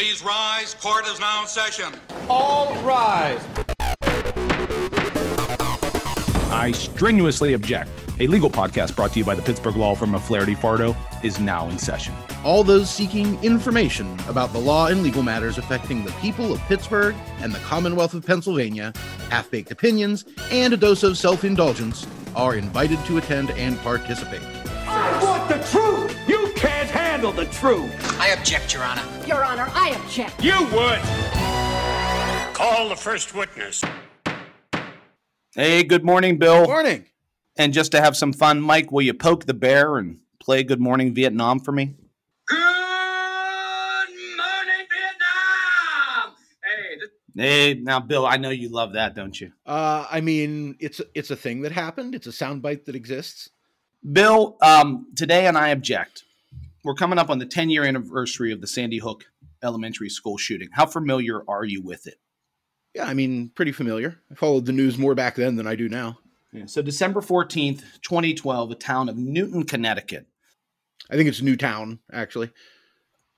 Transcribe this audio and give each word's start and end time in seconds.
Please 0.00 0.24
rise. 0.24 0.72
Court 0.72 1.06
is 1.08 1.20
now 1.20 1.42
in 1.42 1.46
session. 1.46 1.92
All 2.26 2.74
rise. 2.82 3.44
I 6.50 6.72
strenuously 6.72 7.52
object. 7.52 7.90
A 8.18 8.26
legal 8.26 8.48
podcast 8.48 8.96
brought 8.96 9.12
to 9.12 9.18
you 9.18 9.26
by 9.26 9.34
the 9.34 9.42
Pittsburgh 9.42 9.76
Law 9.76 9.94
Firm 9.94 10.14
of 10.14 10.24
Flaherty 10.24 10.54
Fardo 10.54 10.96
is 11.22 11.38
now 11.38 11.68
in 11.68 11.78
session. 11.78 12.14
All 12.44 12.64
those 12.64 12.88
seeking 12.88 13.38
information 13.44 14.18
about 14.26 14.54
the 14.54 14.58
law 14.58 14.86
and 14.86 15.02
legal 15.02 15.22
matters 15.22 15.58
affecting 15.58 16.02
the 16.02 16.12
people 16.12 16.50
of 16.50 16.60
Pittsburgh 16.60 17.14
and 17.40 17.52
the 17.54 17.58
Commonwealth 17.58 18.14
of 18.14 18.24
Pennsylvania, 18.24 18.94
half 19.28 19.50
baked 19.50 19.70
opinions, 19.70 20.24
and 20.50 20.72
a 20.72 20.78
dose 20.78 21.02
of 21.02 21.18
self 21.18 21.44
indulgence 21.44 22.06
are 22.34 22.56
invited 22.56 22.98
to 23.04 23.18
attend 23.18 23.50
and 23.50 23.78
participate. 23.80 24.40
I 24.86 25.22
want 25.22 25.46
the 25.50 25.58
truth. 25.70 25.79
You 27.20 27.26
handle 27.26 27.44
the 27.44 27.52
truth. 27.52 28.18
I 28.18 28.28
object, 28.28 28.72
Your 28.72 28.82
Honor. 28.82 29.02
Your 29.26 29.44
Honor, 29.44 29.68
I 29.74 29.90
object. 29.90 30.42
You 30.42 30.58
would. 30.72 31.00
Call 32.54 32.88
the 32.88 32.96
first 32.96 33.34
witness. 33.34 33.84
Hey, 35.54 35.82
good 35.82 36.02
morning, 36.02 36.38
Bill. 36.38 36.64
Morning. 36.64 37.04
And 37.58 37.74
just 37.74 37.92
to 37.92 38.00
have 38.00 38.16
some 38.16 38.32
fun, 38.32 38.62
Mike, 38.62 38.90
will 38.90 39.02
you 39.02 39.12
poke 39.12 39.44
the 39.44 39.52
bear 39.52 39.98
and 39.98 40.20
play 40.40 40.62
Good 40.62 40.80
Morning 40.80 41.12
Vietnam 41.12 41.60
for 41.60 41.72
me? 41.72 41.94
Good 42.46 42.56
morning, 44.38 44.86
Vietnam. 44.90 46.36
Hey, 46.64 46.96
this 47.00 47.10
Hey, 47.36 47.74
now, 47.74 48.00
Bill, 48.00 48.24
I 48.24 48.38
know 48.38 48.48
you 48.48 48.70
love 48.70 48.94
that, 48.94 49.14
don't 49.14 49.38
you? 49.38 49.52
Uh, 49.66 50.06
I 50.10 50.22
mean, 50.22 50.74
it's 50.80 51.02
it's 51.14 51.30
a 51.30 51.36
thing 51.36 51.60
that 51.62 51.72
happened. 51.72 52.14
It's 52.14 52.26
a 52.26 52.30
soundbite 52.30 52.86
that 52.86 52.94
exists. 52.94 53.50
Bill, 54.10 54.56
um, 54.62 55.08
today 55.14 55.46
and 55.46 55.58
I 55.58 55.68
object. 55.68 56.24
We're 56.82 56.94
coming 56.94 57.18
up 57.18 57.30
on 57.30 57.38
the 57.38 57.46
10 57.46 57.70
year 57.70 57.84
anniversary 57.84 58.52
of 58.52 58.60
the 58.60 58.66
Sandy 58.66 58.98
Hook 58.98 59.24
Elementary 59.62 60.08
School 60.08 60.38
shooting. 60.38 60.68
How 60.72 60.86
familiar 60.86 61.42
are 61.48 61.64
you 61.64 61.82
with 61.82 62.06
it? 62.06 62.18
Yeah, 62.94 63.04
I 63.04 63.14
mean, 63.14 63.50
pretty 63.54 63.72
familiar. 63.72 64.18
I 64.30 64.34
followed 64.34 64.66
the 64.66 64.72
news 64.72 64.98
more 64.98 65.14
back 65.14 65.36
then 65.36 65.56
than 65.56 65.66
I 65.66 65.76
do 65.76 65.88
now. 65.88 66.18
Yeah, 66.52 66.66
so, 66.66 66.82
December 66.82 67.20
14th, 67.20 67.82
2012, 68.02 68.70
the 68.70 68.74
town 68.74 69.08
of 69.08 69.16
Newton, 69.16 69.62
Connecticut. 69.64 70.26
I 71.08 71.14
think 71.14 71.28
it's 71.28 71.42
Newtown, 71.42 72.00
actually. 72.12 72.50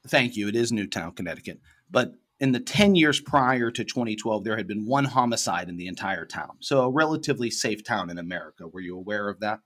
Thank 0.09 0.37
you. 0.37 0.49
It 0.49 0.57
is 0.57 0.73
Newtown, 0.73 1.13
Connecticut. 1.13 1.61
But 1.91 2.15
in 2.41 2.53
the 2.53 2.61
10 2.61 2.95
years 2.95 3.21
prior 3.21 3.71
to 3.71 3.85
2012, 3.85 4.45
there 4.45 4.57
had 4.57 4.67
been 4.67 4.87
one 4.87 5.05
homicide 5.05 5.69
in 5.69 5.77
the 5.77 5.89
entire 5.89 6.25
town. 6.25 6.53
So, 6.61 6.81
a 6.81 6.91
relatively 6.91 7.51
safe 7.51 7.85
town 7.85 8.09
in 8.09 8.17
America. 8.17 8.67
Were 8.67 8.81
you 8.81 8.97
aware 8.97 9.29
of 9.29 9.41
that? 9.41 9.61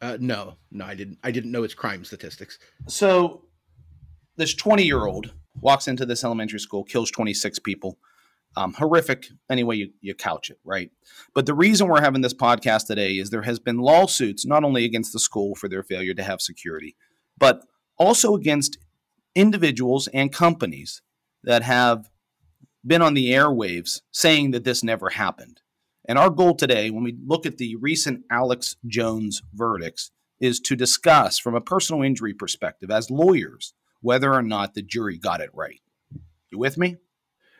Uh, 0.00 0.18
no, 0.20 0.56
no, 0.70 0.84
I 0.84 0.94
didn't. 0.94 1.18
I 1.22 1.30
didn't 1.30 1.52
know 1.52 1.64
its 1.64 1.74
crime 1.74 2.04
statistics. 2.04 2.58
So, 2.88 3.44
this 4.36 4.54
20 4.54 4.84
year 4.84 5.06
old 5.06 5.32
walks 5.60 5.88
into 5.88 6.04
this 6.04 6.24
elementary 6.24 6.58
school, 6.60 6.84
kills 6.84 7.10
26 7.10 7.58
people. 7.60 7.98
Um, 8.56 8.72
horrific, 8.74 9.26
any 9.50 9.64
way 9.64 9.74
you, 9.76 9.90
you 10.00 10.14
couch 10.14 10.48
it, 10.48 10.60
right? 10.64 10.90
But 11.34 11.46
the 11.46 11.54
reason 11.54 11.88
we're 11.88 12.02
having 12.02 12.20
this 12.22 12.34
podcast 12.34 12.86
today 12.86 13.14
is 13.14 13.30
there 13.30 13.42
has 13.42 13.58
been 13.58 13.78
lawsuits 13.78 14.46
not 14.46 14.62
only 14.62 14.84
against 14.84 15.12
the 15.12 15.18
school 15.18 15.56
for 15.56 15.68
their 15.68 15.82
failure 15.82 16.14
to 16.14 16.22
have 16.22 16.40
security, 16.40 16.94
but 17.36 17.64
also 17.98 18.34
against 18.34 18.78
individuals 19.34 20.06
and 20.08 20.32
companies 20.32 21.02
that 21.42 21.62
have 21.62 22.10
been 22.86 23.02
on 23.02 23.14
the 23.14 23.30
airwaves 23.30 24.02
saying 24.12 24.52
that 24.52 24.64
this 24.64 24.84
never 24.84 25.10
happened. 25.10 25.60
And 26.06 26.18
our 26.18 26.30
goal 26.30 26.54
today, 26.54 26.90
when 26.90 27.04
we 27.04 27.16
look 27.24 27.46
at 27.46 27.58
the 27.58 27.76
recent 27.76 28.24
Alex 28.30 28.76
Jones 28.86 29.42
verdicts, 29.52 30.10
is 30.40 30.60
to 30.60 30.76
discuss 30.76 31.38
from 31.38 31.54
a 31.54 31.60
personal 31.60 32.02
injury 32.02 32.34
perspective 32.34 32.90
as 32.90 33.10
lawyers 33.10 33.72
whether 34.00 34.34
or 34.34 34.42
not 34.42 34.74
the 34.74 34.82
jury 34.82 35.16
got 35.16 35.40
it 35.40 35.50
right. 35.54 35.80
You 36.50 36.58
with 36.58 36.76
me? 36.76 36.98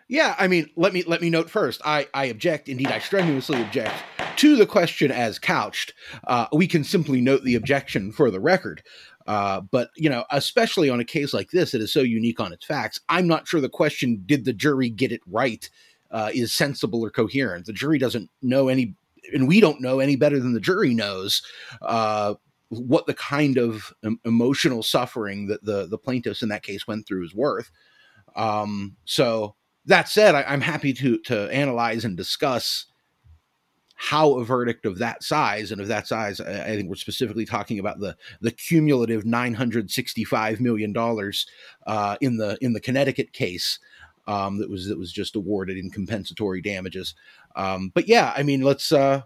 Yeah, 0.06 0.34
I 0.38 0.48
mean, 0.48 0.68
let 0.76 0.92
me 0.92 1.02
let 1.04 1.22
me 1.22 1.30
note 1.30 1.48
first. 1.48 1.80
I 1.84 2.08
I 2.12 2.26
object. 2.26 2.68
Indeed, 2.68 2.88
I 2.88 2.98
strenuously 2.98 3.62
object 3.62 3.94
to 4.36 4.56
the 4.56 4.66
question 4.66 5.10
as 5.10 5.38
couched. 5.38 5.94
Uh, 6.26 6.46
we 6.52 6.66
can 6.66 6.84
simply 6.84 7.22
note 7.22 7.42
the 7.42 7.54
objection 7.54 8.12
for 8.12 8.30
the 8.30 8.40
record. 8.40 8.82
Uh, 9.26 9.62
but 9.62 9.88
you 9.96 10.10
know, 10.10 10.24
especially 10.30 10.90
on 10.90 11.00
a 11.00 11.04
case 11.04 11.32
like 11.32 11.50
this, 11.50 11.72
it 11.72 11.80
is 11.80 11.92
so 11.92 12.00
unique 12.02 12.40
on 12.40 12.52
its 12.52 12.66
facts. 12.66 13.00
I'm 13.08 13.26
not 13.26 13.48
sure 13.48 13.62
the 13.62 13.70
question 13.70 14.24
"Did 14.26 14.44
the 14.44 14.52
jury 14.52 14.90
get 14.90 15.12
it 15.12 15.22
right?" 15.26 15.70
Uh, 16.14 16.30
is 16.32 16.52
sensible 16.52 17.04
or 17.04 17.10
coherent. 17.10 17.66
The 17.66 17.72
jury 17.72 17.98
doesn't 17.98 18.30
know 18.40 18.68
any, 18.68 18.94
and 19.34 19.48
we 19.48 19.60
don't 19.60 19.80
know 19.80 19.98
any 19.98 20.14
better 20.14 20.38
than 20.38 20.52
the 20.52 20.60
jury 20.60 20.94
knows 20.94 21.42
uh, 21.82 22.34
what 22.68 23.06
the 23.06 23.14
kind 23.14 23.58
of 23.58 23.92
em- 24.04 24.20
emotional 24.24 24.84
suffering 24.84 25.48
that 25.48 25.64
the 25.64 25.88
the 25.88 25.98
plaintiffs 25.98 26.40
in 26.44 26.50
that 26.50 26.62
case 26.62 26.86
went 26.86 27.08
through 27.08 27.24
is 27.24 27.34
worth. 27.34 27.68
Um, 28.36 28.96
so 29.04 29.56
that 29.86 30.08
said, 30.08 30.36
I, 30.36 30.44
I'm 30.44 30.60
happy 30.60 30.92
to 30.92 31.18
to 31.22 31.52
analyze 31.52 32.04
and 32.04 32.16
discuss 32.16 32.86
how 33.96 34.38
a 34.38 34.44
verdict 34.44 34.86
of 34.86 34.98
that 34.98 35.22
size 35.22 35.70
and 35.70 35.80
of 35.80 35.88
that 35.88 36.06
size, 36.06 36.40
I, 36.40 36.64
I 36.64 36.76
think 36.76 36.88
we're 36.88 36.96
specifically 36.96 37.44
talking 37.46 37.78
about 37.78 38.00
the 38.00 38.16
the 38.40 38.50
cumulative 38.50 39.24
965 39.24 40.60
million 40.60 40.92
dollars 40.92 41.46
uh, 41.86 42.16
in 42.20 42.36
the 42.36 42.58
in 42.60 42.72
the 42.72 42.80
Connecticut 42.80 43.32
case 43.32 43.78
um, 44.26 44.58
that 44.58 44.70
was 44.70 44.88
that 44.88 44.98
was 44.98 45.12
just 45.12 45.36
awarded 45.36 45.76
in 45.76 45.90
compensatory 45.90 46.60
damages. 46.60 47.14
Um, 47.56 47.90
but 47.94 48.08
yeah, 48.08 48.32
I 48.36 48.42
mean, 48.42 48.62
let's 48.62 48.92
uh, 48.92 49.22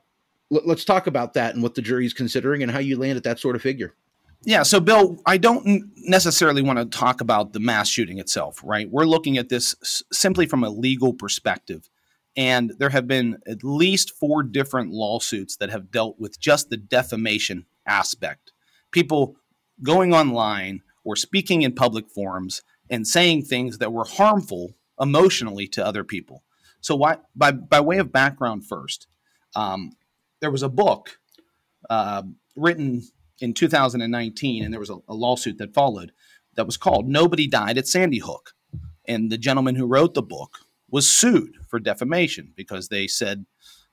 let, 0.51 0.67
let's 0.67 0.85
talk 0.85 1.07
about 1.07 1.35
that 1.35 1.55
and 1.55 1.63
what 1.63 1.75
the 1.75 1.83
jury's 1.83 2.15
considering 2.15 2.63
and 2.63 2.73
how 2.73 2.79
you 2.79 2.99
land 2.99 3.17
at 3.17 3.25
that 3.25 3.39
sort 3.39 3.57
of 3.57 3.63
figure. 3.63 3.95
Yeah. 4.45 4.63
So, 4.63 4.79
Bill, 4.79 5.21
I 5.27 5.37
don't 5.37 5.91
necessarily 5.97 6.63
want 6.63 6.79
to 6.79 6.85
talk 6.85 7.21
about 7.21 7.53
the 7.53 7.61
mass 7.61 7.89
shooting 7.89 8.19
itself, 8.19 8.61
right? 8.63 8.89
We're 8.89 9.05
looking 9.05 9.37
at 9.37 9.49
this 9.49 9.75
s- 9.83 10.03
simply 10.13 10.47
from 10.47 10.63
a 10.63 10.71
legal 10.71 11.13
perspective. 11.13 11.89
And 12.37 12.73
there 12.79 12.91
have 12.91 13.09
been 13.09 13.39
at 13.49 13.65
least 13.65 14.13
four 14.17 14.45
different 14.45 14.93
lawsuits 14.93 15.57
that 15.57 15.71
have 15.71 15.91
dealt 15.91 16.21
with 16.21 16.39
just 16.39 16.71
the 16.71 16.77
defamation 16.77 17.67
aspect. 17.85 18.53
People 18.93 19.35
going 19.83 20.15
online 20.15 20.83
or 21.03 21.17
speaking 21.17 21.63
in 21.63 21.75
public 21.75 22.09
forums 22.09 22.63
and 22.89 23.09
saying 23.09 23.43
things 23.43 23.79
that 23.79 23.93
were 23.93 24.05
harmful 24.05 24.77
emotionally 25.01 25.67
to 25.69 25.85
other 25.85 26.05
people. 26.05 26.43
So, 26.81 26.95
why, 26.97 27.19
by, 27.35 27.53
by 27.53 27.81
way 27.81 27.99
of 27.99 28.13
background 28.13 28.67
first, 28.67 29.07
um, 29.55 29.93
there 30.41 30.51
was 30.51 30.63
a 30.63 30.69
book 30.69 31.19
uh, 31.91 32.23
written 32.57 33.03
in 33.41 33.55
2019, 33.55 34.65
and 34.65 34.73
there 34.73 34.81
was 34.81 34.91
a, 34.91 34.99
a 35.09 35.15
lawsuit 35.15 35.59
that 35.59 35.75
followed 35.75 36.13
that 36.55 36.67
was 36.67 36.77
called 36.77 37.09
Nobody 37.09 37.47
Died 37.47 37.79
at 37.79 37.87
Sandy 37.87 38.19
Hook. 38.19 38.55
And 39.07 39.31
the 39.31 39.39
gentleman 39.39 39.77
who 39.77 39.87
wrote 39.87 40.15
the 40.15 40.23
book 40.23 40.59
was 40.91 41.09
sued 41.09 41.57
for 41.69 41.79
defamation 41.79 42.53
because 42.57 42.89
they 42.89 43.07
said 43.07 43.47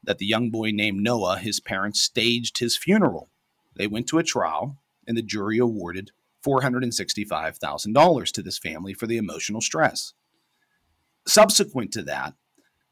that 0.03 0.17
the 0.17 0.25
young 0.25 0.49
boy 0.49 0.71
named 0.71 1.01
Noah, 1.01 1.37
his 1.37 1.59
parents, 1.59 2.01
staged 2.01 2.59
his 2.59 2.77
funeral. 2.77 3.29
They 3.75 3.87
went 3.87 4.07
to 4.07 4.17
a 4.17 4.23
trial, 4.23 4.77
and 5.07 5.17
the 5.17 5.21
jury 5.21 5.57
awarded 5.57 6.11
$465,000 6.45 8.31
to 8.31 8.41
this 8.41 8.57
family 8.57 8.93
for 8.93 9.07
the 9.07 9.17
emotional 9.17 9.61
stress. 9.61 10.13
Subsequent 11.27 11.91
to 11.93 12.03
that, 12.03 12.33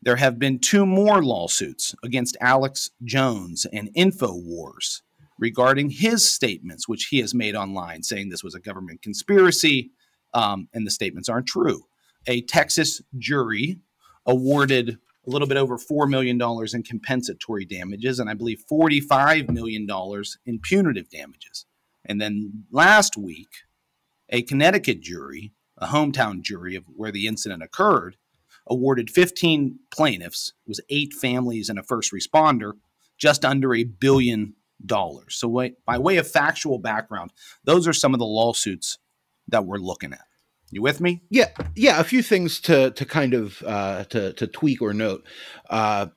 there 0.01 0.15
have 0.17 0.37
been 0.37 0.59
two 0.59 0.85
more 0.85 1.23
lawsuits 1.23 1.95
against 2.03 2.35
Alex 2.41 2.91
Jones 3.03 3.65
and 3.71 3.89
InfoWars 3.95 5.01
regarding 5.39 5.89
his 5.89 6.29
statements, 6.29 6.87
which 6.87 7.05
he 7.05 7.19
has 7.19 7.33
made 7.33 7.55
online, 7.55 8.03
saying 8.03 8.29
this 8.29 8.43
was 8.43 8.55
a 8.55 8.59
government 8.59 9.01
conspiracy 9.01 9.91
um, 10.33 10.67
and 10.73 10.85
the 10.85 10.91
statements 10.91 11.29
aren't 11.29 11.47
true. 11.47 11.85
A 12.27 12.41
Texas 12.41 13.01
jury 13.17 13.79
awarded 14.25 14.97
a 15.25 15.29
little 15.29 15.47
bit 15.47 15.57
over 15.57 15.77
$4 15.77 16.09
million 16.09 16.41
in 16.73 16.83
compensatory 16.83 17.65
damages 17.65 18.19
and 18.19 18.29
I 18.29 18.33
believe 18.33 18.63
$45 18.69 19.49
million 19.49 19.87
in 20.45 20.59
punitive 20.59 21.09
damages. 21.09 21.65
And 22.05 22.19
then 22.19 22.65
last 22.71 23.15
week, 23.15 23.49
a 24.29 24.41
Connecticut 24.41 25.01
jury, 25.01 25.53
a 25.77 25.87
hometown 25.87 26.41
jury 26.41 26.75
of 26.75 26.83
where 26.93 27.11
the 27.11 27.27
incident 27.27 27.63
occurred, 27.63 28.17
awarded 28.67 29.09
15 29.09 29.79
plaintiffs, 29.91 30.53
was 30.67 30.79
eight 30.89 31.13
families 31.13 31.69
and 31.69 31.77
a 31.77 31.83
first 31.83 32.11
responder, 32.11 32.73
just 33.17 33.43
under 33.43 33.73
a 33.73 33.83
billion 33.83 34.53
dollars. 34.85 35.35
So, 35.35 35.47
wait, 35.47 35.83
by 35.85 35.97
way 35.97 36.17
of 36.17 36.29
factual 36.29 36.79
background, 36.79 37.31
those 37.63 37.87
are 37.87 37.93
some 37.93 38.13
of 38.13 38.19
the 38.19 38.25
lawsuits 38.25 38.97
that 39.47 39.65
we're 39.65 39.77
looking 39.77 40.13
at. 40.13 40.25
You 40.71 40.81
with 40.81 40.99
me? 40.99 41.21
Yeah, 41.29 41.49
yeah. 41.75 41.99
A 41.99 42.03
few 42.03 42.23
things 42.23 42.59
to 42.61 42.89
to 42.91 43.05
kind 43.05 43.35
of 43.35 43.61
uh, 43.63 44.05
to 44.05 44.33
to 44.33 44.47
tweak 44.47 44.81
or 44.81 44.93
note. 44.93 45.23
Uh, 45.69 46.07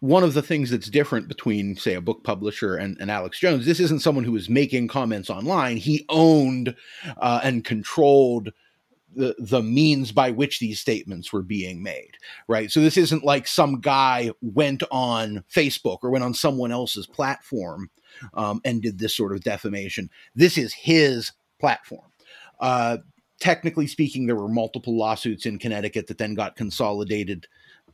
one 0.00 0.22
of 0.22 0.34
the 0.34 0.42
things 0.42 0.70
that's 0.70 0.90
different 0.90 1.26
between, 1.26 1.74
say, 1.74 1.94
a 1.94 2.00
book 2.00 2.22
publisher 2.22 2.76
and, 2.76 2.96
and 3.00 3.10
Alex 3.10 3.40
Jones, 3.40 3.64
this 3.64 3.80
isn't 3.80 4.00
someone 4.00 4.24
who 4.24 4.32
was 4.32 4.48
making 4.48 4.88
comments 4.88 5.30
online. 5.30 5.78
He 5.78 6.04
owned 6.08 6.76
uh, 7.16 7.40
and 7.42 7.64
controlled 7.64 8.52
the 9.16 9.34
the 9.38 9.62
means 9.62 10.12
by 10.12 10.30
which 10.30 10.60
these 10.60 10.78
statements 10.78 11.32
were 11.32 11.42
being 11.42 11.82
made, 11.82 12.12
right? 12.46 12.70
So 12.70 12.80
this 12.80 12.96
isn't 12.96 13.24
like 13.24 13.48
some 13.48 13.80
guy 13.80 14.30
went 14.42 14.82
on 14.90 15.42
Facebook 15.52 15.98
or 16.02 16.10
went 16.10 16.24
on 16.24 16.34
someone 16.34 16.70
else's 16.70 17.06
platform 17.06 17.90
um, 18.34 18.60
and 18.64 18.82
did 18.82 18.98
this 18.98 19.16
sort 19.16 19.32
of 19.32 19.42
defamation. 19.42 20.10
This 20.34 20.58
is 20.58 20.72
his 20.72 21.32
platform. 21.58 22.06
Uh, 22.60 22.98
technically 23.40 23.86
speaking, 23.86 24.26
there 24.26 24.36
were 24.36 24.48
multiple 24.48 24.96
lawsuits 24.96 25.46
in 25.46 25.58
Connecticut 25.58 26.06
that 26.06 26.18
then 26.18 26.34
got 26.34 26.56
consolidated 26.56 27.46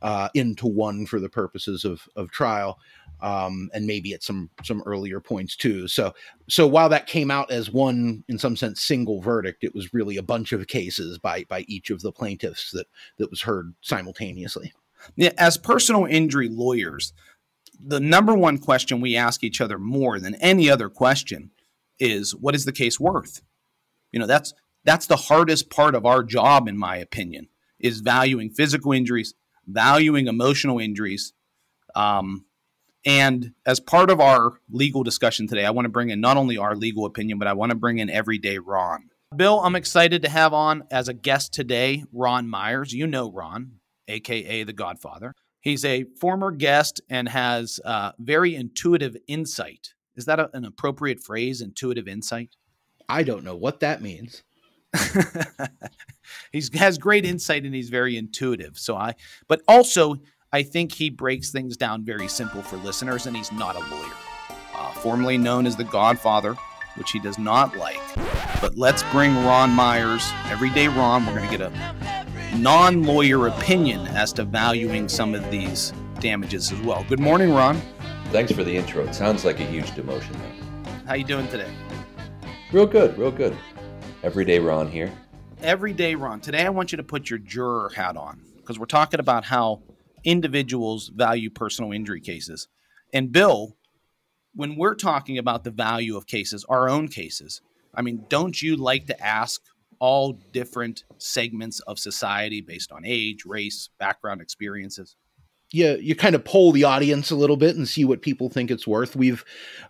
uh, 0.03 0.29
into 0.35 0.67
one 0.67 1.07
for 1.07 1.21
the 1.21 1.29
purposes 1.29 1.85
of 1.85 2.03
of 2.17 2.31
trial, 2.31 2.79
um, 3.23 3.71
and 3.73 3.87
maybe 3.87 4.13
at 4.13 4.23
some 4.23 4.51
some 4.65 4.83
earlier 4.85 5.21
points 5.21 5.57
too. 5.57 5.89
So 5.89 6.13
so 6.49 6.67
while 6.67 6.89
that 6.89 7.07
came 7.07 7.31
out 7.31 7.51
as 7.51 7.71
one 7.71 8.25
in 8.29 8.37
some 8.37 8.57
sense 8.57 8.83
single 8.83 9.21
verdict, 9.21 9.65
it 9.65 9.75
was 9.75 9.95
really 9.95 10.17
a 10.17 10.23
bunch 10.23 10.53
of 10.53 10.67
cases 10.67 11.19
by 11.19 11.45
by 11.45 11.65
each 11.69 11.91
of 11.91 12.03
the 12.03 12.13
plaintiffs 12.13 12.73
that 12.73 12.89
that 13.19 13.31
was 13.31 13.43
heard 13.43 13.75
simultaneously. 13.81 14.73
Yeah, 15.17 15.33
as 15.39 15.57
personal 15.57 16.05
injury 16.05 16.49
lawyers, 16.49 17.13
the 17.81 18.01
number 18.01 18.35
one 18.35 18.59
question 18.59 19.01
we 19.01 19.17
ask 19.17 19.43
each 19.43 19.61
other 19.61 19.79
more 19.79 20.19
than 20.21 20.35
any 20.37 20.69
other 20.69 20.89
question 20.89 21.51
is 21.99 22.35
what 22.35 22.55
is 22.55 22.65
the 22.65 22.73
case 22.73 22.99
worth? 22.99 23.43
You 24.11 24.19
know, 24.19 24.27
that's 24.27 24.53
that's 24.85 25.07
the 25.07 25.17
hardest 25.17 25.71
part 25.71 25.95
of 25.95 26.05
our 26.05 26.25
job 26.25 26.67
in 26.67 26.77
my 26.77 26.97
opinion 26.97 27.49
is 27.79 28.01
valuing 28.01 28.51
physical 28.51 28.93
injuries, 28.93 29.35
valuing 29.67 30.27
emotional 30.27 30.81
injuries. 30.81 31.33
Um, 31.95 32.47
and 33.05 33.53
as 33.67 33.81
part 33.81 34.11
of 34.11 34.21
our 34.21 34.61
legal 34.71 35.03
discussion 35.03 35.47
today, 35.47 35.65
I 35.65 35.71
want 35.71 35.87
to 35.87 35.91
bring 35.91 36.11
in 36.11 36.21
not 36.21 36.37
only 36.37 36.57
our 36.57 36.77
legal 36.77 37.05
opinion, 37.05 37.39
but 37.39 37.49
I 37.49 37.53
want 37.53 37.71
to 37.71 37.77
bring 37.77 37.99
in 37.99 38.09
everyday 38.09 38.59
Ron. 38.59 39.11
Bill, 39.35 39.61
I'm 39.61 39.75
excited 39.75 40.23
to 40.23 40.29
have 40.29 40.53
on 40.53 40.85
as 40.91 41.09
a 41.09 41.15
guest 41.15 41.53
today 41.53 42.05
Ron 42.13 42.49
Meyers. 42.49 42.93
You 42.93 43.07
know 43.07 43.31
Ron, 43.31 43.73
aka 44.07 44.63
the 44.63 44.73
Godfather. 44.73 45.35
He's 45.61 45.85
a 45.85 46.05
former 46.21 46.51
guest 46.51 47.01
and 47.09 47.29
has 47.29 47.81
uh, 47.85 48.13
very 48.19 48.55
intuitive 48.55 49.17
insight. 49.27 49.95
Is 50.17 50.27
that 50.27 50.39
a, 50.39 50.55
an 50.55 50.65
appropriate 50.65 51.21
phrase, 51.21 51.61
intuitive 51.61 52.09
insight? 52.09 52.51
I 53.09 53.23
don't 53.23 53.45
know 53.45 53.57
what 53.57 53.81
that 53.81 54.03
means. 54.03 54.43
he 56.53 56.63
has 56.75 56.99
great 56.99 57.25
insight 57.25 57.65
and 57.65 57.75
he's 57.75 57.89
very 57.89 58.17
intuitive. 58.17 58.79
So 58.79 58.97
I, 58.97 59.15
but 59.49 59.63
also 59.67 60.17
I 60.55 60.63
think 60.63 60.93
he 60.93 61.09
breaks 61.09 61.51
things 61.51 61.79
down 61.79 62.05
very 62.05 62.29
simple 62.29 62.61
for 62.61 62.77
listeners, 62.77 63.25
and 63.25 63.35
he's 63.35 63.51
not 63.53 63.75
a 63.75 63.79
lawyer. 63.79 64.13
Uh, 64.75 64.93
formerly 64.93 65.39
known 65.39 65.67
as 65.67 65.77
the 65.77 65.85
Godfather, 65.85 66.55
which 66.97 67.11
he 67.11 67.19
does 67.19 67.39
not 67.39 67.75
like. 67.79 67.99
But 68.61 68.77
let's 68.77 69.03
bring 69.05 69.35
Ron 69.47 69.71
Meyers, 69.71 70.31
everyday 70.51 70.89
Ron. 70.89 71.25
We're 71.25 71.39
going 71.39 71.49
to 71.49 71.57
get 71.57 71.73
a 71.73 72.57
non 72.59 73.03
lawyer 73.03 73.47
opinion 73.47 74.07
as 74.09 74.31
to 74.35 74.45
valuing 74.45 75.09
some 75.09 75.35
of 75.35 75.51
these 75.51 75.95
damages 76.21 76.71
as 76.71 76.81
well. 76.83 77.03
Good 77.09 77.21
morning, 77.21 77.55
Ron. 77.55 77.81
Thanks 78.27 78.53
for 78.53 78.63
the 78.63 78.77
intro. 78.77 79.05
It 79.05 79.15
sounds 79.15 79.47
like 79.47 79.59
a 79.59 79.65
huge 79.65 79.91
demotion. 79.93 80.33
Though. 80.33 80.91
How 81.07 81.15
you 81.15 81.25
doing 81.25 81.49
today? 81.49 81.73
Real 82.73 82.87
good, 82.87 83.17
real 83.17 83.31
good. 83.31 83.57
Everyday 84.23 84.59
Ron 84.59 84.91
here. 84.91 85.11
Everyday 85.63 86.15
Ron. 86.15 86.41
Today 86.41 86.67
I 86.67 86.69
want 86.69 86.93
you 86.93 86.97
to 86.97 87.03
put 87.03 87.31
your 87.31 87.39
juror 87.39 87.91
hat 87.97 88.19
on 88.19 88.43
because 88.59 88.79
we're 88.79 88.85
talking 88.85 89.19
about 89.19 89.47
how 89.47 89.81
individuals 90.25 91.11
value 91.15 91.51
personal 91.51 91.93
injury 91.93 92.21
cases. 92.21 92.69
And 93.13 93.33
Bill, 93.33 93.77
when 94.55 94.77
we're 94.77 94.95
talking 94.95 95.39
about 95.39 95.65
the 95.65 95.71
value 95.71 96.17
of 96.17 96.27
cases, 96.27 96.65
our 96.69 96.89
own 96.89 97.09
cases, 97.09 97.61
I 97.95 98.03
mean, 98.03 98.25
don't 98.29 98.61
you 98.61 98.77
like 98.77 99.07
to 99.07 99.23
ask 99.23 99.63
all 99.99 100.33
different 100.53 101.05
segments 101.19 101.81
of 101.81 101.99
society 101.99 102.61
based 102.61 102.91
on 102.91 103.03
age, 103.05 103.45
race, 103.45 103.89
background, 103.99 104.41
experiences? 104.41 105.17
you 105.73 105.97
you 106.01 106.15
kind 106.15 106.35
of 106.35 106.45
poll 106.45 106.71
the 106.73 106.85
audience 106.85 107.31
a 107.31 107.37
little 107.37 107.57
bit 107.57 107.77
and 107.77 107.89
see 107.89 108.05
what 108.05 108.23
people 108.23 108.49
think 108.49 108.71
it's 108.71 108.87
worth. 108.87 109.17
We've 109.17 109.45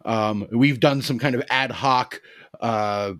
um, 0.04 0.46
we've 0.52 0.80
done 0.80 1.02
some 1.02 1.18
kind 1.18 1.34
of 1.34 1.42
ad 1.50 1.70
hoc, 1.70 2.20
uh, 2.60 3.14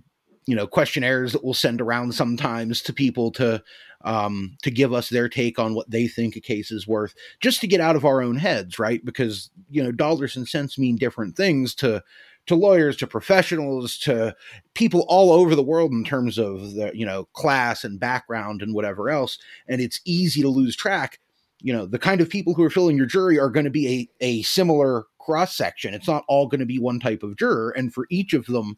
you 0.46 0.54
know, 0.54 0.66
questionnaires 0.66 1.32
that 1.32 1.44
we'll 1.44 1.54
send 1.54 1.80
around 1.80 2.14
sometimes 2.14 2.80
to 2.82 2.92
people 2.92 3.32
to 3.32 3.62
um, 4.04 4.56
to 4.62 4.70
give 4.70 4.92
us 4.92 5.08
their 5.08 5.28
take 5.28 5.58
on 5.58 5.74
what 5.74 5.90
they 5.90 6.08
think 6.08 6.36
a 6.36 6.40
case 6.40 6.70
is 6.70 6.86
worth, 6.86 7.14
just 7.40 7.60
to 7.60 7.66
get 7.66 7.80
out 7.80 7.96
of 7.96 8.04
our 8.04 8.22
own 8.22 8.36
heads, 8.36 8.78
right? 8.78 9.04
Because 9.04 9.50
you 9.70 9.82
know, 9.82 9.92
dollars 9.92 10.36
and 10.36 10.48
cents 10.48 10.78
mean 10.78 10.96
different 10.96 11.36
things 11.36 11.74
to 11.76 12.02
to 12.46 12.56
lawyers, 12.56 12.96
to 12.96 13.06
professionals, 13.06 13.96
to 13.98 14.34
people 14.74 15.04
all 15.08 15.30
over 15.30 15.54
the 15.54 15.62
world 15.62 15.92
in 15.92 16.04
terms 16.04 16.38
of 16.38 16.74
the 16.74 16.90
you 16.94 17.06
know 17.06 17.24
class 17.32 17.84
and 17.84 18.00
background 18.00 18.62
and 18.62 18.74
whatever 18.74 19.10
else. 19.10 19.38
And 19.68 19.80
it's 19.80 20.00
easy 20.04 20.42
to 20.42 20.48
lose 20.48 20.76
track. 20.76 21.18
You 21.60 21.72
know, 21.72 21.86
the 21.86 21.98
kind 21.98 22.20
of 22.20 22.28
people 22.28 22.54
who 22.54 22.64
are 22.64 22.70
filling 22.70 22.96
your 22.96 23.06
jury 23.06 23.38
are 23.38 23.50
going 23.50 23.64
to 23.64 23.70
be 23.70 24.10
a 24.20 24.24
a 24.24 24.42
similar 24.42 25.04
cross 25.18 25.54
section. 25.54 25.94
It's 25.94 26.08
not 26.08 26.24
all 26.26 26.48
going 26.48 26.60
to 26.60 26.66
be 26.66 26.78
one 26.78 26.98
type 26.98 27.22
of 27.22 27.36
juror, 27.36 27.70
and 27.70 27.94
for 27.94 28.06
each 28.10 28.34
of 28.34 28.46
them, 28.46 28.76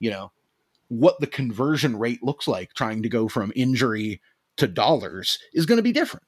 you 0.00 0.10
know, 0.10 0.32
what 0.88 1.18
the 1.20 1.26
conversion 1.26 1.96
rate 1.96 2.22
looks 2.22 2.48
like 2.48 2.74
trying 2.74 3.02
to 3.02 3.08
go 3.08 3.28
from 3.28 3.52
injury 3.54 4.20
to 4.56 4.66
dollars 4.66 5.38
is 5.52 5.66
going 5.66 5.78
to 5.78 5.82
be 5.82 5.92
different. 5.92 6.24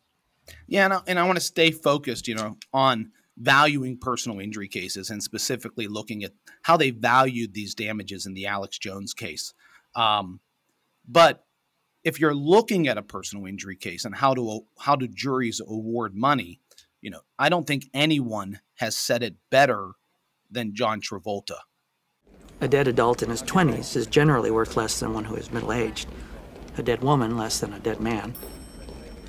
Yeah, 0.66 0.84
and 0.84 0.94
I, 0.94 1.00
and 1.06 1.18
I 1.18 1.24
want 1.24 1.36
to 1.36 1.44
stay 1.44 1.70
focused, 1.70 2.28
you 2.28 2.34
know, 2.34 2.56
on 2.72 3.10
valuing 3.36 3.98
personal 3.98 4.40
injury 4.40 4.68
cases 4.68 5.10
and 5.10 5.22
specifically 5.22 5.88
looking 5.88 6.24
at 6.24 6.32
how 6.62 6.76
they 6.76 6.90
valued 6.90 7.52
these 7.52 7.74
damages 7.74 8.26
in 8.26 8.34
the 8.34 8.46
Alex 8.46 8.78
Jones 8.78 9.12
case. 9.12 9.52
Um, 9.94 10.40
but 11.06 11.44
if 12.04 12.20
you're 12.20 12.34
looking 12.34 12.88
at 12.88 12.98
a 12.98 13.02
personal 13.02 13.46
injury 13.46 13.76
case 13.76 14.04
and 14.04 14.14
how 14.14 14.34
do 14.34 14.66
how 14.78 14.96
do 14.96 15.08
juries 15.08 15.60
award 15.60 16.14
money, 16.14 16.60
you 17.00 17.10
know, 17.10 17.20
I 17.38 17.48
don't 17.48 17.66
think 17.66 17.86
anyone 17.92 18.60
has 18.76 18.96
said 18.96 19.22
it 19.22 19.36
better 19.50 19.92
than 20.50 20.74
John 20.74 21.00
Travolta. 21.00 21.58
A 22.60 22.68
dead 22.68 22.88
adult 22.88 23.22
in 23.22 23.28
his 23.28 23.42
20s 23.42 23.96
is 23.96 24.06
generally 24.06 24.50
worth 24.50 24.76
less 24.76 25.00
than 25.00 25.12
one 25.12 25.24
who 25.24 25.36
is 25.36 25.52
middle 25.52 25.72
aged 25.72 26.08
a 26.76 26.82
dead 26.82 27.02
woman 27.02 27.36
less 27.36 27.60
than 27.60 27.72
a 27.72 27.78
dead 27.78 28.00
man, 28.00 28.34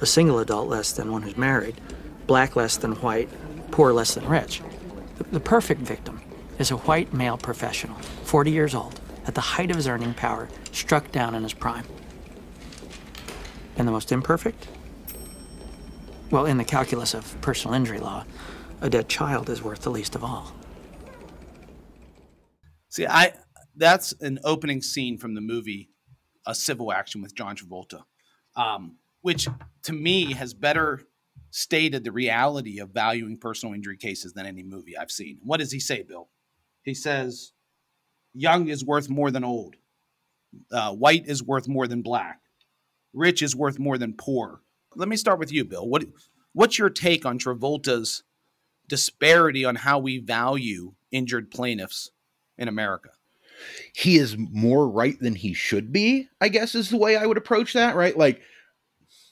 a 0.01 0.05
single 0.05 0.39
adult 0.39 0.67
less 0.67 0.91
than 0.91 1.11
one 1.11 1.21
who's 1.21 1.37
married, 1.37 1.79
black 2.27 2.55
less 2.55 2.77
than 2.77 2.93
white, 2.93 3.29
poor 3.71 3.93
less 3.93 4.15
than 4.15 4.27
rich. 4.27 4.61
The, 5.17 5.23
the 5.25 5.39
perfect 5.39 5.81
victim 5.81 6.21
is 6.59 6.71
a 6.71 6.77
white 6.77 7.13
male 7.13 7.37
professional, 7.37 7.97
40 8.23 8.51
years 8.51 8.75
old, 8.75 8.99
at 9.25 9.35
the 9.35 9.41
height 9.41 9.69
of 9.69 9.77
his 9.77 9.87
earning 9.87 10.13
power, 10.13 10.47
struck 10.71 11.11
down 11.11 11.35
in 11.35 11.43
his 11.43 11.53
prime. 11.53 11.85
And 13.77 13.87
the 13.87 13.91
most 13.91 14.11
imperfect? 14.11 14.67
Well, 16.31 16.45
in 16.45 16.57
the 16.57 16.65
calculus 16.65 17.13
of 17.13 17.39
personal 17.41 17.75
injury 17.75 17.99
law, 17.99 18.25
a 18.81 18.89
dead 18.89 19.07
child 19.07 19.49
is 19.49 19.61
worth 19.61 19.81
the 19.81 19.91
least 19.91 20.15
of 20.15 20.23
all. 20.23 20.53
See, 22.89 23.07
I 23.07 23.33
that's 23.75 24.11
an 24.21 24.39
opening 24.43 24.81
scene 24.81 25.17
from 25.17 25.35
the 25.35 25.41
movie 25.41 25.89
a 26.47 26.55
civil 26.55 26.91
action 26.91 27.21
with 27.21 27.35
John 27.35 27.55
Travolta, 27.55 28.03
um, 28.55 28.95
which 29.21 29.47
to 29.83 29.93
me 29.93 30.33
has 30.33 30.55
better 30.55 31.01
stated 31.51 32.03
the 32.03 32.11
reality 32.11 32.79
of 32.79 32.89
valuing 32.89 33.37
personal 33.37 33.75
injury 33.75 33.97
cases 33.97 34.33
than 34.33 34.45
any 34.45 34.63
movie 34.63 34.97
I've 34.97 35.11
seen. 35.11 35.39
What 35.43 35.57
does 35.57 35.71
he 35.71 35.79
say, 35.79 36.01
Bill? 36.01 36.29
He 36.83 36.93
says, 36.93 37.51
young 38.33 38.69
is 38.69 38.83
worth 38.83 39.09
more 39.09 39.29
than 39.29 39.43
old. 39.43 39.75
Uh, 40.71 40.93
white 40.93 41.27
is 41.27 41.43
worth 41.43 41.67
more 41.67 41.87
than 41.87 42.01
black. 42.01 42.39
Rich 43.13 43.41
is 43.41 43.55
worth 43.55 43.77
more 43.77 43.97
than 43.97 44.13
poor. 44.13 44.61
Let 44.95 45.09
me 45.09 45.17
start 45.17 45.39
with 45.39 45.51
you, 45.51 45.65
Bill. 45.65 45.87
What, 45.87 46.05
what's 46.53 46.79
your 46.79 46.89
take 46.89 47.25
on 47.25 47.37
Travolta's 47.37 48.23
disparity 48.87 49.65
on 49.65 49.75
how 49.75 49.99
we 49.99 50.17
value 50.17 50.93
injured 51.11 51.51
plaintiffs 51.51 52.11
in 52.57 52.67
America? 52.67 53.09
He 53.93 54.17
is 54.17 54.35
more 54.37 54.89
right 54.89 55.19
than 55.19 55.35
he 55.35 55.53
should 55.53 55.91
be, 55.91 56.27
I 56.41 56.49
guess 56.49 56.75
is 56.75 56.89
the 56.89 56.97
way 56.97 57.17
I 57.17 57.25
would 57.25 57.37
approach 57.37 57.73
that, 57.73 57.95
right? 57.95 58.17
Like 58.17 58.41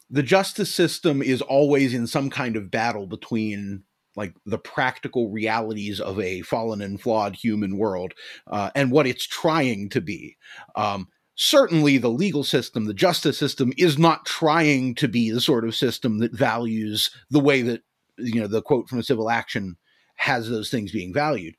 the 0.10 0.24
justice 0.24 0.74
system 0.74 1.22
is 1.22 1.41
always 1.41 1.94
in 1.94 2.08
some 2.08 2.29
kind 2.29 2.55
of 2.55 2.72
battle 2.72 3.08
between 3.08 3.84
like 4.15 4.34
the 4.46 4.58
practical 4.58 5.29
realities 5.29 6.00
of 6.00 6.20
a 6.20 6.41
fallen 6.41 6.82
and 6.82 7.01
flawed 7.01 7.36
human 7.36 7.77
world 7.77 8.13
uh, 8.48 8.72
and 8.75 8.91
what 8.91 9.08
it's 9.08 9.27
trying 9.27 9.89
to 9.89 10.01
be. 10.01 10.38
Um, 10.75 11.10
certainly, 11.36 11.98
the 11.98 12.10
legal 12.10 12.44
system, 12.44 12.86
the 12.86 12.94
justice 12.94 13.38
system, 13.38 13.74
is 13.77 13.98
not 13.98 14.25
trying 14.25 14.96
to 14.96 15.08
be 15.08 15.32
the 15.32 15.41
sort 15.41 15.65
of 15.65 15.75
system 15.75 16.20
that 16.20 16.34
values 16.34 17.10
the 17.29 17.39
way 17.39 17.62
that 17.62 17.82
you 18.17 18.39
know 18.39 18.48
the 18.48 18.62
quote 18.62 18.88
from 18.88 19.00
a 19.00 19.03
civil 19.03 19.29
action 19.29 19.75
has 20.15 20.50
those 20.50 20.70
things 20.70 20.91
being 20.91 21.13
valued 21.13 21.55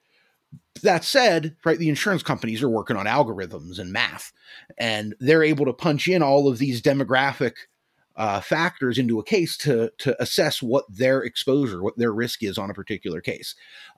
that 0.82 1.04
said, 1.04 1.56
right, 1.64 1.78
the 1.78 1.88
insurance 1.88 2.22
companies 2.22 2.62
are 2.62 2.68
working 2.68 2.96
on 2.96 3.06
algorithms 3.06 3.78
and 3.78 3.92
math, 3.92 4.32
and 4.78 5.14
they're 5.20 5.42
able 5.42 5.64
to 5.66 5.72
punch 5.72 6.08
in 6.08 6.22
all 6.22 6.48
of 6.48 6.58
these 6.58 6.82
demographic 6.82 7.52
uh, 8.16 8.40
factors 8.40 8.96
into 8.96 9.18
a 9.18 9.24
case 9.24 9.58
to 9.58 9.90
to 9.98 10.20
assess 10.22 10.62
what 10.62 10.84
their 10.88 11.22
exposure, 11.22 11.82
what 11.82 11.98
their 11.98 12.12
risk 12.12 12.42
is 12.42 12.56
on 12.56 12.70
a 12.70 12.74
particular 12.74 13.20
case. 13.20 13.54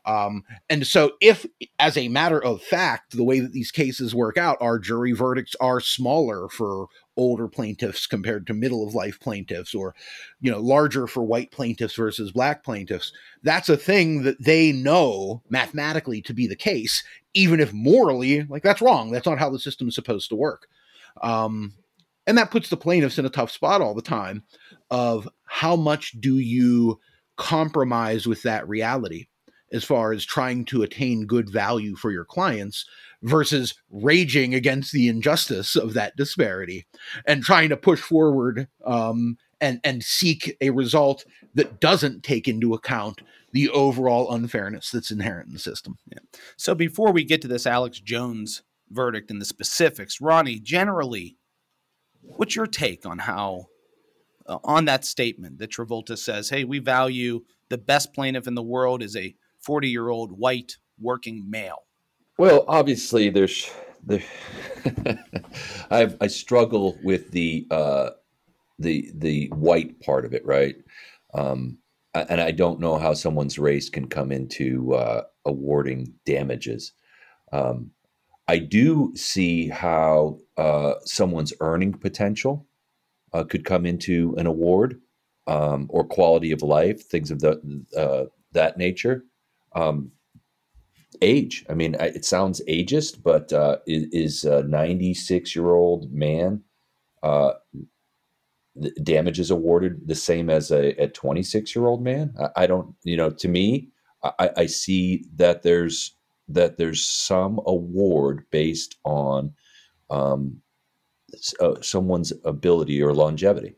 Um, 0.07 0.43
and 0.69 0.87
so, 0.87 1.13
if 1.21 1.47
as 1.79 1.97
a 1.97 2.09
matter 2.09 2.43
of 2.43 2.61
fact, 2.61 3.17
the 3.17 3.25
way 3.25 3.39
that 3.41 3.53
these 3.53 3.71
cases 3.71 4.15
work 4.15 4.37
out, 4.37 4.59
our 4.61 4.79
jury 4.79 5.13
verdicts 5.13 5.55
are 5.61 5.81
smaller 5.81 6.49
for 6.49 6.89
older 7.19 7.49
plaintiffs 7.49 8.07
compared 8.07 8.47
to 8.47 8.55
middle 8.55 8.87
of 8.87 8.95
life 8.95 9.21
plaintiffs 9.21 9.75
or 9.75 9.95
you 10.41 10.51
know 10.51 10.61
larger 10.61 11.07
for 11.07 11.25
white 11.25 11.51
plaintiffs 11.51 11.97
versus 11.97 12.33
black 12.33 12.65
plaintiffs 12.65 13.13
that's 13.43 13.69
a 13.69 13.77
thing 13.77 14.23
that 14.23 14.43
they 14.43 14.73
know 14.73 15.43
mathematically 15.51 16.23
to 16.23 16.33
be 16.33 16.47
the 16.47 16.57
case 16.57 17.03
even 17.35 17.61
if 17.61 17.73
morally 17.73 18.45
like 18.45 18.63
that's 18.63 18.81
wrong. 18.83 19.11
That's 19.11 19.27
not 19.27 19.39
how 19.39 19.51
the 19.51 19.59
system 19.59 19.89
is 19.89 19.95
supposed 19.95 20.29
to 20.31 20.37
work. 20.37 20.69
Um, 21.23 21.75
And 22.27 22.39
that 22.39 22.51
puts 22.51 22.69
the 22.71 22.77
plaintiffs 22.77 23.19
in 23.19 23.27
a 23.27 23.31
tough 23.31 23.51
spot 23.51 23.81
all 23.81 23.95
the 23.95 24.03
time 24.03 24.45
of 24.91 25.29
how 25.45 25.77
much 25.77 26.13
do 26.21 26.39
you 26.39 27.01
compromise 27.37 28.27
with 28.27 28.43
that 28.43 28.69
reality 28.69 29.27
as 29.73 29.85
far 29.85 30.13
as 30.13 30.25
trying 30.25 30.65
to 30.67 30.83
attain 30.83 31.27
good 31.27 31.51
value 31.51 31.97
for 31.97 32.11
your 32.11 32.25
clients 32.25 32.87
versus 33.23 33.75
raging 33.91 34.55
against 34.55 34.93
the 34.93 35.09
injustice 35.09 35.77
of 35.77 35.95
that 35.95 36.17
disparity 36.17 36.87
and 37.27 37.43
trying 37.43 37.69
to 37.69 37.77
push 37.77 38.01
forward 38.01 38.69
um, 38.85 39.37
and 39.61 39.81
and 39.83 40.05
seek 40.05 40.57
a 40.61 40.71
result 40.71 41.25
that 41.55 41.81
doesn't 41.81 42.23
take 42.23 42.47
into 42.47 42.75
account 42.75 43.23
the 43.53 43.69
overall 43.71 44.33
unfairness 44.33 44.91
that's 44.91 45.11
inherent 45.11 45.49
in 45.49 45.55
the 45.55 45.59
system. 45.59 45.97
Yeah. 46.07 46.19
So 46.57 46.75
before 46.75 47.13
we 47.13 47.25
get 47.25 47.43
to 47.43 47.49
this 47.49 47.67
Alex 47.67 47.99
Jones 47.99 48.63
verdict 48.91 49.31
and 49.31 49.41
the 49.41 49.47
specifics, 49.47 50.21
Ronnie, 50.21 50.61
generally, 50.61 51.39
what's 52.21 52.55
your 52.55 52.67
take 52.67 53.07
on 53.07 53.19
how 53.19 53.67
uh, 54.47 54.59
on 54.65 54.85
that 54.85 55.05
statement 55.05 55.59
that 55.59 55.71
Travolta 55.71 56.17
says, 56.17 56.51
"Hey, 56.51 56.65
we 56.65 56.79
value 56.79 57.45
the 57.69 57.79
best 57.79 58.15
plaintiff 58.15 58.47
in 58.47 58.55
the 58.55 58.63
world 58.63 59.03
is 59.03 59.17
a 59.17 59.35
40-year-old 59.67 60.39
white 60.39 60.77
working 60.99 61.51
male." 61.51 61.88
Well, 62.39 62.65
obviously, 62.69 63.31
there's 63.31 63.71
there. 64.05 64.23
I 65.91 66.15
I 66.21 66.27
struggle 66.29 66.99
with 67.03 67.31
the 67.33 67.67
uh, 67.71 68.11
the 68.79 69.11
the 69.15 69.49
white 69.49 70.01
part 70.01 70.25
of 70.25 70.35
it, 70.35 70.45
right? 70.47 70.77
Um, 71.35 71.79
and 72.15 72.41
I 72.41 72.53
don't 72.53 72.81
know 72.81 72.99
how 72.99 73.15
someone's 73.15 73.59
race 73.59 73.91
can 73.91 74.09
come 74.09 74.33
into 74.33 74.95
uh, 74.95 75.23
awarding 75.47 76.15
damages. 76.27 76.93
Um, 77.53 77.93
I 78.49 78.59
do 78.59 79.13
see 79.17 79.69
how 79.69 80.41
uh, 80.57 80.95
someone's 81.05 81.55
earning 81.61 81.95
potential 81.95 82.67
uh, 83.33 83.45
could 83.45 83.65
come 83.65 83.87
into 83.87 84.35
an 84.39 84.47
award 84.47 85.01
um, 85.47 85.87
or 85.91 86.05
quality 86.07 86.53
of 86.53 86.63
life, 86.63 87.03
things 87.07 87.31
of 87.31 87.41
the, 87.41 87.61
uh, 87.97 88.27
that 88.53 88.79
nature. 88.79 89.25
Um, 89.75 90.13
age, 91.23 91.65
I 91.69 91.75
mean, 91.75 91.95
it 91.99 92.25
sounds 92.25 92.63
ageist, 92.69 93.23
but 93.23 93.53
uh, 93.53 93.79
is, 93.87 94.45
a 94.45 94.63
96 94.63 95.55
year 95.55 95.71
old 95.71 96.13
man 96.13 96.63
uh, 97.23 97.53
damages 99.03 99.51
awarded 99.51 100.07
the 100.07 100.15
same 100.15 100.51
as 100.51 100.71
a 100.71 101.09
26 101.09 101.75
year 101.75 101.87
old 101.87 102.03
man? 102.03 102.35
I, 102.41 102.65
I, 102.65 102.67
don't, 102.67 102.95
you 103.05 103.17
know, 103.17 103.31
to 103.31 103.49
me, 103.49 103.91
I, 104.23 104.51
I 104.57 104.67
see 104.67 105.25
that 105.37 105.63
there's 105.63 106.15
that 106.49 106.79
there's 106.79 107.07
some 107.07 107.61
award 107.67 108.45
based 108.51 108.97
on 109.05 109.53
um, 110.09 110.63
uh, 111.61 111.75
someone's 111.83 112.33
ability 112.45 113.03
or 113.03 113.13
longevity. 113.13 113.77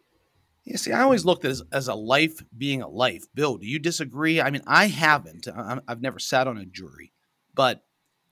You 0.64 0.76
see, 0.76 0.92
I 0.92 1.02
always 1.02 1.24
looked 1.24 1.44
at 1.44 1.50
as, 1.50 1.62
as 1.72 1.88
a 1.88 1.94
life 1.94 2.42
being 2.56 2.82
a 2.82 2.88
life. 2.88 3.24
Bill, 3.34 3.56
do 3.56 3.66
you 3.66 3.78
disagree? 3.78 4.40
I 4.40 4.50
mean, 4.50 4.62
I 4.66 4.86
haven't. 4.86 5.48
I've 5.88 6.00
never 6.00 6.18
sat 6.18 6.46
on 6.46 6.58
a 6.58 6.66
jury, 6.66 7.12
but 7.60 7.82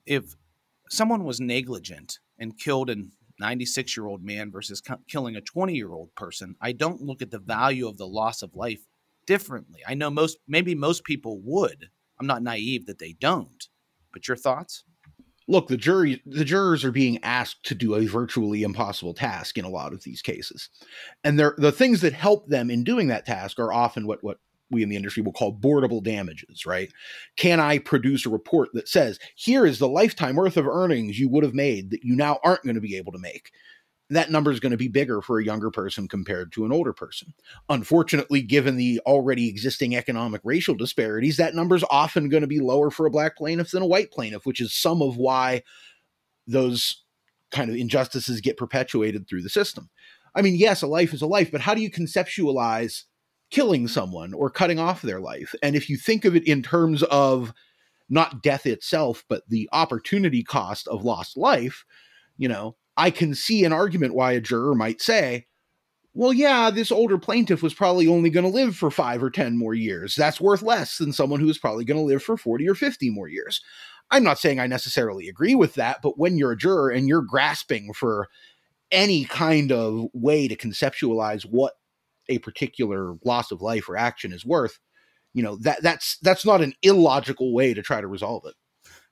if 0.07 0.37
someone 0.89 1.23
was 1.23 1.39
negligent 1.39 2.19
and 2.39 2.59
killed 2.59 2.89
an 2.89 3.13
96 3.39 3.95
year 3.95 4.07
old 4.07 4.25
man 4.25 4.51
versus 4.51 4.83
killing 5.07 5.37
a 5.37 5.43
20 5.43 5.75
year 5.75 5.93
old 5.93 6.15
person, 6.15 6.57
I 6.63 6.73
don't 6.73 7.03
look 7.03 7.21
at 7.21 7.31
the 7.31 7.39
value 7.39 7.87
of 7.87 7.99
the 7.99 8.07
loss 8.07 8.41
of 8.41 8.57
life 8.57 8.81
differently. 9.27 9.81
I 9.87 9.93
know 9.93 10.09
most, 10.09 10.39
maybe 10.49 10.75
most 10.75 11.05
people 11.05 11.43
would. 11.45 11.91
I'm 12.19 12.27
not 12.27 12.43
naive 12.43 12.87
that 12.87 13.01
they 13.01 13.17
don't. 13.21 13.69
But 14.15 14.29
your 14.29 14.37
thoughts? 14.39 14.85
Look, 15.47 15.69
the 15.69 15.77
jury, 15.77 16.23
the 16.25 16.47
jurors 16.47 16.83
are 16.83 16.91
being 16.91 17.23
asked 17.23 17.65
to 17.65 17.75
do 17.75 17.97
a 17.97 18.07
virtually 18.07 18.63
impossible 18.63 19.13
task 19.13 19.59
in 19.59 19.67
a 19.67 19.71
lot 19.71 19.93
of 19.93 20.05
these 20.05 20.23
cases, 20.23 20.71
and 21.23 21.39
the 21.39 21.73
things 21.73 22.01
that 22.01 22.15
help 22.15 22.49
them 22.49 22.71
in 22.71 22.83
doing 22.83 23.09
that 23.09 23.27
task 23.27 23.59
are 23.59 23.73
often 23.75 24.07
what 24.07 24.25
what 24.25 24.39
we 24.71 24.83
in 24.83 24.89
the 24.89 24.97
industry 24.97 25.23
will 25.23 25.33
call 25.33 25.57
boardable 25.57 26.03
damages, 26.03 26.67
right? 26.67 26.93
Can 27.37 27.61
I 27.61 27.79
produce 27.79 28.27
a 28.27 28.31
report 28.31 28.71
that 28.75 28.89
says, 28.89 29.19
here 29.35 29.67
is 29.67 29.79
the 29.79 29.89
lifetime 29.89 30.37
worth 30.37 30.57
of 30.57 30.67
earnings 30.67 31.19
you 31.19 31.29
would 31.29 31.45
have 31.45 31.55
made 31.55 31.91
that 31.91 32.05
you 32.05 32.15
now 32.15 32.39
aren't 32.45 32.65
going 32.65 32.75
to 32.75 32.81
be 32.81 32.97
able 32.97 33.13
to 33.13 33.19
make? 33.19 33.51
That 34.11 34.31
number 34.31 34.51
is 34.51 34.61
going 34.61 34.73
to 34.73 34.79
be 34.79 34.89
bigger 34.89 35.21
for 35.21 35.39
a 35.39 35.45
younger 35.45 35.71
person 35.71 36.09
compared 36.09 36.53
to 36.53 36.65
an 36.65 36.73
older 36.73 36.95
person. 36.95 37.35
Unfortunately, 37.69 38.41
given 38.41 38.77
the 38.77 39.01
already 39.05 39.49
existing 39.49 39.97
economic 39.97 40.41
racial 40.45 40.75
disparities, 40.75 41.37
that 41.37 41.55
number 41.55 41.77
is 41.77 41.85
often 41.91 42.31
going 42.31 42.41
to 42.41 42.47
be 42.47 42.61
lower 42.61 42.91
for 42.91 43.05
a 43.05 43.11
black 43.11 43.37
plaintiff 43.37 43.71
than 43.71 43.83
a 43.83 43.87
white 43.87 44.11
plaintiff, 44.11 44.47
which 44.47 44.63
is 44.63 44.75
some 44.75 45.03
of 45.03 45.19
why 45.19 45.63
those 46.47 47.05
kind 47.51 47.71
of 47.71 47.77
injustices 47.77 48.41
get 48.41 48.57
perpetuated 48.57 49.29
through 49.29 49.43
the 49.43 49.51
system. 49.51 49.91
I 50.35 50.41
mean, 50.41 50.57
yes, 50.57 50.83
a 50.83 50.87
life 50.87 51.13
is 51.13 51.21
a 51.21 51.27
life, 51.27 51.51
but 51.51 51.61
how 51.61 51.75
do 51.75 51.83
you 51.83 51.91
conceptualize 51.91 53.05
killing 53.51 53.89
someone 53.89 54.35
or 54.35 54.51
cutting 54.51 54.79
off 54.79 55.03
their 55.03 55.21
life. 55.21 55.55
And 55.63 55.75
if 55.75 55.89
you 55.89 55.97
think 55.97 56.25
of 56.25 56.37
it 56.37 56.47
in 56.47 56.63
terms 56.63 57.03
of 57.05 57.53
not 58.09 58.43
death 58.43 58.67
itself, 58.67 59.25
but 59.29 59.43
the 59.49 59.69
opportunity 59.73 60.43
cost 60.43 60.89
of 60.89 61.05
lost 61.05 61.37
life, 61.37 61.85
you 62.37 62.49
know, 62.49 62.77
I 62.97 63.11
can 63.11 63.35
see 63.35 63.65
an 63.65 63.73
argument 63.73 64.15
why 64.15 64.33
a 64.33 64.41
juror 64.41 64.75
might 64.75 65.01
say, 65.01 65.47
well, 66.15 66.33
yeah, 66.33 66.71
this 66.71 66.91
older 66.91 67.17
plaintiff 67.17 67.63
was 67.63 67.75
probably 67.75 68.09
only 68.09 68.29
going 68.29 68.45
to 68.45 68.51
live 68.51 68.75
for 68.75 68.91
five 68.91 69.23
or 69.23 69.31
10 69.31 69.57
more 69.57 69.75
years. 69.75 70.17
That's 70.17 70.41
worth 70.41 70.63
less 70.63 70.99
than 70.99 71.13
someone 71.13 71.39
who 71.39 71.49
is 71.49 71.59
probably 71.59 71.85
going 71.85 72.01
to 72.01 72.05
live 72.05 72.23
for 72.23 72.37
40 72.37 72.69
or 72.69 72.75
50 72.75 73.11
more 73.11 73.29
years. 73.29 73.63
I'm 74.11 74.25
not 74.25 74.39
saying 74.39 74.59
I 74.59 74.67
necessarily 74.67 75.29
agree 75.29 75.55
with 75.55 75.75
that, 75.75 75.99
but 76.03 76.19
when 76.19 76.37
you're 76.37 76.53
a 76.53 76.57
juror 76.57 76.91
and 76.91 77.07
you're 77.07 77.23
grasping 77.23 77.93
for 77.93 78.29
any 78.91 79.27
kind 79.27 79.71
of 79.71 80.09
way 80.13 80.49
to 80.49 80.57
conceptualize 80.57 81.43
what 81.43 81.75
a 82.29 82.39
particular 82.39 83.15
loss 83.25 83.51
of 83.51 83.63
life 83.63 83.89
or 83.89 83.97
action 83.97 84.33
is 84.33 84.45
worth, 84.45 84.79
you 85.35 85.43
know 85.43 85.57
that 85.57 85.83
that's 85.83 86.19
that's 86.23 86.45
not 86.45 86.61
an 86.61 86.75
illogical 86.83 87.53
way 87.53 87.75
to 87.75 87.83
try 87.83 88.01
to 88.01 88.07
resolve 88.07 88.45
it. 88.47 88.55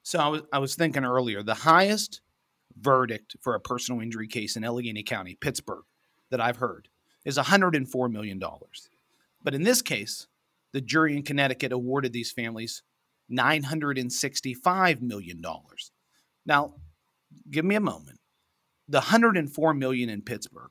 So 0.03 0.19
I 0.19 0.29
was 0.29 0.43
I 0.53 0.59
was 0.59 0.75
thinking 0.75 1.05
earlier, 1.05 1.43
the 1.43 1.55
highest 1.55 2.21
verdict 2.79 3.37
for 3.41 3.55
a 3.55 3.61
personal 3.61 4.01
injury 4.01 4.29
case 4.29 4.57
in 4.57 4.65
Allegheny 4.65 5.03
County, 5.03 5.37
Pittsburgh, 5.41 5.85
that 6.31 6.41
I've 6.41 6.59
heard 6.59 6.89
is 7.25 7.37
104 7.37 8.09
million 8.09 8.39
dollars. 8.39 8.89
But 9.43 9.55
in 9.55 9.63
this 9.63 9.83
case, 9.83 10.27
the 10.73 10.81
jury 10.81 11.17
in 11.17 11.23
Connecticut 11.23 11.73
awarded 11.73 12.13
these 12.13 12.33
families 12.33 12.83
965 13.29 15.03
million 15.03 15.41
dollars. 15.41 15.91
Now, 16.45 16.75
give 17.51 17.65
me 17.65 17.75
a 17.75 17.81
moment. 17.81 18.21
The 18.89 18.99
104 18.99 19.75
million 19.75 20.09
in 20.09 20.23
Pittsburgh 20.23 20.71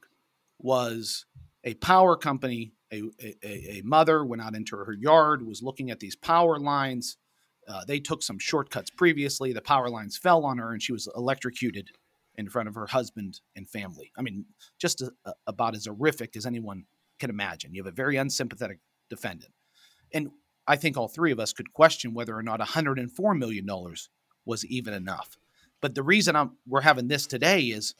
was 0.59 1.25
a 1.65 1.73
power 1.75 2.15
company, 2.15 2.73
a, 2.93 3.01
a, 3.21 3.77
a, 3.77 3.81
mother 3.83 4.23
went 4.23 4.41
out 4.41 4.55
into 4.55 4.77
her 4.77 4.93
yard, 4.93 5.45
was 5.45 5.63
looking 5.63 5.89
at 5.89 5.99
these 5.99 6.15
power 6.15 6.59
lines. 6.59 7.17
Uh, 7.67 7.83
they 7.87 7.99
took 7.99 8.21
some 8.21 8.37
shortcuts 8.37 8.91
previously. 8.91 9.51
The 9.51 9.61
power 9.61 9.89
lines 9.89 10.15
fell 10.15 10.45
on 10.45 10.59
her, 10.59 10.71
and 10.71 10.81
she 10.81 10.93
was 10.93 11.09
electrocuted 11.15 11.89
in 12.35 12.49
front 12.49 12.69
of 12.69 12.75
her 12.75 12.85
husband 12.85 13.41
and 13.55 13.67
family. 13.67 14.11
I 14.17 14.21
mean, 14.21 14.45
just 14.79 15.01
a, 15.01 15.11
a, 15.25 15.33
about 15.47 15.75
as 15.75 15.87
horrific 15.87 16.35
as 16.37 16.45
anyone 16.45 16.85
can 17.19 17.31
imagine. 17.31 17.73
You 17.73 17.83
have 17.83 17.91
a 17.91 17.95
very 17.95 18.17
unsympathetic 18.17 18.79
defendant. 19.09 19.53
And 20.13 20.29
I 20.67 20.75
think 20.75 20.97
all 20.97 21.07
three 21.07 21.31
of 21.31 21.39
us 21.39 21.53
could 21.53 21.73
question 21.73 22.13
whether 22.13 22.37
or 22.37 22.43
not 22.43 22.59
$104 22.59 23.37
million 23.37 23.67
was 24.45 24.65
even 24.65 24.93
enough. 24.93 25.37
But 25.81 25.95
the 25.95 26.03
reason 26.03 26.35
I'm, 26.35 26.57
we're 26.67 26.81
having 26.81 27.07
this 27.07 27.25
today 27.25 27.61
is 27.61 27.95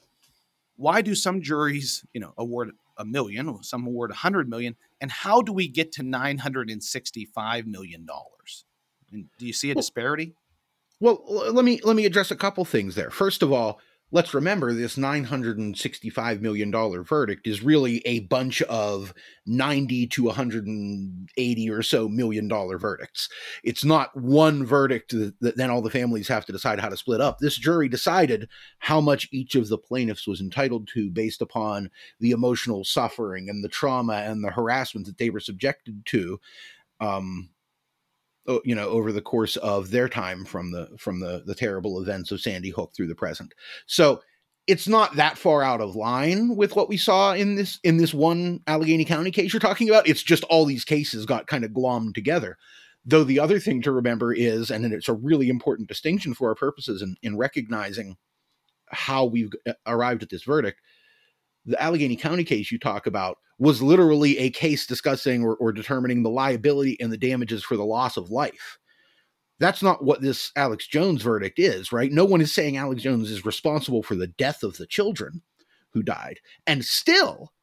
why 0.76 1.02
do 1.02 1.16
some 1.16 1.42
juries, 1.42 2.06
you 2.14 2.20
know, 2.20 2.34
award 2.38 2.72
a 2.98 3.06
million, 3.06 3.62
some 3.64 3.86
award 3.86 4.12
a 4.12 4.16
hundred 4.16 4.50
million, 4.50 4.76
and 5.02 5.12
how 5.12 5.42
do 5.42 5.52
we 5.52 5.68
get 5.68 5.92
to 5.94 6.04
nine 6.04 6.38
hundred 6.38 6.70
and 6.70 6.84
sixty-five 6.84 7.68
million 7.68 8.06
dollars? 8.06 8.66
Do 9.12 9.46
you 9.46 9.54
see 9.54 9.72
a 9.72 9.76
disparity? 9.76 10.34
Well, 11.00 11.24
let 11.28 11.66
me 11.66 11.80
let 11.84 11.96
me 11.96 12.06
address 12.06 12.32
a 12.32 12.36
couple 12.36 12.66
things 12.66 12.96
there. 12.96 13.10
First 13.10 13.44
of 13.44 13.52
all, 13.52 13.80
let's 14.16 14.34
remember 14.34 14.72
this 14.72 14.96
$965 14.96 16.40
million 16.40 16.72
verdict 17.04 17.46
is 17.46 17.62
really 17.62 18.02
a 18.06 18.22
bunch 18.22 18.62
of 18.62 19.14
90 19.46 20.08
to 20.08 20.24
180 20.24 21.70
or 21.70 21.84
so 21.84 22.08
million 22.08 22.48
dollar 22.48 22.78
verdicts. 22.78 23.28
It's 23.62 23.84
not 23.84 24.16
one 24.16 24.66
verdict 24.66 25.12
that, 25.12 25.38
that, 25.42 25.58
then 25.58 25.70
all 25.70 25.82
the 25.82 25.90
families 25.90 26.30
have 26.30 26.46
to 26.46 26.54
decide 26.54 26.80
how 26.80 26.88
to 26.88 26.96
split 26.96 27.20
up. 27.20 27.40
This 27.40 27.58
jury 27.58 27.90
decided 27.90 28.48
how 28.80 29.02
much 29.02 29.28
each 29.34 29.56
of 29.56 29.68
the 29.68 29.78
plaintiffs 29.78 30.26
was 30.26 30.40
entitled 30.40 30.88
to 30.94 31.10
based 31.10 31.42
upon 31.42 31.92
the 32.22 32.32
emotional 32.32 32.86
suffering 32.86 33.50
and 33.50 33.66
the 33.66 33.70
trauma 33.70 34.14
and 34.14 34.42
the 34.42 34.50
harassment 34.50 35.06
that 35.08 35.18
they 35.18 35.30
were 35.30 35.42
subjected 35.42 36.06
to. 36.06 36.40
Um, 37.02 37.50
you 38.64 38.76
know 38.76 38.88
over 38.90 39.12
the 39.12 39.22
course 39.22 39.56
of 39.58 39.92
their 39.92 40.10
time 40.10 40.46
from 40.46 40.72
the 40.72 40.90
from 40.98 41.20
the 41.20 41.44
the 41.46 41.56
terrible 41.56 42.02
events 42.02 42.32
of 42.32 42.42
Sandy 42.42 42.70
Hook 42.70 42.94
through 42.96 43.08
the 43.08 43.16
present. 43.16 43.54
So 43.86 44.22
it's 44.68 44.88
not 44.88 45.16
that 45.16 45.38
far 45.38 45.62
out 45.62 45.82
of 45.82 45.96
line 45.96 46.56
with 46.56 46.76
what 46.76 46.90
we 46.90 46.98
saw 46.98 47.34
in 47.34 47.56
this 47.56 47.80
in 47.84 47.98
this 47.98 48.14
one 48.14 48.62
Allegheny 48.68 49.06
County 49.06 49.32
case 49.32 49.54
you're 49.54 49.60
talking 49.60 49.90
about. 49.90 50.08
It's 50.08 50.24
just 50.24 50.44
all 50.46 50.66
these 50.66 50.86
cases 50.86 51.26
got 51.26 51.48
kind 51.48 51.64
of 51.64 51.72
glommed 51.72 52.16
together. 52.16 52.58
Though 53.06 53.24
the 53.24 53.40
other 53.40 53.60
thing 53.60 53.84
to 53.84 53.92
remember 53.92 54.34
is, 54.34 54.72
and 54.72 54.84
it's 54.92 55.08
a 55.08 55.14
really 55.14 55.50
important 55.50 55.88
distinction 55.88 56.34
for 56.34 56.50
our 56.50 56.56
purposes 56.56 57.04
in, 57.04 57.16
in 57.22 57.38
recognizing 57.38 58.18
how 58.88 59.26
we've 59.26 59.52
uh, 59.68 59.74
arrived 59.86 60.24
at 60.24 60.30
this 60.30 60.44
verdict, 60.44 60.82
the 61.66 61.80
Allegheny 61.82 62.16
County 62.16 62.44
case 62.44 62.72
you 62.72 62.80
talk 62.80 63.06
about 63.06 63.38
was 63.58 63.82
literally 63.82 64.38
a 64.38 64.50
case 64.50 64.86
discussing 64.86 65.44
or, 65.44 65.56
or 65.56 65.72
determining 65.72 66.24
the 66.24 66.30
liability 66.30 66.98
and 67.00 67.12
the 67.12 67.18
damages 67.18 67.64
for 67.64 67.78
the 67.78 67.86
loss 67.86 68.18
of 68.18 68.30
life. 68.30 68.78
That's 69.60 69.82
not 69.82 70.04
what 70.04 70.22
this 70.22 70.52
Alex 70.58 70.86
Jones 70.88 71.22
verdict 71.22 71.60
is, 71.60 71.94
right? 71.94 72.12
No 72.12 72.26
one 72.26 72.42
is 72.42 72.52
saying 72.52 72.76
Alex 72.76 73.02
Jones 73.02 73.32
is 73.32 73.46
responsible 73.46 74.04
for 74.04 74.16
the 74.16 74.28
death 74.28 74.64
of 74.64 74.76
the 74.76 74.86
children 74.86 75.42
who 75.92 76.04
died. 76.04 76.40
And 76.68 76.84
still, 76.84 77.54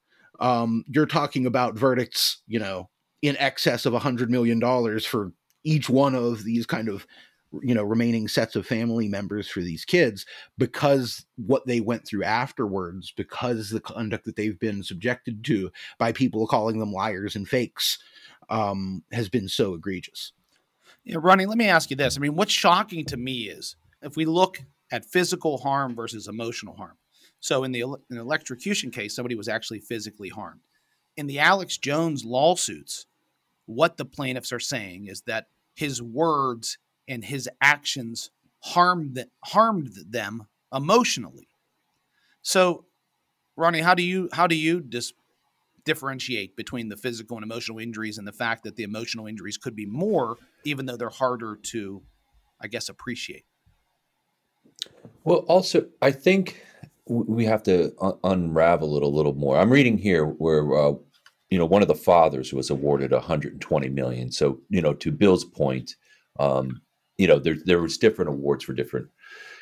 um, 0.40 0.84
you're 0.88 1.04
talking 1.04 1.44
about 1.44 1.76
verdicts, 1.76 2.40
you 2.46 2.58
know, 2.58 2.88
in 3.20 3.36
excess 3.36 3.84
of 3.84 3.92
a 3.92 4.00
$100 4.00 4.28
million 4.28 4.60
for 5.00 5.32
each 5.64 5.90
one 5.90 6.14
of 6.14 6.42
these 6.44 6.66
kind 6.66 6.88
of 6.88 7.06
you 7.62 7.74
know 7.74 7.82
remaining 7.82 8.28
sets 8.28 8.56
of 8.56 8.66
family 8.66 9.08
members 9.08 9.48
for 9.48 9.60
these 9.60 9.84
kids 9.84 10.24
because 10.58 11.24
what 11.36 11.66
they 11.66 11.80
went 11.80 12.06
through 12.06 12.24
afterwards 12.24 13.12
because 13.16 13.70
the 13.70 13.80
conduct 13.80 14.24
that 14.24 14.36
they've 14.36 14.58
been 14.58 14.82
subjected 14.82 15.44
to 15.44 15.70
by 15.98 16.12
people 16.12 16.46
calling 16.46 16.78
them 16.78 16.92
liars 16.92 17.36
and 17.36 17.48
fakes 17.48 17.98
um, 18.48 19.02
has 19.12 19.28
been 19.28 19.48
so 19.48 19.74
egregious 19.74 20.32
yeah, 21.04 21.16
Ronnie, 21.18 21.46
let 21.46 21.58
me 21.58 21.66
ask 21.66 21.90
you 21.90 21.96
this. 21.96 22.16
I 22.16 22.20
mean, 22.20 22.36
what's 22.36 22.52
shocking 22.52 23.04
to 23.06 23.16
me 23.16 23.48
is 23.48 23.76
if 24.02 24.16
we 24.16 24.24
look 24.24 24.62
at 24.90 25.04
physical 25.04 25.58
harm 25.58 25.96
versus 25.96 26.28
emotional 26.28 26.76
harm. 26.76 26.96
So 27.40 27.64
in 27.64 27.72
the, 27.72 27.80
in 27.80 27.96
the 28.10 28.20
electrocution 28.20 28.90
case, 28.90 29.16
somebody 29.16 29.34
was 29.34 29.48
actually 29.48 29.80
physically 29.80 30.28
harmed. 30.28 30.60
In 31.16 31.26
the 31.26 31.40
Alex 31.40 31.76
Jones 31.76 32.24
lawsuits, 32.24 33.06
what 33.66 33.96
the 33.96 34.04
plaintiffs 34.04 34.52
are 34.52 34.60
saying 34.60 35.06
is 35.06 35.22
that 35.22 35.46
his 35.74 36.00
words 36.00 36.78
and 37.08 37.24
his 37.24 37.48
actions 37.60 38.30
harmed 38.60 39.24
harmed 39.44 39.92
them 40.08 40.46
emotionally. 40.72 41.48
So, 42.42 42.86
Ronnie, 43.56 43.80
how 43.80 43.94
do 43.94 44.02
you 44.02 44.28
how 44.32 44.46
do 44.46 44.56
you 44.56 44.80
dis- 44.80 45.12
differentiate 45.84 46.56
between 46.56 46.88
the 46.88 46.96
physical 46.96 47.36
and 47.36 47.44
emotional 47.44 47.78
injuries 47.78 48.18
and 48.18 48.26
the 48.26 48.32
fact 48.32 48.64
that 48.64 48.76
the 48.76 48.82
emotional 48.82 49.26
injuries 49.26 49.56
could 49.56 49.74
be 49.74 49.86
more, 49.86 50.36
even 50.64 50.86
though 50.86 50.96
they're 50.96 51.08
harder 51.08 51.58
to, 51.70 52.02
I 52.60 52.68
guess, 52.68 52.88
appreciate? 52.88 53.44
Well, 55.24 55.38
also, 55.48 55.86
I 56.00 56.10
think 56.10 56.62
we 57.06 57.44
have 57.44 57.62
to 57.64 57.92
un- 58.00 58.18
unravel 58.24 58.96
it 58.96 59.02
a 59.02 59.08
little 59.08 59.34
more. 59.34 59.56
I'm 59.58 59.70
reading 59.70 59.98
here 59.98 60.24
where 60.24 60.74
uh, 60.74 60.94
you 61.50 61.58
know 61.58 61.66
one 61.66 61.82
of 61.82 61.88
the 61.88 61.94
fathers 61.94 62.52
was 62.52 62.70
awarded 62.70 63.12
120 63.12 63.88
million. 63.88 64.32
So 64.32 64.60
you 64.68 64.80
know, 64.80 64.94
to 64.94 65.10
Bill's 65.10 65.44
point, 65.44 65.96
um, 66.38 66.82
you 67.18 67.26
know 67.26 67.38
there 67.38 67.56
there 67.64 67.80
was 67.82 67.98
different 67.98 68.30
awards 68.30 68.64
for 68.64 68.72
different 68.72 69.08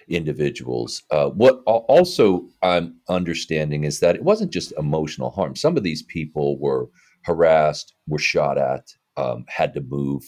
individuals. 0.08 1.02
Uh, 1.10 1.30
what 1.30 1.62
also 1.66 2.48
I'm 2.62 2.96
understanding 3.08 3.84
is 3.84 4.00
that 4.00 4.16
it 4.16 4.24
wasn't 4.24 4.52
just 4.52 4.72
emotional 4.78 5.30
harm. 5.30 5.54
Some 5.56 5.76
of 5.76 5.82
these 5.82 6.02
people 6.02 6.58
were 6.58 6.88
harassed, 7.22 7.94
were 8.08 8.18
shot 8.18 8.58
at, 8.58 8.92
um, 9.16 9.44
had 9.48 9.72
to 9.74 9.80
move. 9.80 10.22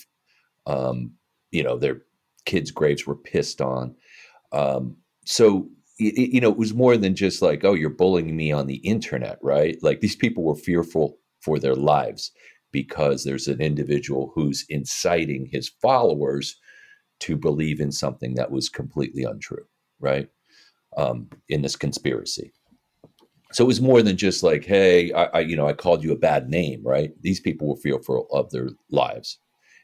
Um, 0.67 1.13
you 1.51 1.63
know, 1.63 1.77
their 1.77 2.03
kids' 2.45 2.71
graves 2.71 3.07
were 3.07 3.17
pissed 3.17 3.61
on. 3.61 3.95
Um, 4.53 4.97
so 5.25 5.69
you 5.99 6.41
know, 6.41 6.51
it 6.51 6.57
was 6.57 6.75
more 6.75 6.97
than 6.97 7.15
just 7.15 7.43
like, 7.43 7.65
oh, 7.65 7.75
you're 7.75 7.91
bullying 7.91 8.35
me 8.35 8.51
on 8.51 8.67
the 8.67 8.77
internet, 8.77 9.39
right? 9.43 9.77
Like 9.83 10.01
these 10.01 10.17
people 10.17 10.43
were 10.43 10.57
fearful 10.57 11.19
for 11.41 11.59
their 11.59 11.77
lives 11.77 12.33
because 12.73 13.23
there's 13.25 13.47
an 13.47 13.61
individual 13.61 14.33
who's 14.35 14.65
inciting 14.69 15.47
his 15.53 15.69
followers 15.69 16.57
to 17.23 17.37
believe 17.37 17.81
in 17.81 17.93
something 17.93 18.35
that 18.35 18.51
was 18.51 18.69
completely 18.69 19.23
untrue, 19.23 19.65
right? 20.01 20.29
Um, 20.97 21.31
in 21.49 21.63
this 21.63 21.77
conspiracy. 21.77 22.53
So 23.53 23.65
it 23.65 23.67
was 23.67 23.81
more 23.81 24.03
than 24.03 24.17
just 24.17 24.43
like, 24.43 24.65
hey, 24.65 25.13
I, 25.13 25.25
I, 25.25 25.41
you 25.41 25.57
know, 25.57 25.69
I 25.69 25.73
called 25.73 26.03
you 26.03 26.13
a 26.13 26.19
bad 26.19 26.49
name, 26.49 26.83
right? 26.85 27.13
These 27.21 27.41
people 27.41 27.69
were 27.69 27.77
fearful 27.77 28.27
of 28.33 28.51
their 28.51 28.71
lives, 28.91 29.39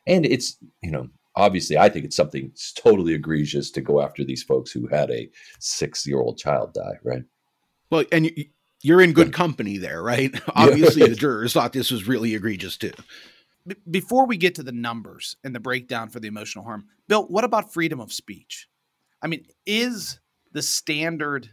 and 0.06 0.26
it's, 0.26 0.56
you 0.82 0.90
know, 0.90 1.08
obviously, 1.36 1.78
I 1.78 1.88
think 1.88 2.04
it's 2.06 2.16
something 2.16 2.50
totally 2.76 3.14
egregious 3.14 3.70
to 3.72 3.80
go 3.80 4.02
after 4.02 4.24
these 4.24 4.42
folks 4.42 4.72
who 4.72 4.88
had 4.88 5.10
a 5.10 5.30
six-year-old 5.60 6.38
child 6.38 6.74
die, 6.74 6.98
right? 7.04 7.22
Well, 7.90 8.04
and 8.10 8.30
you're 8.82 9.02
in 9.02 9.12
good 9.12 9.32
company 9.32 9.76
there, 9.76 10.02
right? 10.02 10.34
Obviously, 10.56 11.06
the 11.06 11.14
jurors 11.14 11.52
thought 11.52 11.72
this 11.72 11.90
was 11.90 12.08
really 12.08 12.34
egregious 12.34 12.76
too 12.76 12.92
before 13.90 14.26
we 14.26 14.36
get 14.36 14.54
to 14.56 14.62
the 14.62 14.72
numbers 14.72 15.36
and 15.44 15.54
the 15.54 15.60
breakdown 15.60 16.08
for 16.08 16.20
the 16.20 16.28
emotional 16.28 16.64
harm, 16.64 16.86
Bill, 17.08 17.26
what 17.26 17.44
about 17.44 17.72
freedom 17.72 18.00
of 18.00 18.12
speech? 18.12 18.68
I 19.22 19.26
mean, 19.26 19.44
is 19.66 20.20
the 20.52 20.62
standard, 20.62 21.50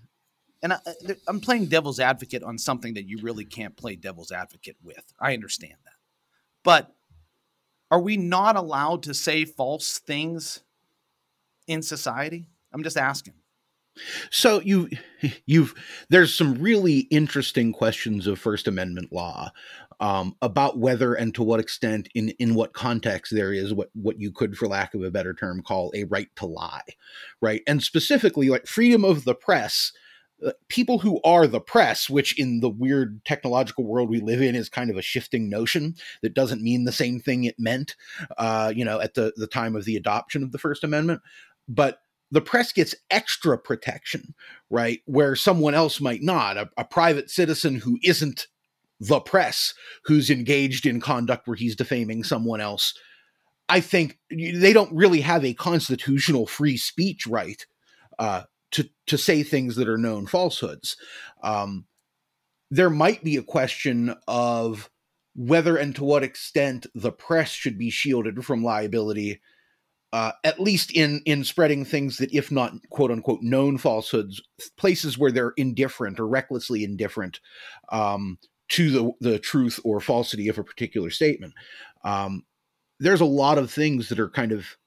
and 0.62 0.74
I, 0.74 0.80
I'm 1.28 1.40
playing 1.40 1.68
devil's 1.68 2.00
advocate 2.00 2.44
on 2.44 2.58
something 2.58 2.94
that 2.96 3.08
you 3.08 3.20
really 3.22 3.46
can't 3.46 3.76
play 3.76 3.96
devil's 3.96 4.32
advocate 4.32 4.78
with. 4.84 5.14
I 5.20 5.34
understand 5.34 5.76
that. 5.84 5.94
But 6.64 6.96
are 7.92 8.02
we 8.02 8.18
not 8.18 8.56
allowed 8.56 9.04
to 9.04 9.14
say 9.14 9.46
false 9.46 10.00
things 10.00 10.62
in 11.68 11.82
society? 11.82 12.48
I'm 12.74 12.84
just 12.84 12.98
asking. 12.98 13.36
So 14.30 14.60
you 14.62 14.90
you've 15.46 15.74
there's 16.10 16.36
some 16.36 16.56
really 16.56 17.00
interesting 17.12 17.72
questions 17.72 18.28
of 18.28 18.40
First 18.40 18.68
Amendment 18.68 19.12
law 19.14 19.52
um, 20.00 20.36
about 20.42 20.78
whether 20.78 21.14
and 21.14 21.34
to 21.36 21.44
what 21.44 21.60
extent, 21.60 22.10
in 22.14 22.30
in 22.40 22.56
what 22.56 22.74
context, 22.74 23.34
there 23.34 23.54
is 23.54 23.74
what 23.74 23.90
what 23.94 24.20
you 24.20 24.32
could, 24.32 24.58
for 24.58 24.68
lack 24.68 24.94
of 24.94 25.04
a 25.04 25.12
better 25.12 25.34
term, 25.34 25.62
call 25.62 25.92
a 25.96 26.04
right 26.06 26.28
to 26.36 26.46
lie, 26.46 26.82
right? 27.42 27.62
And 27.68 27.82
specifically, 27.82 28.50
like 28.50 28.68
freedom 28.68 29.06
of 29.06 29.24
the 29.26 29.36
press. 29.36 29.92
Uh, 30.46 30.52
people 30.68 31.00
who 31.00 31.22
are 31.24 31.48
the 31.48 31.62
press, 31.62 32.10
which 32.10 32.38
in 32.38 32.60
the 32.60 32.70
weird 32.70 33.24
technological 33.24 33.86
world 33.86 34.10
we 34.10 34.20
live 34.20 34.42
in 34.42 34.54
is 34.54 34.68
kind 34.68 34.90
of 34.90 34.98
a 34.98 35.02
shifting 35.02 35.50
notion 35.50 35.96
that 36.22 36.34
doesn't 36.34 36.62
mean 36.62 36.84
the 36.84 36.92
same 36.92 37.22
thing 37.22 37.46
it 37.46 37.58
meant, 37.58 37.96
uh, 38.38 38.72
you 38.76 38.84
know, 38.84 39.00
at 39.00 39.14
the 39.14 39.32
the 39.38 39.48
time 39.48 39.78
of 39.78 39.86
the 39.86 39.96
adoption 39.96 40.44
of 40.44 40.52
the 40.52 40.58
First 40.58 40.84
Amendment. 40.84 41.22
But 41.70 42.00
the 42.32 42.42
press 42.42 42.72
gets 42.72 42.96
extra 43.10 43.58
protection, 43.58 44.34
right? 44.70 45.02
Where 45.06 45.36
someone 45.36 45.74
else 45.74 46.02
might 46.02 46.22
not. 46.22 46.58
A, 46.58 46.70
a, 46.78 46.84
private 46.84 47.30
citizen 47.30 47.76
who 47.76 48.00
isn't 48.04 48.48
the 49.00 49.20
press, 49.20 49.74
who's 50.06 50.30
engaged 50.30 50.86
in 50.86 51.00
conduct 51.00 51.48
where 51.48 51.56
he's 51.56 51.76
defaming 51.76 52.24
someone 52.24 52.62
else, 52.62 52.94
I 53.70 53.80
think 53.80 54.20
they 54.30 54.74
don't 54.74 54.94
really 54.94 55.22
have 55.22 55.44
a 55.44 55.54
constitutional 55.54 56.46
free 56.46 56.78
speech 56.78 57.26
right 57.28 57.66
uh, 58.20 58.44
to 58.72 58.90
to 59.08 59.18
say 59.18 59.44
things 59.44 59.76
that 59.76 59.90
are 59.90 59.98
known 59.98 60.28
falsehoods. 60.28 60.98
Um, 61.44 61.86
there 62.72 62.90
might 62.90 63.24
be 63.24 63.38
a 63.38 63.44
question 63.44 64.16
of 64.28 64.90
whether 65.36 65.78
and 65.78 65.96
to 65.96 66.04
what 66.04 66.24
extent 66.24 66.86
the 66.96 67.12
press 67.12 67.50
should 67.50 67.78
be 67.78 67.90
shielded 67.90 68.44
from 68.46 68.64
liability 68.64 69.42
uh, 70.16 70.32
at 70.46 70.62
least 70.62 70.94
in 70.94 71.22
in 71.26 71.44
spreading 71.44 71.84
things 71.84 72.16
that, 72.20 72.34
if 72.34 72.50
not 72.50 72.72
quote 72.90 73.12
unquote 73.12 73.42
known 73.42 73.78
falsehoods, 73.78 74.42
places 74.78 75.18
where 75.18 75.30
they're 75.30 75.52
indifferent 75.58 76.22
or 76.22 76.26
recklessly 76.26 76.86
indifferent 76.86 77.42
um, 77.92 78.40
to 78.70 78.90
the 78.90 79.12
the 79.20 79.40
truth 79.40 79.78
or 79.84 80.00
falsity 80.00 80.48
of 80.48 80.58
a 80.58 80.64
particular 80.64 81.10
statement. 81.10 81.54
Um, 82.06 82.44
there's 82.98 83.20
a 83.20 83.26
lot 83.26 83.58
of 83.58 83.70
things 83.70 84.08
that 84.08 84.22
are 84.22 84.30
kind 84.30 84.54
of 84.54 84.78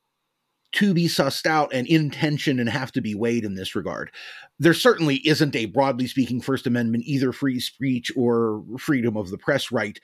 to 0.72 0.94
be 0.94 1.04
sussed 1.04 1.44
out 1.44 1.74
and 1.74 1.86
in 1.86 2.08
tension 2.08 2.58
and 2.58 2.70
have 2.70 2.92
to 2.92 3.02
be 3.02 3.14
weighed 3.14 3.44
in 3.44 3.54
this 3.54 3.74
regard. 3.74 4.10
There 4.58 4.72
certainly 4.72 5.16
isn't 5.28 5.54
a 5.54 5.66
broadly 5.66 6.06
speaking 6.06 6.40
First 6.40 6.66
Amendment, 6.66 7.04
either 7.06 7.32
free 7.32 7.60
speech 7.60 8.10
or 8.16 8.64
freedom 8.78 9.14
of 9.14 9.28
the 9.28 9.38
press 9.38 9.70
right 9.70 10.00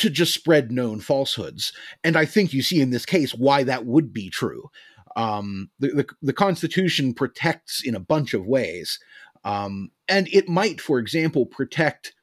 to 0.00 0.08
just 0.08 0.32
spread 0.32 0.72
known 0.72 0.98
falsehoods. 0.98 1.74
And 2.02 2.16
I 2.16 2.24
think 2.24 2.54
you 2.54 2.62
see 2.62 2.80
in 2.80 2.88
this 2.88 3.04
case 3.04 3.34
why 3.34 3.64
that 3.64 3.84
would 3.84 4.14
be 4.14 4.30
true. 4.30 4.70
Um, 5.14 5.70
the, 5.78 5.88
the, 5.88 6.06
the, 6.22 6.32
Constitution 6.32 7.12
protects 7.12 7.82
in 7.84 7.94
a 7.94 8.00
bunch 8.00 8.32
of 8.32 8.46
ways. 8.46 8.98
Um, 9.44 9.90
and 10.08 10.26
it 10.32 10.48
might, 10.48 10.80
for 10.80 10.98
example, 10.98 11.44
protect 11.44 12.14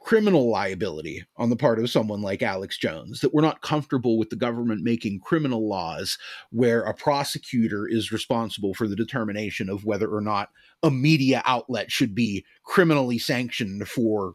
criminal 0.00 0.50
liability 0.50 1.24
on 1.36 1.48
the 1.48 1.56
part 1.56 1.78
of 1.78 1.88
someone 1.88 2.20
like 2.20 2.42
Alex 2.42 2.76
Jones, 2.76 3.20
that 3.20 3.32
we're 3.32 3.40
not 3.40 3.62
comfortable 3.62 4.18
with 4.18 4.28
the 4.30 4.36
government 4.36 4.82
making 4.82 5.20
criminal 5.20 5.66
laws 5.66 6.18
where 6.50 6.82
a 6.82 6.94
prosecutor 6.94 7.86
is 7.88 8.12
responsible 8.12 8.74
for 8.74 8.86
the 8.86 8.96
determination 8.96 9.70
of 9.70 9.84
whether 9.84 10.08
or 10.08 10.20
not 10.20 10.50
a 10.82 10.90
media 10.90 11.40
outlet 11.46 11.90
should 11.90 12.14
be 12.14 12.44
criminally 12.64 13.18
sanctioned 13.18 13.88
for 13.88 14.34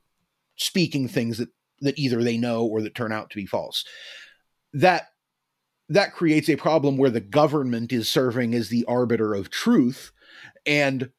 speaking 0.55 1.07
things 1.07 1.37
that 1.37 1.49
that 1.83 1.97
either 1.97 2.23
they 2.23 2.37
know 2.37 2.65
or 2.65 2.81
that 2.81 2.95
turn 2.95 3.11
out 3.11 3.29
to 3.29 3.35
be 3.35 3.45
false. 3.45 3.85
That 4.73 5.07
that 5.89 6.13
creates 6.13 6.49
a 6.49 6.55
problem 6.55 6.97
where 6.97 7.09
the 7.09 7.19
government 7.19 7.91
is 7.91 8.09
serving 8.09 8.55
as 8.55 8.69
the 8.69 8.85
arbiter 8.85 9.33
of 9.33 9.49
truth 9.49 10.11
and 10.65 11.11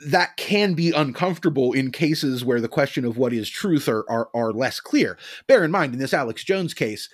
that 0.00 0.36
can 0.36 0.74
be 0.74 0.90
uncomfortable 0.92 1.72
in 1.72 1.90
cases 1.90 2.44
where 2.44 2.60
the 2.60 2.68
question 2.68 3.04
of 3.04 3.16
what 3.16 3.32
is 3.32 3.48
truth 3.48 3.88
are, 3.88 4.04
are, 4.10 4.28
are 4.34 4.52
less 4.52 4.80
clear. 4.80 5.16
Bear 5.46 5.64
in 5.64 5.70
mind, 5.70 5.94
in 5.94 5.98
this 5.98 6.12
Alex 6.12 6.44
Jones 6.44 6.74
case, 6.74 7.08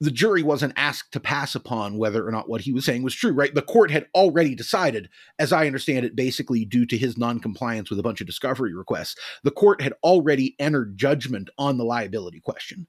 the 0.00 0.10
jury 0.10 0.42
wasn't 0.42 0.72
asked 0.76 1.12
to 1.12 1.20
pass 1.20 1.54
upon 1.54 1.98
whether 1.98 2.26
or 2.26 2.32
not 2.32 2.48
what 2.48 2.62
he 2.62 2.72
was 2.72 2.86
saying 2.86 3.02
was 3.02 3.14
true, 3.14 3.32
right? 3.32 3.54
The 3.54 3.60
court 3.60 3.90
had 3.90 4.06
already 4.14 4.54
decided, 4.54 5.10
as 5.38 5.52
I 5.52 5.66
understand 5.66 6.06
it, 6.06 6.16
basically 6.16 6.64
due 6.64 6.86
to 6.86 6.96
his 6.96 7.18
noncompliance 7.18 7.90
with 7.90 7.98
a 7.98 8.02
bunch 8.02 8.22
of 8.22 8.26
discovery 8.26 8.74
requests, 8.74 9.16
the 9.44 9.50
court 9.50 9.82
had 9.82 9.92
already 10.02 10.56
entered 10.58 10.96
judgment 10.96 11.50
on 11.58 11.76
the 11.76 11.84
liability 11.84 12.40
question. 12.40 12.86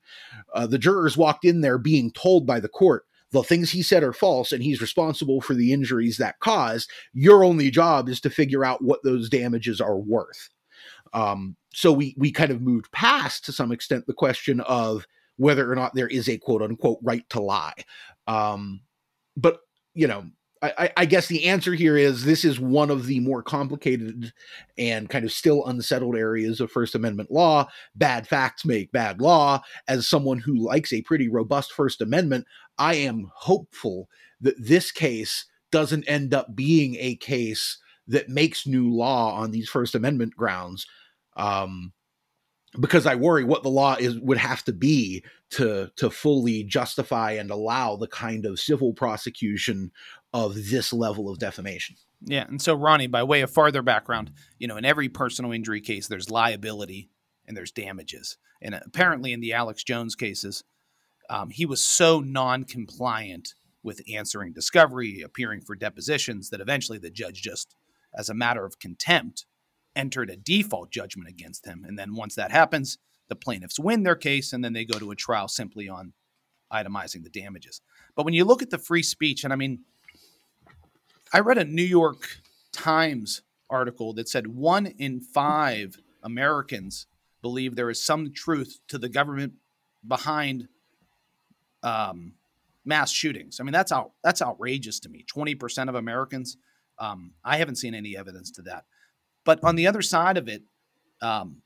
Uh, 0.54 0.65
the 0.65 0.78
jurors 0.78 1.17
walked 1.17 1.43
in 1.43 1.60
there 1.60 1.78
being 1.78 2.12
told 2.12 2.47
by 2.47 2.62
the 2.62 2.69
court 2.69 3.06
the 3.32 3.43
things 3.43 3.71
he 3.71 3.82
said 3.82 4.04
are 4.04 4.13
false 4.13 4.52
and 4.52 4.63
he's 4.63 4.82
responsible 4.82 5.41
for 5.41 5.54
the 5.54 5.74
injuries 5.74 6.17
that 6.17 6.39
caused. 6.39 6.89
Your 7.13 7.43
only 7.43 7.71
job 7.71 8.08
is 8.10 8.21
to 8.21 8.30
figure 8.30 8.63
out 8.63 8.84
what 8.84 9.04
those 9.04 9.30
damages 9.30 9.82
are 9.82 9.97
worth. 9.97 10.50
Um, 11.13 11.56
so 11.74 11.91
we 11.91 12.15
we 12.17 12.32
kind 12.32 12.52
of 12.52 12.62
moved 12.62 12.91
past 12.91 13.45
to 13.45 13.52
some 13.52 13.71
extent 13.71 14.06
the 14.08 14.13
question 14.13 14.62
of 14.62 15.06
whether 15.38 15.72
or 15.72 15.76
not 15.76 15.94
there 15.94 16.08
is 16.08 16.30
a 16.30 16.38
quote 16.38 16.62
unquote 16.62 17.00
right 17.02 17.28
to 17.30 17.41
lie. 17.41 17.74
Um, 18.28 18.82
but 19.36 19.60
you 19.94 20.08
know, 20.08 20.26
I, 20.63 20.91
I, 20.96 21.06
guess 21.06 21.26
the 21.26 21.46
answer 21.46 21.74
here 21.74 21.98
is 21.98 22.24
this 22.24 22.46
is 22.46 22.60
one 22.60 22.91
of 22.91 23.08
the 23.08 23.20
more 23.20 23.41
complicated 23.41 24.32
and 24.78 25.10
kind 25.10 25.26
of 25.26 25.32
still 25.32 25.65
unsettled 25.65 26.15
areas 26.15 26.62
of 26.62 26.72
First 26.72 26.94
Amendment 26.94 27.32
law. 27.32 27.67
Bad 27.96 28.28
facts 28.28 28.63
make 28.63 28.91
bad 28.91 29.22
law. 29.22 29.62
As 29.88 30.08
someone 30.08 30.38
who 30.38 30.63
likes 30.63 30.94
a 30.94 31.02
pretty 31.02 31.30
robust 31.30 31.72
First 31.72 32.00
Amendment, 32.00 32.46
I 32.78 32.94
am 32.96 33.32
hopeful 33.34 34.08
that 34.41 34.56
this 34.60 34.91
case 34.91 35.46
doesn't 35.72 36.08
end 36.08 36.34
up 36.34 36.56
being 36.56 36.96
a 37.00 37.15
case 37.15 37.80
that 38.08 38.30
makes 38.30 38.67
new 38.67 38.94
law 38.94 39.34
on 39.34 39.50
these 39.50 39.70
First 39.70 39.96
Amendment 39.96 40.36
grounds. 40.36 40.86
Um, 41.38 41.91
because 42.80 43.06
I 43.06 43.16
worry 43.16 43.44
what 43.44 43.64
the 43.64 43.70
law 43.70 43.96
is 44.00 44.18
would 44.20 44.38
have 44.38 44.64
to 44.66 44.74
be 44.74 45.24
to 45.52 45.92
to 45.98 46.10
fully 46.10 46.64
justify 46.64 47.32
and 47.32 47.52
allow 47.52 47.96
the 47.96 48.08
kind 48.08 48.46
of 48.46 48.60
civil 48.60 48.94
prosecution 48.94 49.92
of 50.34 50.56
this 50.70 50.94
level 50.94 51.30
of 51.30 51.40
defamation. 51.40 51.98
Yeah, 52.24 52.46
and 52.48 52.62
so 52.62 52.76
Ronnie, 52.76 53.08
by 53.08 53.24
way 53.24 53.42
of 53.42 53.52
farther 53.52 53.82
background, 53.82 54.32
you 54.60 54.68
know, 54.68 54.78
in 54.78 54.86
every 54.86 55.10
personal 55.10 55.52
injury 55.52 55.82
case, 55.82 56.08
there's 56.08 56.30
liability 56.30 57.10
and 57.48 57.58
there's 57.58 57.72
damages, 57.72 58.38
and 58.62 58.76
apparently 58.76 59.34
in 59.34 59.42
the 59.42 59.54
Alex 59.54 59.84
Jones 59.84 60.16
cases, 60.16 60.64
um, 61.30 61.50
he 61.50 61.66
was 61.66 61.82
so 61.82 62.20
non-compliant 62.20 63.56
with 63.84 64.02
answering 64.14 64.54
discovery, 64.54 65.22
appearing 65.22 65.62
for 65.62 65.76
depositions, 65.76 66.50
that 66.52 66.62
eventually 66.62 67.00
the 67.00 67.10
judge 67.10 67.42
just, 67.42 67.76
as 68.16 68.30
a 68.30 68.34
matter 68.34 68.64
of 68.64 68.80
contempt, 68.80 69.46
entered 69.96 70.30
a 70.30 70.38
default 70.38 70.92
judgment 70.92 71.30
against 71.30 71.66
him. 71.66 71.86
And 71.88 71.98
then 71.98 72.16
once 72.16 72.36
that 72.36 72.52
happens, 72.52 72.98
the 73.28 73.36
plaintiffs 73.36 73.80
win 73.80 74.04
their 74.04 74.16
case 74.16 74.54
and 74.54 74.64
then 74.64 74.74
they 74.74 74.86
go 74.86 75.00
to 75.00 75.12
a 75.12 75.16
trial 75.16 75.48
simply 75.48 75.88
on 75.90 76.14
itemizing 76.72 77.24
the 77.24 77.30
damages. 77.30 77.82
But 78.16 78.26
when 78.26 78.34
you 78.34 78.46
look 78.46 78.62
at 78.62 78.70
the 78.70 78.78
free 78.78 79.04
speech, 79.04 79.44
and 79.44 79.52
I 79.52 79.56
mean, 79.56 79.84
I 81.34 81.40
read 81.40 81.58
a 81.58 81.66
New 81.66 81.84
York 81.84 82.40
Times 82.72 83.42
article 83.70 84.14
that 84.14 84.30
said 84.30 84.48
one 84.48 84.86
in 84.86 85.20
five 85.20 85.98
Americans 86.24 87.08
believe 87.42 87.76
there 87.76 87.90
is 87.90 88.04
some 88.04 88.32
truth 88.34 88.80
to 88.88 88.98
the 88.98 89.10
government 89.10 89.54
behind 90.08 90.68
um, 91.84 92.34
mass 92.86 93.12
shootings. 93.12 93.60
I 93.60 93.64
mean, 93.64 93.74
that's 93.74 93.92
out 93.92 94.12
that's 94.24 94.42
outrageous 94.42 95.00
to 95.02 95.10
me. 95.10 95.24
Twenty 95.28 95.56
percent 95.56 95.90
of 95.90 95.96
Americans. 95.96 96.58
Um, 97.00 97.34
I 97.44 97.58
haven't 97.58 97.76
seen 97.76 97.96
any 97.96 98.16
evidence 98.16 98.52
to 98.52 98.62
that. 98.64 98.86
But 99.44 99.64
on 99.64 99.76
the 99.76 99.88
other 99.88 100.02
side 100.02 100.38
of 100.38 100.48
it, 100.48 100.64
um, 101.22 101.62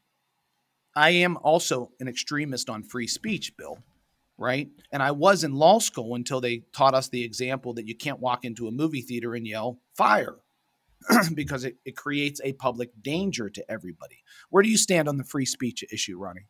I 0.96 1.10
am 1.10 1.38
also 1.38 1.92
an 2.00 2.08
extremist 2.08 2.70
on 2.70 2.84
free 2.84 3.08
speech, 3.08 3.58
Bill, 3.58 3.80
right? 4.38 4.70
And 4.92 5.04
I 5.04 5.12
was 5.12 5.44
in 5.44 5.54
law 5.54 5.80
school 5.80 6.16
until 6.16 6.40
they 6.40 6.64
taught 6.74 6.94
us 6.94 7.10
the 7.10 7.24
example 7.24 7.74
that 7.74 7.88
you 7.88 7.96
can't 7.96 8.20
walk 8.20 8.46
into 8.46 8.68
a 8.68 8.72
movie 8.72 9.02
theater 9.02 9.36
and 9.36 9.46
yell 9.46 9.80
fire 9.96 10.38
because 11.34 11.66
it, 11.66 11.76
it 11.86 11.98
creates 11.98 12.40
a 12.44 12.54
public 12.54 12.92
danger 13.02 13.50
to 13.50 13.70
everybody. 13.70 14.24
Where 14.50 14.64
do 14.64 14.70
you 14.70 14.78
stand 14.78 15.10
on 15.10 15.18
the 15.18 15.26
free 15.26 15.46
speech 15.46 15.84
issue, 15.92 16.18
Ronnie? 16.18 16.48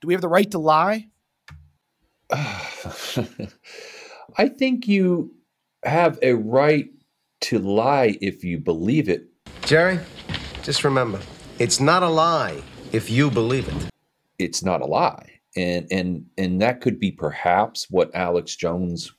Do 0.00 0.08
we 0.08 0.14
have 0.14 0.22
the 0.22 0.28
right 0.28 0.50
to 0.50 0.58
lie? 0.58 1.08
I 2.32 3.26
think 4.48 4.86
you 4.86 5.34
have 5.82 6.18
a 6.22 6.34
right 6.34 6.88
to 7.42 7.58
lie 7.58 8.16
if 8.20 8.44
you 8.44 8.58
believe 8.58 9.08
it 9.08 9.29
Jerry, 9.70 10.00
just 10.64 10.82
remember, 10.82 11.20
it's 11.60 11.78
not 11.78 12.02
a 12.02 12.08
lie 12.08 12.60
if 12.90 13.08
you 13.08 13.30
believe 13.30 13.68
it. 13.68 13.90
It's 14.36 14.64
not 14.64 14.80
a 14.80 14.84
lie. 14.84 15.38
And 15.56 15.86
and 15.92 16.26
and 16.36 16.60
that 16.60 16.80
could 16.80 16.98
be 16.98 17.12
perhaps 17.12 17.86
what 17.88 18.12
Alex 18.12 18.56
Jones 18.56 19.12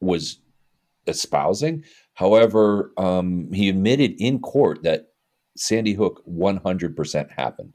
was 0.00 0.38
espousing. 1.08 1.82
However, 2.14 2.92
um, 2.96 3.52
he 3.52 3.68
admitted 3.68 4.14
in 4.20 4.38
court 4.38 4.84
that 4.84 5.08
Sandy 5.56 5.94
Hook 5.94 6.22
100% 6.30 7.32
happened. 7.32 7.72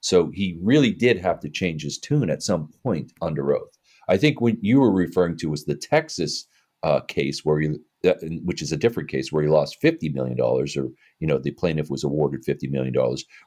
So 0.00 0.32
he 0.34 0.58
really 0.60 0.90
did 0.90 1.20
have 1.20 1.38
to 1.38 1.48
change 1.48 1.84
his 1.84 2.00
tune 2.00 2.30
at 2.30 2.42
some 2.42 2.72
point 2.82 3.12
under 3.22 3.54
oath. 3.54 3.78
I 4.08 4.16
think 4.16 4.40
what 4.40 4.56
you 4.60 4.80
were 4.80 4.92
referring 4.92 5.36
to 5.36 5.50
was 5.50 5.66
the 5.66 5.76
Texas 5.76 6.48
uh, 6.82 7.02
case 7.02 7.44
where 7.44 7.60
he 7.60 7.76
that, 8.02 8.18
which 8.44 8.62
is 8.62 8.72
a 8.72 8.76
different 8.76 9.08
case 9.08 9.32
where 9.32 9.42
he 9.42 9.48
lost 9.48 9.82
$50 9.82 10.12
million 10.14 10.40
or, 10.40 10.66
you 10.66 11.26
know, 11.26 11.38
the 11.38 11.50
plaintiff 11.50 11.90
was 11.90 12.04
awarded 12.04 12.44
$50 12.44 12.70
million 12.70 12.94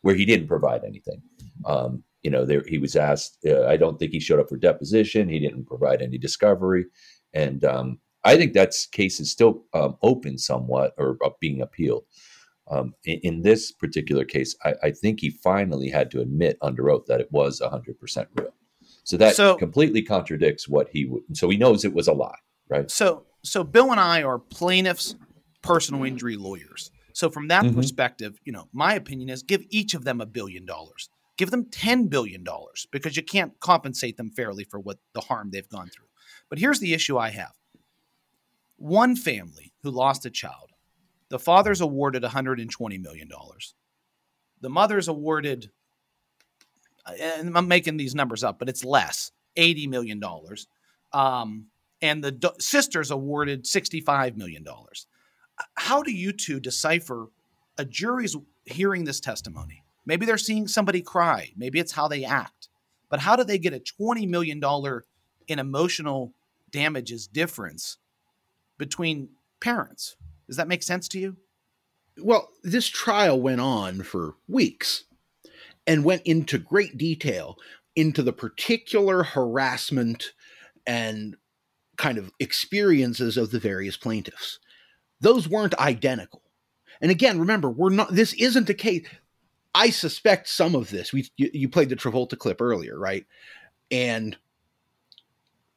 where 0.01 0.15
he 0.15 0.25
didn't 0.25 0.47
provide 0.47 0.83
anything. 0.83 1.21
Um, 1.65 2.03
you 2.21 2.29
know, 2.29 2.45
there, 2.45 2.63
he 2.67 2.77
was 2.77 2.95
asked, 2.95 3.37
uh, 3.47 3.65
I 3.65 3.77
don't 3.77 3.97
think 3.97 4.11
he 4.11 4.19
showed 4.19 4.39
up 4.39 4.49
for 4.49 4.57
deposition. 4.57 5.29
He 5.29 5.39
didn't 5.39 5.65
provide 5.65 6.01
any 6.01 6.17
discovery. 6.17 6.85
And 7.33 7.63
um, 7.63 7.99
I 8.23 8.35
think 8.35 8.53
that 8.53 8.73
case 8.91 9.19
is 9.19 9.31
still 9.31 9.63
um, 9.73 9.97
open 10.03 10.37
somewhat 10.37 10.93
or 10.97 11.17
uh, 11.23 11.29
being 11.39 11.61
appealed. 11.61 12.03
Um, 12.69 12.93
in, 13.05 13.19
in, 13.23 13.41
this 13.41 13.71
particular 13.71 14.23
case, 14.23 14.55
I, 14.63 14.73
I, 14.83 14.91
think 14.91 15.19
he 15.19 15.29
finally 15.29 15.89
had 15.89 16.09
to 16.11 16.21
admit 16.21 16.57
under 16.61 16.89
oath 16.89 17.05
that 17.07 17.19
it 17.19 17.29
was 17.31 17.59
100% 17.59 18.27
real. 18.35 18.53
So 19.03 19.17
that 19.17 19.35
so, 19.35 19.55
completely 19.55 20.03
contradicts 20.03 20.69
what 20.69 20.87
he 20.89 21.05
would. 21.05 21.23
So 21.33 21.49
he 21.49 21.57
knows 21.57 21.83
it 21.83 21.93
was 21.93 22.07
a 22.07 22.13
lie, 22.13 22.37
right? 22.69 22.89
So 22.89 23.25
so 23.43 23.63
Bill 23.63 23.91
and 23.91 23.99
I 23.99 24.23
are 24.23 24.39
plaintiffs' 24.39 25.15
personal 25.61 26.03
injury 26.03 26.37
lawyers. 26.37 26.91
So 27.13 27.29
from 27.29 27.47
that 27.49 27.63
mm-hmm. 27.63 27.75
perspective, 27.75 28.39
you 28.45 28.53
know, 28.53 28.67
my 28.71 28.93
opinion 28.95 29.29
is 29.29 29.43
give 29.43 29.63
each 29.69 29.93
of 29.93 30.03
them 30.03 30.21
a 30.21 30.25
billion 30.25 30.65
dollars. 30.65 31.09
Give 31.37 31.51
them 31.51 31.65
10 31.71 32.07
billion 32.07 32.43
dollars 32.43 32.87
because 32.91 33.17
you 33.17 33.23
can't 33.23 33.59
compensate 33.59 34.17
them 34.17 34.29
fairly 34.29 34.63
for 34.63 34.79
what 34.79 34.99
the 35.13 35.21
harm 35.21 35.49
they've 35.51 35.67
gone 35.69 35.89
through. 35.89 36.05
But 36.49 36.59
here's 36.59 36.79
the 36.79 36.93
issue 36.93 37.17
I 37.17 37.29
have. 37.29 37.53
One 38.77 39.15
family 39.15 39.73
who 39.83 39.91
lost 39.91 40.25
a 40.25 40.29
child, 40.29 40.71
the 41.29 41.39
father's 41.39 41.81
awarded 41.81 42.23
120 42.23 42.97
million 42.97 43.27
dollars. 43.27 43.73
The 44.61 44.69
mother's 44.69 45.07
awarded 45.07 45.71
and 47.19 47.57
I'm 47.57 47.67
making 47.67 47.97
these 47.97 48.15
numbers 48.15 48.43
up, 48.43 48.59
but 48.59 48.69
it's 48.69 48.83
less, 48.83 49.31
80 49.55 49.87
million 49.87 50.19
dollars. 50.19 50.67
Um, 51.13 51.67
and 52.01 52.23
the 52.23 52.31
do- 52.31 52.51
sisters 52.59 53.11
awarded 53.11 53.65
$65 53.65 54.35
million. 54.35 54.65
How 55.75 56.01
do 56.01 56.11
you 56.11 56.31
two 56.31 56.59
decipher 56.59 57.27
a 57.77 57.85
jury's 57.85 58.35
hearing 58.65 59.03
this 59.03 59.19
testimony? 59.19 59.83
Maybe 60.05 60.25
they're 60.25 60.37
seeing 60.37 60.67
somebody 60.67 61.01
cry, 61.01 61.51
maybe 61.55 61.79
it's 61.79 61.91
how 61.91 62.07
they 62.07 62.25
act, 62.25 62.69
but 63.09 63.19
how 63.19 63.35
do 63.35 63.43
they 63.43 63.59
get 63.59 63.73
a 63.73 63.79
$20 64.01 64.27
million 64.27 64.61
in 65.47 65.59
emotional 65.59 66.33
damages 66.71 67.27
difference 67.27 67.97
between 68.77 69.29
parents? 69.59 70.15
Does 70.47 70.57
that 70.57 70.67
make 70.67 70.83
sense 70.83 71.07
to 71.09 71.19
you? 71.19 71.37
Well, 72.17 72.49
this 72.63 72.87
trial 72.87 73.39
went 73.39 73.61
on 73.61 74.01
for 74.03 74.35
weeks 74.47 75.05
and 75.87 76.03
went 76.03 76.23
into 76.23 76.57
great 76.57 76.97
detail 76.97 77.57
into 77.95 78.23
the 78.23 78.33
particular 78.33 79.23
harassment 79.23 80.31
and 80.87 81.35
kind 82.01 82.17
of 82.17 82.31
experiences 82.39 83.37
of 83.37 83.51
the 83.51 83.59
various 83.59 83.95
plaintiffs. 83.95 84.59
Those 85.19 85.47
weren't 85.47 85.77
identical. 85.77 86.41
And 86.99 87.11
again, 87.11 87.39
remember, 87.39 87.69
we're 87.69 87.91
not, 87.91 88.13
this 88.13 88.33
isn't 88.33 88.69
a 88.69 88.73
case. 88.73 89.07
I 89.75 89.91
suspect 89.91 90.49
some 90.49 90.75
of 90.75 90.89
this. 90.89 91.13
We 91.13 91.29
you, 91.37 91.51
you 91.53 91.69
played 91.69 91.89
the 91.89 91.95
Travolta 91.95 92.37
clip 92.37 92.59
earlier, 92.59 92.97
right? 92.97 93.25
And 93.91 94.35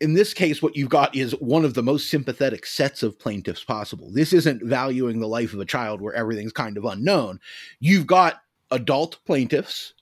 in 0.00 0.14
this 0.14 0.32
case, 0.32 0.62
what 0.62 0.76
you've 0.76 0.88
got 0.88 1.14
is 1.14 1.32
one 1.32 1.64
of 1.64 1.74
the 1.74 1.82
most 1.82 2.10
sympathetic 2.10 2.64
sets 2.64 3.02
of 3.02 3.18
plaintiffs 3.18 3.62
possible. 3.62 4.10
This 4.10 4.32
isn't 4.32 4.64
valuing 4.64 5.20
the 5.20 5.28
life 5.28 5.52
of 5.52 5.60
a 5.60 5.66
child 5.66 6.00
where 6.00 6.14
everything's 6.14 6.52
kind 6.52 6.78
of 6.78 6.87
unknown. 6.87 7.38
You've 7.80 8.06
got 8.06 8.40
adult 8.70 9.18
plaintiffs 9.26 9.92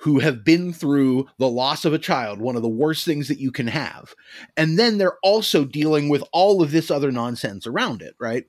who 0.00 0.18
have 0.18 0.42
been 0.42 0.72
through 0.72 1.28
the 1.36 1.48
loss 1.48 1.84
of 1.84 1.92
a 1.92 1.98
child, 1.98 2.40
one 2.40 2.56
of 2.56 2.62
the 2.62 2.68
worst 2.68 3.04
things 3.04 3.28
that 3.28 3.38
you 3.38 3.52
can 3.52 3.66
have. 3.66 4.14
And 4.56 4.78
then 4.78 4.96
they're 4.96 5.18
also 5.22 5.66
dealing 5.66 6.08
with 6.08 6.24
all 6.32 6.62
of 6.62 6.70
this 6.70 6.90
other 6.90 7.12
nonsense 7.12 7.66
around 7.66 8.00
it, 8.00 8.14
right? 8.18 8.46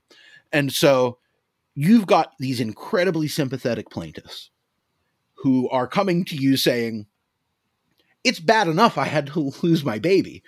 And 0.53 0.71
so 0.71 1.17
you've 1.75 2.07
got 2.07 2.31
these 2.39 2.61
incredibly 2.61 3.27
sympathetic 3.27 3.89
plaintiffs 3.89 4.49
who 5.35 5.69
are 5.69 5.87
coming 5.87 6.23
to 6.25 6.37
you 6.37 6.55
saying, 6.55 7.05
it's 8.23 8.39
bad 8.39 8.69
enough 8.69 8.97
I 8.97 9.05
had 9.05 9.27
to 9.27 9.51
lose 9.61 9.83
my 9.83 9.99
baby. 9.99 10.43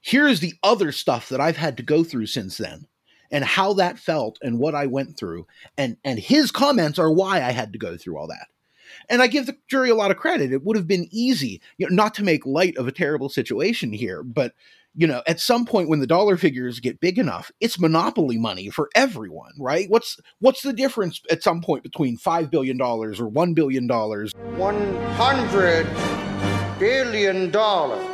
Here's 0.00 0.40
the 0.40 0.54
other 0.64 0.90
stuff 0.90 1.28
that 1.28 1.40
I've 1.40 1.58
had 1.58 1.76
to 1.76 1.84
go 1.84 2.02
through 2.02 2.26
since 2.26 2.56
then 2.56 2.88
and 3.30 3.44
how 3.44 3.74
that 3.74 4.00
felt 4.00 4.36
and 4.42 4.58
what 4.58 4.74
I 4.74 4.86
went 4.86 5.16
through. 5.16 5.46
And 5.78 5.96
and 6.02 6.18
his 6.18 6.50
comments 6.50 6.98
are 6.98 7.12
why 7.12 7.36
I 7.36 7.52
had 7.52 7.72
to 7.72 7.78
go 7.78 7.96
through 7.96 8.18
all 8.18 8.26
that. 8.26 8.48
And 9.08 9.22
I 9.22 9.26
give 9.26 9.46
the 9.46 9.56
jury 9.68 9.90
a 9.90 9.94
lot 9.94 10.10
of 10.10 10.16
credit. 10.16 10.52
It 10.52 10.64
would 10.64 10.76
have 10.76 10.86
been 10.86 11.08
easy, 11.10 11.60
you 11.78 11.88
know, 11.88 11.94
not 11.94 12.14
to 12.14 12.24
make 12.24 12.46
light 12.46 12.76
of 12.76 12.86
a 12.88 12.92
terrible 12.92 13.28
situation 13.28 13.92
here, 13.92 14.22
but 14.22 14.54
you 14.94 15.06
know, 15.06 15.22
at 15.26 15.40
some 15.40 15.64
point 15.64 15.88
when 15.88 16.00
the 16.00 16.06
dollar 16.06 16.36
figures 16.36 16.78
get 16.78 17.00
big 17.00 17.18
enough, 17.18 17.50
it's 17.60 17.78
monopoly 17.78 18.36
money 18.36 18.68
for 18.68 18.90
everyone, 18.94 19.52
right? 19.58 19.88
What's 19.88 20.20
what's 20.40 20.62
the 20.62 20.74
difference 20.74 21.22
at 21.30 21.42
some 21.42 21.62
point 21.62 21.82
between 21.82 22.18
5 22.18 22.50
billion 22.50 22.76
dollars 22.76 23.18
or 23.18 23.26
1 23.28 23.54
billion 23.54 23.86
dollars? 23.86 24.32
100 24.56 25.86
billion 26.78 27.50
dollars. 27.50 28.06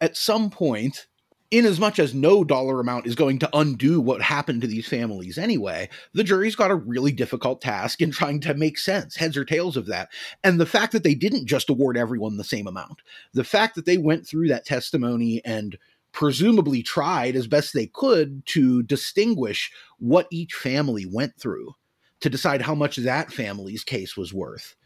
At 0.00 0.16
some 0.16 0.50
point, 0.50 1.06
in 1.50 1.66
as 1.66 1.78
much 1.78 1.98
as 1.98 2.14
no 2.14 2.42
dollar 2.44 2.80
amount 2.80 3.06
is 3.06 3.14
going 3.14 3.38
to 3.38 3.50
undo 3.52 4.00
what 4.00 4.22
happened 4.22 4.60
to 4.62 4.66
these 4.66 4.88
families 4.88 5.38
anyway, 5.38 5.88
the 6.12 6.24
jury's 6.24 6.56
got 6.56 6.70
a 6.70 6.76
really 6.76 7.12
difficult 7.12 7.60
task 7.60 8.00
in 8.00 8.10
trying 8.10 8.40
to 8.40 8.54
make 8.54 8.78
sense, 8.78 9.16
heads 9.16 9.36
or 9.36 9.44
tails 9.44 9.76
of 9.76 9.86
that. 9.86 10.08
And 10.42 10.60
the 10.60 10.66
fact 10.66 10.92
that 10.92 11.04
they 11.04 11.14
didn't 11.14 11.46
just 11.46 11.70
award 11.70 11.96
everyone 11.96 12.36
the 12.36 12.44
same 12.44 12.66
amount, 12.66 13.02
the 13.32 13.44
fact 13.44 13.74
that 13.74 13.86
they 13.86 13.98
went 13.98 14.26
through 14.26 14.48
that 14.48 14.64
testimony 14.66 15.40
and 15.44 15.78
presumably 16.12 16.82
tried 16.82 17.36
as 17.36 17.46
best 17.46 17.74
they 17.74 17.86
could 17.86 18.44
to 18.46 18.82
distinguish 18.84 19.70
what 19.98 20.28
each 20.30 20.54
family 20.54 21.04
went 21.04 21.36
through 21.38 21.74
to 22.20 22.30
decide 22.30 22.62
how 22.62 22.74
much 22.74 22.96
that 22.96 23.32
family's 23.32 23.84
case 23.84 24.16
was 24.16 24.32
worth 24.32 24.76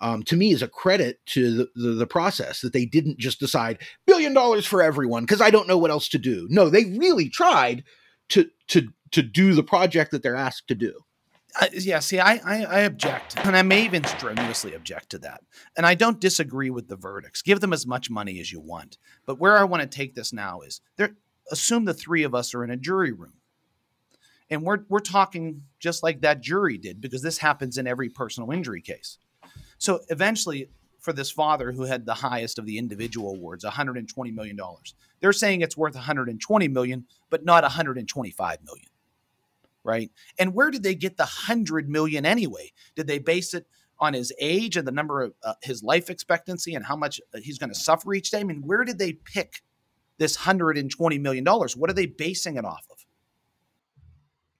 um, 0.00 0.22
to 0.24 0.36
me 0.36 0.52
is 0.52 0.62
a 0.62 0.68
credit 0.68 1.24
to 1.26 1.56
the, 1.56 1.68
the, 1.74 1.88
the, 1.90 2.06
process 2.06 2.60
that 2.60 2.72
they 2.72 2.84
didn't 2.84 3.18
just 3.18 3.40
decide 3.40 3.78
billion 4.06 4.32
dollars 4.32 4.66
for 4.66 4.82
everyone 4.82 5.24
because 5.24 5.40
I 5.40 5.50
don't 5.50 5.68
know 5.68 5.78
what 5.78 5.90
else 5.90 6.08
to 6.10 6.18
do. 6.18 6.46
No, 6.50 6.68
they 6.68 6.84
really 6.84 7.28
tried 7.28 7.84
to 8.30 8.50
to 8.68 8.88
to 9.10 9.22
do 9.22 9.54
the 9.54 9.62
project 9.62 10.10
that 10.10 10.22
they're 10.22 10.36
asked 10.36 10.68
to 10.68 10.74
do. 10.74 10.92
Uh, 11.58 11.66
yeah, 11.72 11.98
see, 11.98 12.20
I, 12.20 12.34
I, 12.44 12.64
I 12.64 12.78
object, 12.80 13.38
and 13.38 13.56
I 13.56 13.62
may 13.62 13.84
even 13.84 14.04
strenuously 14.04 14.74
object 14.74 15.10
to 15.10 15.18
that. 15.20 15.40
And 15.76 15.86
I 15.86 15.94
don't 15.94 16.20
disagree 16.20 16.68
with 16.68 16.88
the 16.88 16.96
verdicts. 16.96 17.40
Give 17.40 17.60
them 17.60 17.72
as 17.72 17.86
much 17.86 18.10
money 18.10 18.38
as 18.38 18.52
you 18.52 18.60
want. 18.60 18.98
But 19.24 19.38
where 19.38 19.56
I 19.56 19.64
want 19.64 19.82
to 19.82 19.88
take 19.88 20.14
this 20.14 20.32
now 20.32 20.60
is 20.60 20.80
there. 20.96 21.16
Assume 21.50 21.86
the 21.86 21.94
three 21.94 22.24
of 22.24 22.34
us 22.34 22.54
are 22.54 22.62
in 22.62 22.70
a 22.70 22.76
jury 22.76 23.12
room, 23.12 23.32
and 24.50 24.62
we're 24.62 24.80
we're 24.88 25.00
talking 25.00 25.62
just 25.80 26.02
like 26.02 26.20
that 26.20 26.42
jury 26.42 26.76
did 26.76 27.00
because 27.00 27.22
this 27.22 27.38
happens 27.38 27.78
in 27.78 27.86
every 27.86 28.10
personal 28.10 28.50
injury 28.50 28.82
case 28.82 29.16
so 29.78 30.00
eventually, 30.10 30.68
for 30.98 31.12
this 31.12 31.30
father 31.30 31.72
who 31.72 31.84
had 31.84 32.04
the 32.04 32.14
highest 32.14 32.58
of 32.58 32.66
the 32.66 32.76
individual 32.76 33.30
awards, 33.30 33.64
120 33.64 34.30
million 34.32 34.56
dollars, 34.56 34.94
they're 35.20 35.32
saying 35.32 35.62
it's 35.62 35.76
worth 35.76 35.94
120 35.94 36.68
million, 36.68 37.06
but 37.30 37.44
not 37.44 37.62
125 37.62 38.58
million, 38.64 38.88
right? 39.84 40.10
And 40.38 40.54
where 40.54 40.70
did 40.70 40.82
they 40.82 40.94
get 40.94 41.16
the 41.16 41.22
100 41.22 41.88
million 41.88 42.26
anyway? 42.26 42.72
Did 42.96 43.06
they 43.06 43.18
base 43.18 43.54
it 43.54 43.66
on 44.00 44.12
his 44.12 44.32
age 44.38 44.76
and 44.76 44.86
the 44.86 44.92
number 44.92 45.22
of 45.22 45.34
uh, 45.42 45.54
his 45.62 45.82
life 45.82 46.10
expectancy 46.10 46.74
and 46.74 46.84
how 46.84 46.96
much 46.96 47.20
uh, 47.34 47.38
he's 47.42 47.58
going 47.58 47.70
to 47.70 47.78
suffer 47.78 48.12
each 48.14 48.30
day? 48.30 48.40
I 48.40 48.44
mean, 48.44 48.62
where 48.62 48.84
did 48.84 48.98
they 48.98 49.12
pick 49.12 49.62
this 50.18 50.36
120 50.36 51.18
million 51.18 51.44
dollars? 51.44 51.76
What 51.76 51.90
are 51.90 51.94
they 51.94 52.06
basing 52.06 52.56
it 52.56 52.64
off 52.64 52.86
of? 52.90 53.04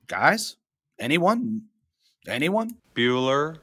Guys, 0.07 0.57
anyone? 0.99 1.63
Anyone? 2.27 2.77
Bueller. 2.95 3.59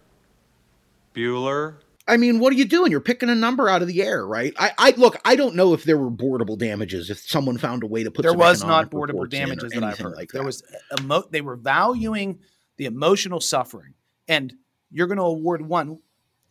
Bueller. 1.15 1.77
I 2.07 2.17
mean, 2.17 2.39
what 2.39 2.53
are 2.53 2.55
you 2.55 2.65
doing? 2.65 2.91
You're 2.91 3.01
picking 3.01 3.29
a 3.29 3.35
number 3.35 3.67
out 3.67 3.81
of 3.81 3.87
the 3.87 4.03
air, 4.03 4.25
right? 4.25 4.53
I, 4.57 4.71
I 4.77 4.93
look. 4.95 5.17
I 5.25 5.35
don't 5.35 5.55
know 5.55 5.73
if 5.73 5.83
there 5.83 5.97
were 5.97 6.11
boardable 6.11 6.57
damages. 6.57 7.09
If 7.09 7.19
someone 7.19 7.57
found 7.57 7.83
a 7.83 7.87
way 7.87 8.03
to 8.03 8.11
put 8.11 8.21
there 8.21 8.33
was 8.33 8.63
not 8.63 8.91
boardable 8.91 9.27
damages 9.27 9.71
that 9.71 9.83
I've 9.83 9.97
heard. 9.97 10.15
Like 10.15 10.31
there 10.31 10.41
that. 10.41 10.45
was 10.45 10.63
emo- 10.99 11.27
they 11.31 11.41
were 11.41 11.55
valuing 11.55 12.39
the 12.77 12.85
emotional 12.85 13.39
suffering, 13.39 13.95
and 14.27 14.53
you're 14.91 15.07
going 15.07 15.17
to 15.17 15.23
award 15.23 15.65
one 15.65 15.99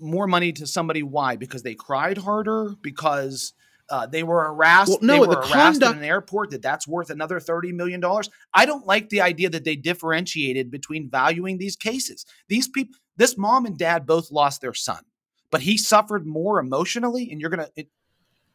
more 0.00 0.26
money 0.26 0.52
to 0.54 0.66
somebody. 0.66 1.04
Why? 1.04 1.36
Because 1.36 1.62
they 1.62 1.74
cried 1.74 2.18
harder. 2.18 2.74
Because 2.82 3.52
uh, 3.88 4.06
they 4.06 4.24
were 4.24 4.42
harassed. 4.42 4.88
Well, 4.88 4.98
no, 5.02 5.12
they 5.12 5.20
were 5.20 5.26
the 5.26 5.36
harassed 5.36 5.80
conduct- 5.80 5.92
in 5.92 5.98
an 5.98 6.04
airport. 6.04 6.50
That 6.50 6.62
that's 6.62 6.88
worth 6.88 7.10
another 7.10 7.38
thirty 7.38 7.70
million 7.70 8.00
dollars. 8.00 8.28
I 8.52 8.66
don't 8.66 8.86
like 8.86 9.08
the 9.08 9.20
idea 9.20 9.50
that 9.50 9.62
they 9.62 9.76
differentiated 9.76 10.72
between 10.72 11.10
valuing 11.10 11.58
these 11.58 11.76
cases. 11.76 12.26
These 12.48 12.66
people 12.66 12.96
this 13.16 13.38
mom 13.38 13.66
and 13.66 13.78
dad 13.78 14.06
both 14.06 14.30
lost 14.30 14.60
their 14.60 14.74
son, 14.74 15.02
but 15.50 15.60
he 15.60 15.76
suffered 15.76 16.26
more 16.26 16.58
emotionally, 16.58 17.30
and 17.30 17.40
you're 17.40 17.50
gonna. 17.50 17.68
It, 17.76 17.88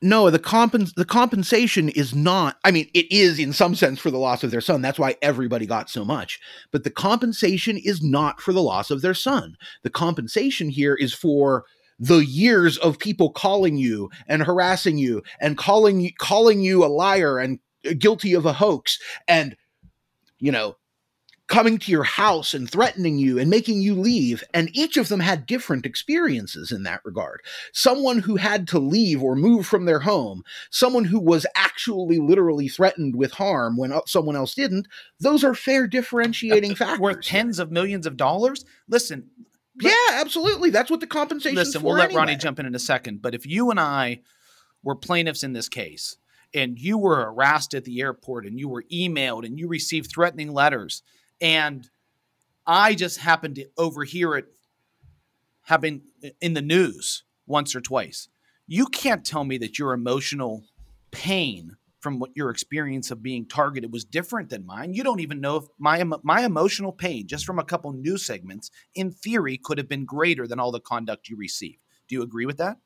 no, 0.01 0.29
the 0.29 0.39
compens- 0.39 0.93
the 0.95 1.05
compensation 1.05 1.89
is 1.89 2.15
not. 2.15 2.57
I 2.63 2.71
mean, 2.71 2.89
it 2.93 3.11
is 3.11 3.37
in 3.37 3.51
some 3.51 3.75
sense 3.75 3.99
for 3.99 4.09
the 4.09 4.17
loss 4.17 4.43
of 4.43 4.51
their 4.51 4.61
son. 4.61 4.81
That's 4.81 4.99
why 4.99 5.17
everybody 5.21 5.65
got 5.65 5.89
so 5.89 6.05
much. 6.05 6.39
But 6.71 6.85
the 6.85 6.89
compensation 6.89 7.77
is 7.77 8.01
not 8.01 8.39
for 8.39 8.53
the 8.53 8.61
loss 8.61 8.91
of 8.91 9.01
their 9.01 9.13
son. 9.13 9.57
The 9.83 9.89
compensation 9.89 10.69
here 10.69 10.95
is 10.95 11.13
for 11.13 11.65
the 11.99 12.19
years 12.19 12.77
of 12.77 12.97
people 12.97 13.29
calling 13.29 13.77
you 13.77 14.09
and 14.27 14.41
harassing 14.41 14.97
you 14.97 15.21
and 15.41 15.57
calling 15.57 16.11
calling 16.17 16.61
you 16.61 16.85
a 16.85 16.87
liar 16.87 17.37
and 17.37 17.59
uh, 17.85 17.91
guilty 17.97 18.33
of 18.33 18.45
a 18.45 18.53
hoax 18.53 18.97
and 19.27 19.55
you 20.39 20.51
know 20.51 20.77
coming 21.49 21.79
to 21.79 21.91
your 21.91 22.03
house 22.03 22.53
and 22.53 22.69
threatening 22.69 23.17
you 23.17 23.39
and 23.39 23.49
making 23.49 23.81
you 23.81 23.95
leave. 23.95 24.43
And 24.53 24.69
each 24.73 24.95
of 24.95 25.09
them 25.09 25.19
had 25.19 25.45
different 25.45 25.85
experiences 25.85 26.71
in 26.71 26.83
that 26.83 27.01
regard. 27.03 27.41
Someone 27.73 28.19
who 28.19 28.37
had 28.37 28.67
to 28.69 28.79
leave 28.79 29.21
or 29.21 29.35
move 29.35 29.65
from 29.65 29.85
their 29.85 29.99
home, 29.99 30.43
someone 30.69 31.05
who 31.05 31.19
was 31.19 31.45
actually 31.55 32.19
literally 32.19 32.69
threatened 32.69 33.15
with 33.15 33.33
harm 33.33 33.77
when 33.77 33.91
uh, 33.91 34.01
someone 34.05 34.35
else 34.35 34.53
didn't, 34.53 34.87
those 35.19 35.43
are 35.43 35.55
fair 35.55 35.87
differentiating 35.87 36.75
factors. 36.75 36.99
Worth 36.99 37.21
tens 37.23 37.59
of 37.59 37.71
millions 37.71 38.05
of 38.05 38.15
dollars? 38.15 38.63
Listen. 38.87 39.29
Yeah, 39.81 39.93
absolutely. 40.11 40.69
That's 40.69 40.91
what 40.91 40.99
the 40.99 41.07
compensation 41.07 41.55
Listen, 41.55 41.81
we'll 41.81 41.95
let 41.95 42.13
Ronnie 42.13 42.35
jump 42.35 42.59
in 42.59 42.65
in 42.65 42.75
a 42.75 42.79
second. 42.79 43.21
But 43.21 43.33
if 43.33 43.45
you 43.47 43.71
and 43.71 43.79
I 43.79 44.21
were 44.83 44.95
plaintiffs 44.95 45.43
in 45.43 45.53
this 45.53 45.69
case, 45.69 46.17
and 46.53 46.79
you 46.79 46.97
were 46.97 47.17
harassed 47.17 47.73
at 47.73 47.85
the 47.85 48.01
airport 48.01 48.45
and 48.45 48.59
you 48.59 48.67
were 48.67 48.83
emailed 48.91 49.45
and 49.45 49.59
you 49.59 49.67
received 49.67 50.11
threatening 50.11 50.51
letters 50.51 51.03
and 51.41 51.89
I 52.65 52.95
just 52.95 53.17
happened 53.17 53.55
to 53.55 53.65
overhear 53.77 54.35
it 54.35 54.45
having 55.63 56.01
in 56.41 56.53
the 56.53 56.61
news 56.61 57.23
once 57.45 57.75
or 57.75 57.81
twice. 57.81 58.27
You 58.67 58.85
can't 58.87 59.25
tell 59.25 59.43
me 59.43 59.57
that 59.59 59.79
your 59.79 59.93
emotional 59.93 60.63
pain 61.11 61.77
from 61.99 62.19
what 62.19 62.31
your 62.35 62.49
experience 62.49 63.11
of 63.11 63.21
being 63.21 63.45
targeted 63.45 63.91
was 63.91 64.05
different 64.05 64.49
than 64.49 64.65
mine. 64.65 64.93
You 64.93 65.03
don't 65.03 65.19
even 65.19 65.41
know 65.41 65.57
if 65.57 65.65
my 65.77 66.03
my 66.23 66.45
emotional 66.45 66.91
pain 66.91 67.27
just 67.27 67.45
from 67.45 67.59
a 67.59 67.63
couple 67.63 67.91
news 67.91 68.25
segments 68.25 68.71
in 68.95 69.11
theory 69.11 69.57
could 69.57 69.77
have 69.77 69.89
been 69.89 70.05
greater 70.05 70.47
than 70.47 70.59
all 70.59 70.71
the 70.71 70.79
conduct 70.79 71.29
you 71.29 71.35
received. 71.37 71.79
Do 72.07 72.15
you 72.15 72.21
agree 72.21 72.45
with 72.45 72.57
that? 72.57 72.77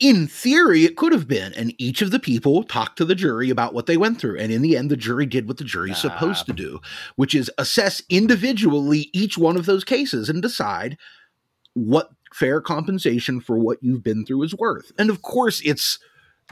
In 0.00 0.26
theory, 0.26 0.84
it 0.84 0.96
could 0.96 1.12
have 1.12 1.28
been. 1.28 1.52
And 1.54 1.74
each 1.78 2.02
of 2.02 2.10
the 2.10 2.18
people 2.18 2.64
talked 2.64 2.98
to 2.98 3.04
the 3.04 3.14
jury 3.14 3.50
about 3.50 3.74
what 3.74 3.86
they 3.86 3.96
went 3.96 4.20
through. 4.20 4.38
And 4.38 4.52
in 4.52 4.62
the 4.62 4.76
end, 4.76 4.90
the 4.90 4.96
jury 4.96 5.26
did 5.26 5.46
what 5.46 5.58
the 5.58 5.64
jury's 5.64 5.96
ah. 5.98 6.08
supposed 6.08 6.46
to 6.46 6.52
do, 6.52 6.80
which 7.16 7.34
is 7.34 7.50
assess 7.58 8.02
individually 8.08 9.10
each 9.12 9.38
one 9.38 9.56
of 9.56 9.66
those 9.66 9.84
cases 9.84 10.28
and 10.28 10.42
decide 10.42 10.98
what 11.74 12.10
fair 12.32 12.60
compensation 12.60 13.40
for 13.40 13.58
what 13.58 13.78
you've 13.80 14.02
been 14.02 14.26
through 14.26 14.42
is 14.42 14.54
worth. 14.56 14.90
And 14.98 15.10
of 15.10 15.22
course, 15.22 15.60
it's, 15.64 15.98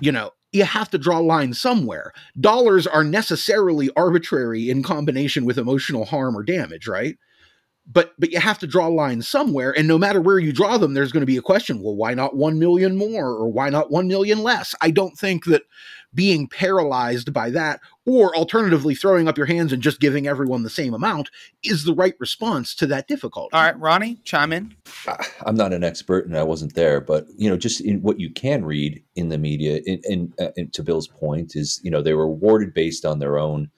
you 0.01 0.13
know, 0.13 0.31
you 0.53 0.65
have 0.65 0.91
to 0.91 0.99
draw 0.99 1.19
a 1.19 1.21
line 1.21 1.55
somewhere. 1.55 2.13
Dollars 2.39 2.87
are 2.87 3.03
necessarily 3.03 3.91
arbitrary 3.97 4.71
in 4.71 4.83
combination 4.83 5.45
with 5.45 5.59
emotional 5.59 6.05
harm 6.05 6.37
or 6.37 6.43
damage, 6.43 6.87
right? 6.87 7.17
But 7.91 8.13
but 8.19 8.31
you 8.31 8.39
have 8.39 8.59
to 8.59 8.67
draw 8.67 8.87
lines 8.87 9.29
somewhere 9.29 9.77
and 9.77 9.89
no 9.89 9.99
matter 9.99 10.21
where 10.21 10.39
you 10.39 10.53
draw 10.53 10.79
them 10.79 10.95
there's 10.95 11.13
going 11.13 11.23
to 11.23 11.27
be 11.27 11.37
a 11.37 11.43
question 11.43 11.83
well 11.83 11.97
why 11.97 12.15
not 12.15 12.37
1 12.37 12.59
million 12.59 12.97
more 12.97 13.27
or 13.27 13.49
why 13.49 13.69
not 13.69 13.91
1 13.91 14.07
million 14.09 14.43
less? 14.43 14.75
I 14.81 14.91
don't 14.91 15.19
think 15.19 15.45
that 15.47 15.63
being 16.15 16.47
paralyzed 16.47 17.33
by 17.33 17.51
that 17.51 17.81
or 18.05 18.37
alternatively 18.37 18.95
throwing 18.95 19.29
up 19.29 19.39
your 19.39 19.47
hands 19.47 19.73
and 19.73 19.83
just 19.83 19.99
giving 19.99 20.27
everyone 20.27 20.63
the 20.63 20.71
same 20.71 20.93
amount 20.93 21.31
is 21.65 21.85
the 21.85 21.95
right 21.95 22.15
response 22.21 22.75
to 22.75 22.87
that 22.87 23.09
difficulty. 23.09 23.55
All 23.55 23.63
right 23.63 23.79
ronnie 23.79 24.21
chime 24.25 24.53
in. 24.53 24.77
I'm 25.47 25.57
not 25.57 25.73
an 25.73 25.83
expert 25.83 26.27
and 26.27 26.37
i 26.37 26.43
wasn't 26.43 26.75
there 26.75 27.01
but 27.01 27.27
you 27.37 27.49
know 27.51 27.57
just 27.57 27.81
in 27.81 28.03
what 28.03 28.21
you 28.21 28.31
can 28.31 28.65
read 28.65 29.03
in 29.17 29.29
the 29.29 29.39
media 29.39 29.81
in, 29.87 30.01
in, 30.05 30.33
uh, 30.39 30.51
in 30.57 30.71
to 30.71 30.83
bill's 30.83 31.09
point 31.09 31.57
is 31.57 31.81
you 31.83 31.91
know 31.91 32.03
they 32.03 32.15
were 32.15 32.25
awarded 32.25 32.75
based 32.75 33.05
on 33.05 33.19
their 33.19 33.39
own 33.39 33.71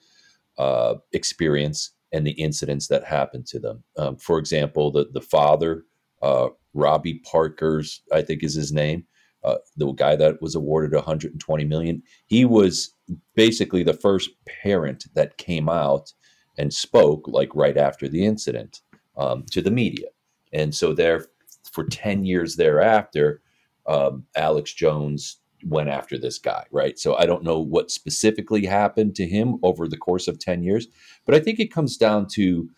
uh, 0.57 0.95
experience 1.11 1.91
and 2.11 2.25
the 2.25 2.31
incidents 2.31 2.87
that 2.87 3.03
happened 3.03 3.45
to 3.47 3.59
them. 3.59 3.83
Um, 3.97 4.17
for 4.17 4.37
example, 4.37 4.91
the 4.91 5.07
the 5.11 5.21
father, 5.21 5.85
uh, 6.21 6.49
Robbie 6.73 7.21
Parker's, 7.25 8.01
I 8.11 8.21
think 8.21 8.43
is 8.43 8.55
his 8.55 8.71
name, 8.71 9.05
uh, 9.43 9.57
the 9.77 9.91
guy 9.93 10.15
that 10.15 10.41
was 10.41 10.55
awarded 10.55 10.93
120 10.93 11.65
million. 11.65 12.01
He 12.25 12.45
was 12.45 12.93
basically 13.35 13.83
the 13.83 13.93
first 13.93 14.29
parent 14.45 15.05
that 15.13 15.37
came 15.37 15.69
out 15.69 16.13
and 16.57 16.73
spoke 16.73 17.27
like 17.27 17.53
right 17.55 17.77
after 17.77 18.07
the 18.07 18.25
incident 18.25 18.81
um, 19.17 19.45
to 19.51 19.61
the 19.61 19.71
media, 19.71 20.07
and 20.53 20.73
so 20.73 20.93
there 20.93 21.25
for 21.71 21.83
10 21.83 22.23
years 22.23 22.55
thereafter, 22.55 23.41
um, 23.85 24.25
Alex 24.35 24.73
Jones 24.73 25.41
went 25.65 25.89
after 25.89 26.17
this 26.17 26.37
guy, 26.37 26.65
right? 26.71 26.97
So 26.99 27.15
I 27.15 27.25
don't 27.25 27.43
know 27.43 27.59
what 27.59 27.91
specifically 27.91 28.65
happened 28.65 29.15
to 29.15 29.27
him 29.27 29.57
over 29.63 29.87
the 29.87 29.97
course 29.97 30.27
of 30.27 30.39
10 30.39 30.63
years, 30.63 30.87
but 31.25 31.35
I 31.35 31.39
think 31.39 31.59
it 31.59 31.73
comes 31.73 31.97
down 31.97 32.27
to 32.33 32.69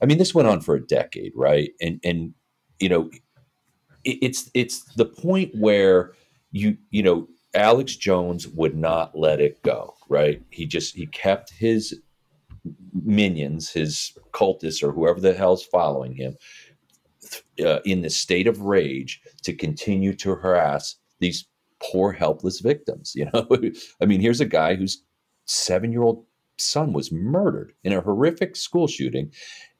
I 0.00 0.06
mean 0.06 0.18
this 0.18 0.34
went 0.34 0.48
on 0.48 0.60
for 0.60 0.74
a 0.74 0.86
decade, 0.86 1.32
right? 1.34 1.70
And 1.80 2.00
and 2.04 2.34
you 2.78 2.88
know 2.88 3.10
it, 4.04 4.18
it's 4.22 4.50
it's 4.54 4.84
the 4.94 5.04
point 5.04 5.52
where 5.56 6.12
you 6.52 6.76
you 6.90 7.02
know 7.02 7.28
Alex 7.54 7.96
Jones 7.96 8.48
would 8.48 8.76
not 8.76 9.16
let 9.18 9.40
it 9.40 9.62
go, 9.62 9.94
right? 10.08 10.42
He 10.50 10.66
just 10.66 10.94
he 10.94 11.06
kept 11.06 11.50
his 11.50 12.00
minions, 12.94 13.70
his 13.70 14.16
cultists 14.32 14.82
or 14.82 14.92
whoever 14.92 15.20
the 15.20 15.34
hell's 15.34 15.64
following 15.64 16.14
him 16.14 16.36
uh, 17.64 17.80
in 17.84 18.02
this 18.02 18.16
state 18.16 18.46
of 18.46 18.60
rage 18.60 19.20
to 19.42 19.52
continue 19.52 20.14
to 20.14 20.34
harass 20.34 20.96
these 21.20 21.46
poor 21.90 22.12
helpless 22.12 22.60
victims 22.60 23.12
you 23.14 23.24
know? 23.32 23.46
I 24.00 24.04
mean 24.06 24.20
here's 24.20 24.40
a 24.40 24.46
guy 24.46 24.74
whose 24.76 25.02
seven 25.46 25.92
year 25.92 26.02
old 26.02 26.24
son 26.58 26.92
was 26.92 27.10
murdered 27.10 27.72
in 27.82 27.92
a 27.92 28.00
horrific 28.00 28.54
school 28.56 28.86
shooting 28.86 29.32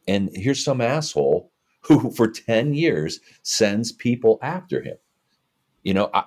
and 0.09 0.31
here's 0.35 0.65
some 0.65 0.81
asshole 0.81 1.53
who 1.83 2.11
for 2.17 2.29
10 2.29 2.75
years 2.75 3.21
sends 3.43 3.93
people 3.93 4.39
after 4.43 4.83
him. 4.83 4.97
You 5.85 5.95
know 5.95 6.11
i, 6.15 6.25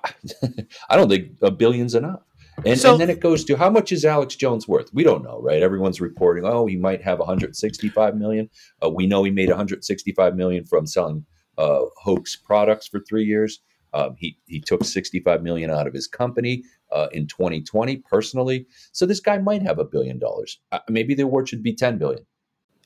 I 0.90 0.96
don't 0.96 1.08
think 1.08 1.32
a 1.42 1.50
billion's 1.50 1.94
enough. 1.94 2.20
And, 2.64 2.78
So- 2.78 2.92
and 2.92 3.00
then 3.00 3.10
it 3.10 3.20
goes 3.20 3.44
to 3.44 3.56
how 3.56 3.68
much 3.68 3.92
is 3.92 4.04
alex 4.04 4.34
jones 4.36 4.66
worth? 4.66 4.88
We 4.94 5.04
don't 5.04 5.24
know 5.24 5.40
right? 5.42 5.62
Everyone's 5.62 6.00
reporting 6.00 6.44
oh 6.46 6.64
he 6.66 6.76
might 6.76 7.02
have 7.02 7.18
165 7.18 8.16
million. 8.16 8.48
Uh, 8.82 8.88
we 8.88 9.06
know 9.06 9.24
he 9.24 9.30
made 9.30 9.48
165 9.48 10.36
million 10.36 10.64
from 10.64 10.86
selling 10.86 11.26
uh, 11.58 11.82
hoax 11.96 12.36
products 12.36 12.86
for 12.86 13.00
three 13.00 13.24
years 13.24 13.60
um, 13.96 14.14
he 14.18 14.38
he 14.46 14.60
took 14.60 14.84
65 14.84 15.42
million 15.42 15.70
out 15.70 15.86
of 15.86 15.94
his 15.94 16.06
company 16.06 16.62
uh, 16.92 17.08
in 17.12 17.26
2020 17.26 17.96
personally. 17.98 18.66
So 18.92 19.06
this 19.06 19.20
guy 19.20 19.38
might 19.38 19.62
have 19.62 19.78
a 19.78 19.84
billion 19.84 20.18
dollars. 20.18 20.60
Uh, 20.70 20.80
maybe 20.88 21.14
the 21.14 21.22
award 21.22 21.48
should 21.48 21.62
be 21.62 21.74
10 21.74 21.98
billion. 21.98 22.24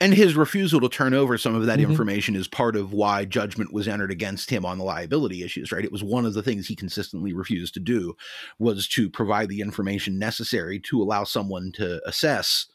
And 0.03 0.15
his 0.15 0.35
refusal 0.35 0.81
to 0.81 0.89
turn 0.89 1.13
over 1.13 1.37
some 1.37 1.55
of 1.55 1.67
that 1.67 1.79
Mhm. 1.79 1.91
information 1.91 2.35
is 2.35 2.49
part 2.49 2.75
of 2.75 2.95
why 2.95 3.27
judgment 3.27 3.71
was 3.71 3.87
entered 3.87 4.11
against 4.11 4.49
him 4.49 4.65
on 4.65 4.79
the 4.79 4.85
liability 4.85 5.43
issues, 5.43 5.71
right? 5.73 5.85
It 5.85 5.93
was 5.93 6.03
one 6.03 6.25
of 6.25 6.33
the 6.33 6.43
things 6.43 6.69
he 6.69 6.75
consistently 6.77 7.35
refused 7.35 7.75
to 7.75 7.81
do 7.81 8.17
was 8.59 8.89
to 8.89 9.11
provide 9.11 9.51
the 9.51 9.61
information 9.61 10.19
necessary 10.19 10.81
to 10.89 11.03
allow 11.03 11.25
someone 11.25 11.71
to 11.73 12.01
assess 12.09 12.67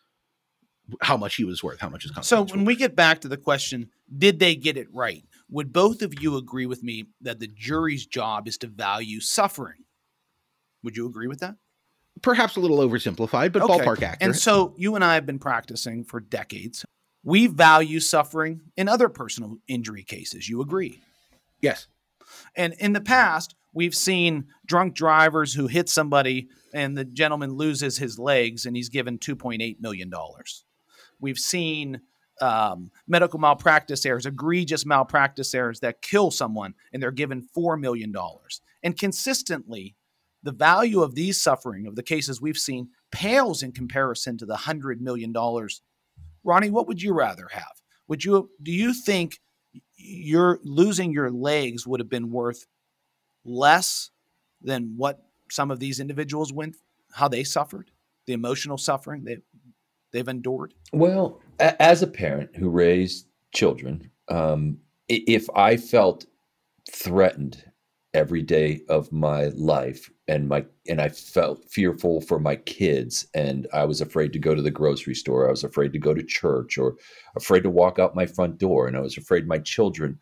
how 1.02 1.18
much 1.18 1.36
he 1.38 1.44
was 1.44 1.64
worth, 1.64 1.80
how 1.80 1.90
much 1.90 2.04
his 2.04 2.12
company 2.12 2.28
So 2.28 2.44
was 2.44 2.52
when 2.52 2.60
worth. 2.60 2.68
we 2.68 2.76
get 2.76 2.96
back 2.96 3.22
to 3.22 3.28
the 3.28 3.38
question, 3.38 3.90
did 4.16 4.38
they 4.38 4.54
get 4.56 4.78
it 4.78 4.88
right? 4.94 5.24
Would 5.50 5.72
both 5.72 6.02
of 6.02 6.22
you 6.22 6.38
agree 6.38 6.66
with 6.66 6.82
me 6.84 7.06
that 7.22 7.40
the 7.40 7.48
jury's 7.48 8.06
job 8.06 8.48
is 8.48 8.58
to 8.60 8.68
value 8.68 9.20
suffering? 9.20 9.86
Would 10.84 10.98
you 10.98 11.08
agree 11.08 11.28
with 11.28 11.40
that? 11.40 11.56
Perhaps 12.22 12.56
a 12.56 12.60
little 12.60 12.78
oversimplified, 12.80 13.52
but 13.52 13.62
Okay. 13.62 13.74
ballpark 13.86 14.02
accurate. 14.02 14.18
And 14.22 14.36
so 14.36 14.74
you 14.78 14.96
and 14.96 15.04
I 15.04 15.16
have 15.16 15.26
been 15.26 15.40
practicing 15.40 16.04
for 16.04 16.20
decades. 16.20 16.86
We 17.24 17.48
value 17.48 18.00
suffering 18.00 18.62
in 18.78 18.88
other 18.88 19.10
personal 19.10 19.58
injury 19.68 20.04
cases. 20.04 20.48
You 20.50 20.62
agree? 20.62 21.02
yes. 21.62 21.88
And 22.56 22.74
in 22.80 22.94
the 22.94 23.02
past, 23.02 23.56
we've 23.74 23.96
seen 23.96 24.46
drunk 24.66 24.94
drivers 24.96 25.54
who 25.54 25.68
hit 25.68 25.90
somebody 25.90 26.48
and 26.74 26.98
the 26.98 27.06
gentleman 27.06 27.54
loses 27.54 27.98
his 27.98 28.18
legs 28.18 28.66
and 28.66 28.76
he's 28.76 28.90
given 28.90 29.18
$2.8 29.20 29.80
million. 29.80 30.12
We've 31.20 31.38
seen 31.38 32.02
um, 32.42 32.92
medical 33.08 33.40
malpractice 33.40 34.06
errors, 34.06 34.26
egregious 34.26 34.86
malpractice 34.86 35.54
errors 35.54 35.80
that 35.80 36.02
kill 36.02 36.32
someone 36.32 36.74
and 36.92 37.02
they're 37.02 37.12
given 37.12 37.48
$4 37.56 37.80
million. 37.80 38.14
And 38.84 38.98
consistently, 38.98 39.96
the 40.44 40.52
value 40.52 41.02
of 41.02 41.16
these 41.16 41.42
suffering, 41.42 41.88
of 41.88 41.96
the 41.96 42.04
cases 42.04 42.42
we've 42.42 42.58
seen, 42.58 42.90
pales 43.12 43.64
in 43.64 43.72
comparison 43.72 44.38
to 44.38 44.46
the 44.46 44.56
$100 44.56 45.00
million. 45.00 45.34
Ronnie, 46.44 46.70
what 46.70 46.88
would 46.88 47.02
you 47.02 47.14
rather 47.14 47.48
have? 47.52 47.82
Would 48.08 48.24
you 48.24 48.52
do 48.62 48.72
you 48.72 48.94
think 48.94 49.40
your 49.98 50.60
losing 50.64 51.12
your 51.12 51.32
legs 51.32 51.88
would 51.88 52.00
have 52.00 52.10
been 52.10 52.32
worth 52.32 52.68
less 53.44 54.12
than 54.62 54.94
what 54.98 55.24
some 55.50 55.72
of 55.72 55.80
these 55.80 56.00
individuals 56.00 56.52
went 56.52 56.76
how 57.14 57.28
they 57.28 57.44
suffered 57.44 57.92
the 58.26 58.34
emotional 58.34 58.78
suffering 58.78 59.24
they 59.24 59.38
they've 60.12 60.28
endured 60.28 60.74
Well, 60.92 61.42
as 61.60 62.02
a 62.02 62.08
parent 62.08 62.56
who 62.56 62.70
raised 62.70 63.28
children, 63.54 64.10
um, 64.30 64.78
if 65.08 65.48
I 65.56 65.78
felt 65.78 66.26
threatened 66.90 67.64
every 68.14 68.42
day 68.42 68.82
of 68.88 69.12
my 69.12 69.48
life 69.56 70.10
and 70.28 70.48
my 70.48 70.66
and 70.88 71.02
I 71.02 71.10
felt 71.10 71.66
fearful 71.70 72.22
for 72.22 72.40
my 72.40 72.56
kids 72.56 73.28
and 73.36 73.68
I 73.74 73.84
was 73.84 74.00
afraid 74.02 74.32
to 74.34 74.40
go 74.40 74.56
to 74.56 74.62
the 74.62 74.72
grocery 74.72 75.16
store, 75.16 75.48
I 75.48 75.52
was 75.52 75.64
afraid 75.64 75.92
to 75.94 76.00
go 76.00 76.14
to 76.14 76.24
church 76.24 76.78
or 76.78 76.96
afraid 77.36 77.64
to 77.64 77.70
walk 77.70 78.00
out 78.00 78.16
my 78.16 78.26
front 78.26 78.58
door 78.58 78.88
and 78.88 78.96
I 78.96 79.02
was 79.02 79.18
afraid 79.18 79.48
my 79.48 79.60
children 79.60 80.18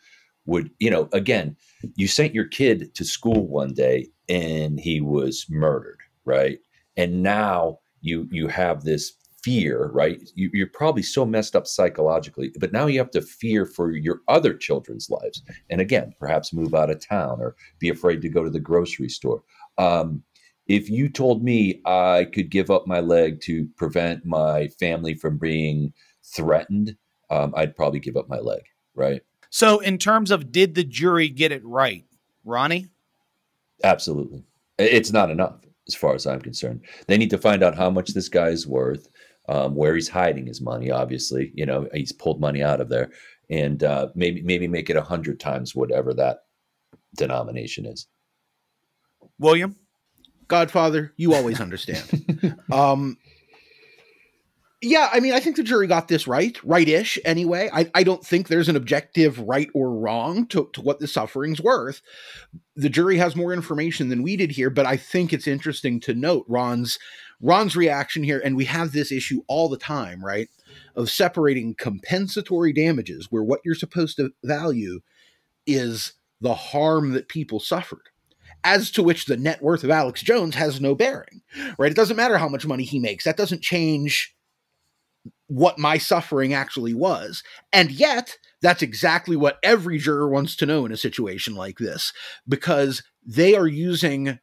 would, 0.46 0.72
you 0.80 0.89
know, 0.89 1.08
again, 1.13 1.56
you 1.96 2.08
sent 2.08 2.34
your 2.34 2.48
kid 2.48 2.93
to 2.96 3.06
school 3.06 3.48
one 3.48 3.74
day 3.74 4.08
and 4.28 4.80
he 4.80 5.00
was 5.00 5.46
murdered, 5.50 6.00
right? 6.26 6.60
And 6.98 7.24
now 7.24 7.80
you 8.02 8.28
you 8.32 8.48
have 8.48 8.84
this 8.84 9.13
fear, 9.44 9.90
right? 9.94 10.22
You, 10.36 10.50
you're 10.54 10.68
probably 10.68 11.04
so 11.04 11.26
messed 11.26 11.56
up 11.56 11.68
psychologically, 11.68 12.52
but 12.60 12.72
now 12.72 12.88
you 12.88 13.00
have 13.00 13.12
to 13.12 13.22
fear 13.22 13.66
for 13.66 13.92
your 13.92 14.22
other 14.28 14.54
children's 14.54 15.10
lives. 15.10 15.42
And 15.70 15.82
again, 15.82 16.14
perhaps 16.20 16.54
move 16.54 16.74
out 16.74 16.90
of 16.90 17.06
town 17.06 17.40
or 17.40 17.56
be 17.80 17.90
afraid 17.90 18.22
to 18.22 18.30
go 18.30 18.44
to 18.44 18.50
the 18.50 18.60
grocery 18.60 19.10
store. 19.10 19.44
Um, 19.78 20.24
if 20.68 20.90
you 20.90 21.10
told 21.10 21.44
me 21.44 21.82
I 21.86 22.28
could 22.34 22.50
give 22.50 22.72
up 22.72 22.88
my 22.88 23.02
leg 23.02 23.42
to 23.42 23.68
prevent 23.76 24.26
my 24.26 24.70
family 24.80 25.14
from 25.14 25.38
being 25.38 25.94
threatened, 26.24 26.96
um, 27.30 27.54
I'd 27.56 27.76
probably 27.76 28.00
give 28.00 28.16
up 28.16 28.30
my 28.30 28.40
leg, 28.40 28.62
right? 28.96 29.22
so 29.50 29.78
in 29.82 30.00
terms 30.00 30.32
of 30.32 30.52
did 30.52 30.74
the 30.74 30.84
jury 30.84 31.30
get 31.30 31.52
it 31.52 31.64
right 31.64 32.06
ronnie 32.44 32.90
Absolutely. 33.84 34.44
It's 34.78 35.12
not 35.12 35.30
enough 35.30 35.56
as 35.88 35.96
far 35.96 36.16
as 36.16 36.26
I'm 36.26 36.40
concerned. 36.42 36.82
They 37.08 37.18
need 37.18 37.30
to 37.32 37.38
find 37.38 37.62
out 37.62 37.76
how 37.76 37.90
much 37.90 38.14
this 38.14 38.30
guy 38.30 38.48
is 38.48 38.66
worth, 38.66 39.10
um, 39.50 39.76
where 39.76 39.96
he's 39.96 40.10
hiding 40.10 40.48
his 40.48 40.62
money. 40.62 40.92
Obviously, 40.92 41.52
you 41.54 41.66
know 41.66 41.88
he's 41.94 42.12
pulled 42.12 42.40
money 42.40 42.64
out 42.64 42.82
of 42.82 42.90
there, 42.90 43.12
and 43.50 43.84
uh, 43.84 44.08
maybe 44.16 44.42
maybe 44.42 44.68
make 44.68 44.90
it 44.90 44.98
a 44.98 45.02
hundred 45.02 45.40
times 45.40 45.76
whatever 45.76 46.14
that 46.14 46.40
denomination 47.16 47.86
is. 47.86 48.08
william 49.38 49.76
Godfather, 50.48 51.14
you 51.18 51.34
always 51.34 51.60
understand. 51.60 52.56
um, 52.72 53.18
yeah, 54.84 55.10
I 55.13 55.19
mean, 55.22 55.34
I 55.34 55.39
think 55.39 55.56
the 55.56 55.63
jury 55.63 55.88
got 55.88 56.10
this 56.10 56.28
right, 56.28 56.62
right-ish. 56.63 57.17
Anyway, 57.24 57.69
I, 57.74 57.89
I 57.96 58.04
don't 58.04 58.26
think 58.26 58.48
there's 58.48 58.67
an 58.67 58.76
objective 58.76 59.39
right 59.39 59.69
or 59.74 59.93
wrong 59.93 60.46
to, 60.48 60.69
to 60.74 60.82
what 60.82 61.00
the 61.00 61.08
suffering's 61.08 61.62
worth. 61.62 62.02
The 62.76 62.89
jury 62.89 63.17
has 63.17 63.36
more 63.36 63.54
information 63.54 64.10
than 64.10 64.24
we 64.24 64.36
did 64.36 64.52
here, 64.52 64.69
but 64.69 64.86
I 64.86 64.98
think 64.98 65.32
it's 65.32 65.48
interesting 65.48 66.00
to 66.02 66.13
note 66.13 66.46
Ron's 66.48 67.00
Ron's 67.41 67.76
reaction 67.76 68.24
here, 68.24 68.41
and 68.43 68.56
we 68.56 68.65
have 68.65 68.91
this 68.93 69.12
issue 69.12 69.41
all 69.50 69.67
the 69.67 69.78
time, 69.78 70.24
right? 70.24 70.50
Of 70.96 71.10
separating 71.10 71.76
compensatory 71.76 72.72
damages, 72.72 73.28
where 73.30 73.43
what 73.43 73.60
you're 73.65 73.76
supposed 73.76 74.17
to 74.17 74.32
value 74.43 75.02
is 75.65 76.13
the 76.39 76.54
harm 76.54 77.12
that 77.13 77.28
people 77.28 77.60
suffered 77.60 78.10
as 78.63 78.91
to 78.91 79.04
which 79.04 79.26
the 79.26 79.38
net 79.38 79.62
worth 79.62 79.84
of 79.84 79.89
Alex 79.89 80.22
Jones 80.22 80.56
has 80.56 80.80
no 80.80 80.96
bearing, 80.96 81.41
right? 81.78 81.91
It 81.91 81.96
doesn't 81.96 82.15
matter 82.15 82.38
how 82.38 82.48
much 82.48 82.65
money 82.65 82.84
he 82.84 83.00
makes. 83.00 83.26
That 83.26 83.38
doesn't 83.38 83.62
change 83.62 84.34
what 85.54 85.78
my 85.78 86.00
suffering 86.00 86.52
actually 86.52 86.96
was. 86.96 87.44
And 87.72 87.92
yet, 87.92 88.38
that's 88.63 88.82
exactly 88.82 89.36
what 89.36 89.60
every 89.62 90.00
juror 90.00 90.28
wants 90.28 90.56
to 90.56 90.66
know 90.66 90.84
in 90.84 90.92
a 90.92 90.98
situation 90.98 91.54
like 91.54 91.78
this 91.78 92.12
because 92.48 93.04
they 93.24 93.56
are 93.56 93.68
using 93.68 94.39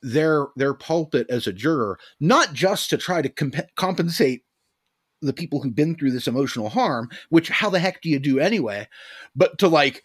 their 0.00 0.46
their 0.54 0.74
pulpit 0.74 1.26
as 1.30 1.46
a 1.46 1.52
juror 1.52 1.98
not 2.20 2.52
just 2.52 2.90
to 2.90 2.98
try 2.98 3.22
to 3.22 3.28
comp- 3.30 3.74
compensate 3.74 4.42
the 5.22 5.32
people 5.32 5.60
who've 5.60 5.74
been 5.74 5.96
through 5.96 6.10
this 6.10 6.28
emotional 6.28 6.68
harm, 6.68 7.08
which 7.30 7.48
how 7.48 7.70
the 7.70 7.78
heck 7.78 8.02
do 8.02 8.10
you 8.10 8.18
do 8.18 8.38
anyway, 8.38 8.86
but 9.34 9.58
to 9.58 9.66
like 9.66 10.04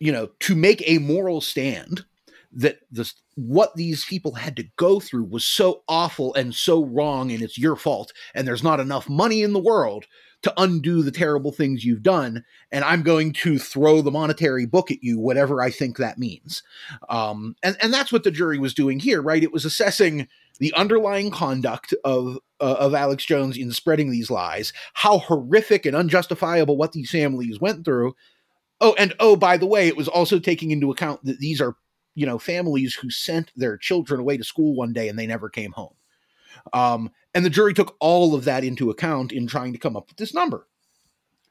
you 0.00 0.10
know, 0.10 0.30
to 0.40 0.54
make 0.54 0.82
a 0.86 0.96
moral 0.96 1.42
stand 1.42 2.06
that 2.52 2.78
this 2.90 3.14
what 3.36 3.74
these 3.76 4.04
people 4.04 4.34
had 4.34 4.56
to 4.56 4.64
go 4.76 5.00
through 5.00 5.24
was 5.24 5.44
so 5.44 5.82
awful 5.88 6.34
and 6.34 6.54
so 6.54 6.84
wrong 6.84 7.30
and 7.30 7.42
it's 7.42 7.58
your 7.58 7.76
fault 7.76 8.12
and 8.34 8.46
there's 8.46 8.62
not 8.62 8.80
enough 8.80 9.08
money 9.08 9.42
in 9.42 9.52
the 9.52 9.58
world 9.58 10.06
to 10.42 10.52
undo 10.56 11.02
the 11.02 11.12
terrible 11.12 11.52
things 11.52 11.84
you've 11.84 12.02
done 12.02 12.44
and 12.72 12.84
i'm 12.84 13.02
going 13.02 13.32
to 13.32 13.58
throw 13.58 14.02
the 14.02 14.10
monetary 14.10 14.66
book 14.66 14.90
at 14.90 15.02
you 15.02 15.18
whatever 15.18 15.62
i 15.62 15.70
think 15.70 15.96
that 15.96 16.18
means. 16.18 16.62
Um, 17.08 17.54
and, 17.62 17.76
and 17.80 17.92
that's 17.92 18.12
what 18.12 18.24
the 18.24 18.30
jury 18.30 18.58
was 18.58 18.74
doing 18.74 18.98
here 18.98 19.22
right? 19.22 19.42
It 19.42 19.52
was 19.52 19.64
assessing 19.64 20.26
the 20.58 20.72
underlying 20.74 21.30
conduct 21.30 21.94
of 22.04 22.38
uh, 22.60 22.76
of 22.78 22.94
alex 22.94 23.24
jones 23.24 23.56
in 23.56 23.72
spreading 23.72 24.10
these 24.10 24.30
lies 24.30 24.74
how 24.92 25.18
horrific 25.18 25.86
and 25.86 25.96
unjustifiable 25.96 26.76
what 26.76 26.92
these 26.92 27.10
families 27.10 27.60
went 27.60 27.84
through. 27.84 28.14
Oh, 28.80 28.94
and 28.98 29.14
oh, 29.20 29.36
by 29.36 29.56
the 29.56 29.66
way, 29.66 29.88
it 29.88 29.96
was 29.96 30.08
also 30.08 30.38
taking 30.38 30.70
into 30.70 30.90
account 30.90 31.22
that 31.24 31.38
these 31.38 31.60
are, 31.60 31.76
you 32.14 32.26
know, 32.26 32.38
families 32.38 32.94
who 32.94 33.10
sent 33.10 33.52
their 33.56 33.76
children 33.76 34.20
away 34.20 34.36
to 34.36 34.44
school 34.44 34.74
one 34.74 34.92
day 34.92 35.08
and 35.08 35.18
they 35.18 35.26
never 35.26 35.48
came 35.48 35.72
home. 35.72 35.94
Um, 36.72 37.10
and 37.34 37.44
the 37.44 37.50
jury 37.50 37.74
took 37.74 37.96
all 38.00 38.34
of 38.34 38.44
that 38.44 38.64
into 38.64 38.90
account 38.90 39.32
in 39.32 39.46
trying 39.46 39.72
to 39.72 39.78
come 39.78 39.96
up 39.96 40.08
with 40.08 40.16
this 40.16 40.34
number. 40.34 40.66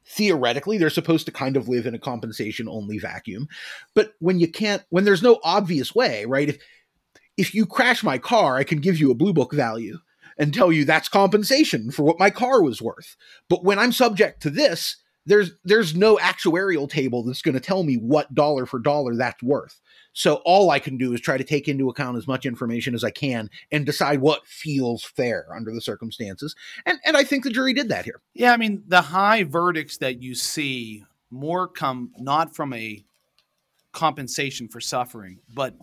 Theoretically, 0.05 0.77
they're 0.77 0.89
supposed 0.89 1.25
to 1.27 1.31
kind 1.31 1.55
of 1.55 1.69
live 1.69 1.85
in 1.85 1.93
a 1.93 1.99
compensation 1.99 2.67
only 2.67 2.97
vacuum. 2.97 3.47
But 3.93 4.13
when 4.19 4.39
you 4.39 4.47
can't, 4.47 4.83
when 4.89 5.05
there's 5.05 5.23
no 5.23 5.39
obvious 5.43 5.93
way, 5.93 6.25
right? 6.25 6.49
If 6.49 6.57
if 7.37 7.55
you 7.55 7.65
crash 7.65 8.03
my 8.03 8.17
car, 8.17 8.57
I 8.57 8.65
can 8.65 8.81
give 8.81 8.99
you 8.99 9.11
a 9.11 9.15
blue 9.15 9.31
book 9.31 9.53
value 9.53 9.99
and 10.37 10.53
tell 10.53 10.71
you 10.71 10.83
that's 10.83 11.07
compensation 11.07 11.89
for 11.91 12.03
what 12.03 12.19
my 12.19 12.29
car 12.29 12.61
was 12.61 12.81
worth. 12.81 13.15
But 13.49 13.63
when 13.63 13.79
I'm 13.79 13.93
subject 13.93 14.41
to 14.41 14.49
this, 14.49 14.97
there's 15.25 15.51
there's 15.63 15.95
no 15.95 16.17
actuarial 16.17 16.89
table 16.89 17.23
that's 17.23 17.41
going 17.41 17.53
to 17.53 17.61
tell 17.61 17.83
me 17.83 17.95
what 17.95 18.33
dollar 18.33 18.65
for 18.65 18.79
dollar 18.79 19.15
that's 19.15 19.43
worth. 19.43 19.79
So 20.13 20.41
all 20.45 20.71
I 20.71 20.79
can 20.79 20.97
do 20.97 21.13
is 21.13 21.21
try 21.21 21.37
to 21.37 21.43
take 21.43 21.67
into 21.67 21.89
account 21.89 22.17
as 22.17 22.27
much 22.27 22.45
information 22.45 22.93
as 22.93 23.03
I 23.03 23.11
can 23.11 23.49
and 23.71 23.85
decide 23.85 24.21
what 24.21 24.45
feels 24.47 25.03
fair 25.03 25.47
under 25.55 25.73
the 25.73 25.81
circumstances. 25.81 26.55
And 26.85 26.99
and 27.05 27.15
I 27.15 27.23
think 27.23 27.43
the 27.43 27.51
jury 27.51 27.73
did 27.73 27.89
that 27.89 28.05
here. 28.05 28.21
Yeah, 28.33 28.53
I 28.53 28.57
mean, 28.57 28.83
the 28.87 29.01
high 29.01 29.43
verdicts 29.43 29.97
that 29.97 30.21
you 30.21 30.35
see 30.35 31.05
more 31.31 31.67
come 31.67 32.11
not 32.17 32.55
from 32.55 32.73
a 32.73 33.03
compensation 33.91 34.67
for 34.67 34.81
suffering, 34.81 35.39
but 35.53 35.75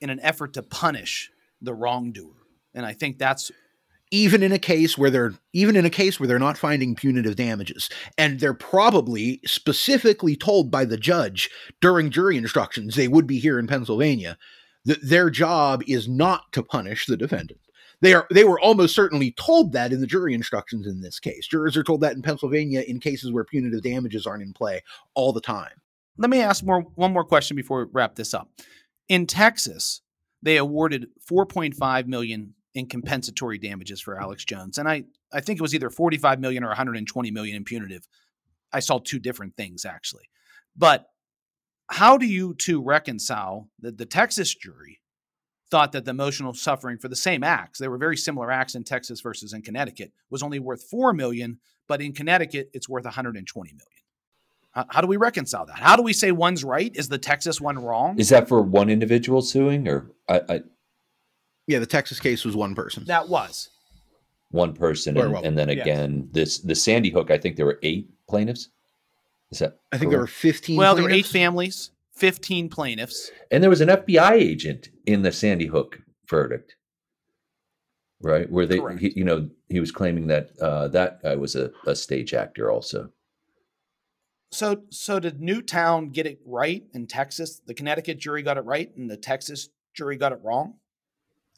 in 0.00 0.10
an 0.10 0.20
effort 0.20 0.54
to 0.54 0.62
punish 0.62 1.30
the 1.60 1.74
wrongdoer. 1.74 2.32
And 2.74 2.84
I 2.84 2.92
think 2.92 3.18
that's 3.18 3.50
even 4.10 4.42
in 4.42 4.52
a 4.52 4.58
case 4.58 4.96
where 4.96 5.10
they're 5.10 5.34
even 5.52 5.76
in 5.76 5.84
a 5.84 5.90
case 5.90 6.20
where 6.20 6.26
they're 6.26 6.38
not 6.38 6.58
finding 6.58 6.94
punitive 6.94 7.36
damages. 7.36 7.88
And 8.16 8.40
they're 8.40 8.54
probably 8.54 9.40
specifically 9.44 10.36
told 10.36 10.70
by 10.70 10.84
the 10.84 10.96
judge 10.96 11.50
during 11.80 12.10
jury 12.10 12.36
instructions 12.36 12.94
they 12.94 13.08
would 13.08 13.26
be 13.26 13.38
here 13.38 13.58
in 13.58 13.66
Pennsylvania 13.66 14.38
that 14.84 15.02
their 15.02 15.30
job 15.30 15.82
is 15.86 16.08
not 16.08 16.52
to 16.52 16.62
punish 16.62 17.06
the 17.06 17.16
defendant. 17.16 17.60
They 18.00 18.14
are 18.14 18.26
they 18.30 18.44
were 18.44 18.60
almost 18.60 18.94
certainly 18.94 19.32
told 19.32 19.72
that 19.72 19.92
in 19.92 20.00
the 20.00 20.06
jury 20.06 20.34
instructions 20.34 20.86
in 20.86 21.00
this 21.00 21.18
case. 21.18 21.46
Jurors 21.46 21.76
are 21.76 21.82
told 21.82 22.02
that 22.02 22.14
in 22.14 22.22
Pennsylvania 22.22 22.82
in 22.86 23.00
cases 23.00 23.32
where 23.32 23.44
punitive 23.44 23.82
damages 23.82 24.26
aren't 24.26 24.42
in 24.42 24.52
play 24.52 24.82
all 25.14 25.32
the 25.32 25.40
time. 25.40 25.72
Let 26.18 26.30
me 26.30 26.40
ask 26.40 26.64
more 26.64 26.82
one 26.94 27.12
more 27.12 27.24
question 27.24 27.56
before 27.56 27.84
we 27.84 27.90
wrap 27.92 28.14
this 28.14 28.34
up. 28.34 28.50
In 29.08 29.26
Texas 29.26 30.02
they 30.42 30.58
awarded 30.58 31.08
4.5 31.28 32.06
million 32.06 32.54
in 32.76 32.86
compensatory 32.86 33.56
damages 33.56 34.02
for 34.02 34.20
Alex 34.20 34.44
Jones. 34.44 34.76
And 34.76 34.86
I, 34.86 35.04
I 35.32 35.40
think 35.40 35.58
it 35.58 35.62
was 35.62 35.74
either 35.74 35.88
45 35.88 36.38
million 36.38 36.62
or 36.62 36.68
120 36.68 37.30
million 37.30 37.56
in 37.56 37.64
punitive. 37.64 38.06
I 38.70 38.80
saw 38.80 38.98
two 38.98 39.18
different 39.18 39.56
things 39.56 39.86
actually. 39.86 40.28
But 40.76 41.06
how 41.88 42.18
do 42.18 42.26
you 42.26 42.52
two 42.52 42.82
reconcile 42.82 43.70
that 43.80 43.96
the 43.96 44.04
Texas 44.04 44.54
jury 44.54 45.00
thought 45.70 45.92
that 45.92 46.04
the 46.04 46.10
emotional 46.10 46.52
suffering 46.52 46.98
for 46.98 47.08
the 47.08 47.16
same 47.16 47.42
acts, 47.42 47.78
they 47.78 47.88
were 47.88 47.96
very 47.96 48.16
similar 48.16 48.52
acts 48.52 48.74
in 48.74 48.84
Texas 48.84 49.22
versus 49.22 49.54
in 49.54 49.62
Connecticut, 49.62 50.12
was 50.28 50.42
only 50.42 50.58
worth 50.58 50.84
4 50.84 51.14
million, 51.14 51.58
but 51.88 52.02
in 52.02 52.12
Connecticut 52.12 52.68
it's 52.74 52.90
worth 52.90 53.04
120 53.04 53.70
million. 53.70 54.86
How, 54.90 55.00
do 55.00 55.06
we 55.06 55.16
reconcile 55.16 55.64
that? 55.64 55.78
How 55.78 55.96
do 55.96 56.02
we 56.02 56.12
say 56.12 56.32
one's 56.32 56.62
right? 56.62 56.94
Is 56.94 57.08
the 57.08 57.16
Texas 57.16 57.58
one 57.58 57.78
wrong? 57.78 58.18
Is 58.18 58.28
that 58.28 58.46
for 58.46 58.60
one 58.60 58.90
individual 58.90 59.40
suing 59.40 59.88
or 59.88 60.10
I, 60.28 60.42
I 60.46 60.60
yeah, 61.66 61.78
the 61.78 61.86
Texas 61.86 62.20
case 62.20 62.44
was 62.44 62.56
one 62.56 62.74
person. 62.74 63.04
That 63.04 63.28
was 63.28 63.70
one 64.50 64.72
person, 64.72 65.16
and, 65.16 65.36
and 65.44 65.58
then 65.58 65.68
again, 65.68 66.28
yes. 66.32 66.32
this 66.32 66.58
the 66.58 66.74
Sandy 66.74 67.10
Hook. 67.10 67.30
I 67.30 67.38
think 67.38 67.56
there 67.56 67.66
were 67.66 67.78
eight 67.82 68.08
plaintiffs. 68.28 68.68
Is 69.50 69.58
that? 69.58 69.78
I 69.92 69.98
think 69.98 70.10
correct? 70.10 70.10
there 70.10 70.20
were 70.20 70.26
fifteen. 70.26 70.76
Well, 70.76 70.94
plaintiffs. 70.94 71.08
there 71.08 71.16
were 71.16 71.18
eight 71.18 71.26
families, 71.26 71.90
fifteen 72.12 72.68
plaintiffs, 72.68 73.30
and 73.50 73.62
there 73.62 73.70
was 73.70 73.80
an 73.80 73.88
FBI 73.88 74.32
agent 74.32 74.88
in 75.06 75.22
the 75.22 75.32
Sandy 75.32 75.66
Hook 75.66 76.00
verdict, 76.28 76.76
right? 78.22 78.50
Where 78.50 78.66
they, 78.66 78.80
he, 78.98 79.12
you 79.16 79.24
know, 79.24 79.48
he 79.68 79.80
was 79.80 79.90
claiming 79.90 80.28
that 80.28 80.50
uh, 80.60 80.88
that 80.88 81.22
guy 81.22 81.36
was 81.36 81.56
a, 81.56 81.70
a 81.86 81.94
stage 81.96 82.34
actor 82.34 82.70
also. 82.70 83.10
So, 84.52 84.82
so 84.90 85.18
did 85.18 85.40
Newtown 85.40 86.10
get 86.10 86.26
it 86.26 86.40
right 86.46 86.84
in 86.94 87.08
Texas? 87.08 87.60
The 87.66 87.74
Connecticut 87.74 88.18
jury 88.18 88.42
got 88.42 88.56
it 88.56 88.64
right, 88.64 88.90
and 88.96 89.10
the 89.10 89.16
Texas 89.16 89.68
jury 89.92 90.16
got 90.16 90.32
it 90.32 90.38
wrong. 90.42 90.74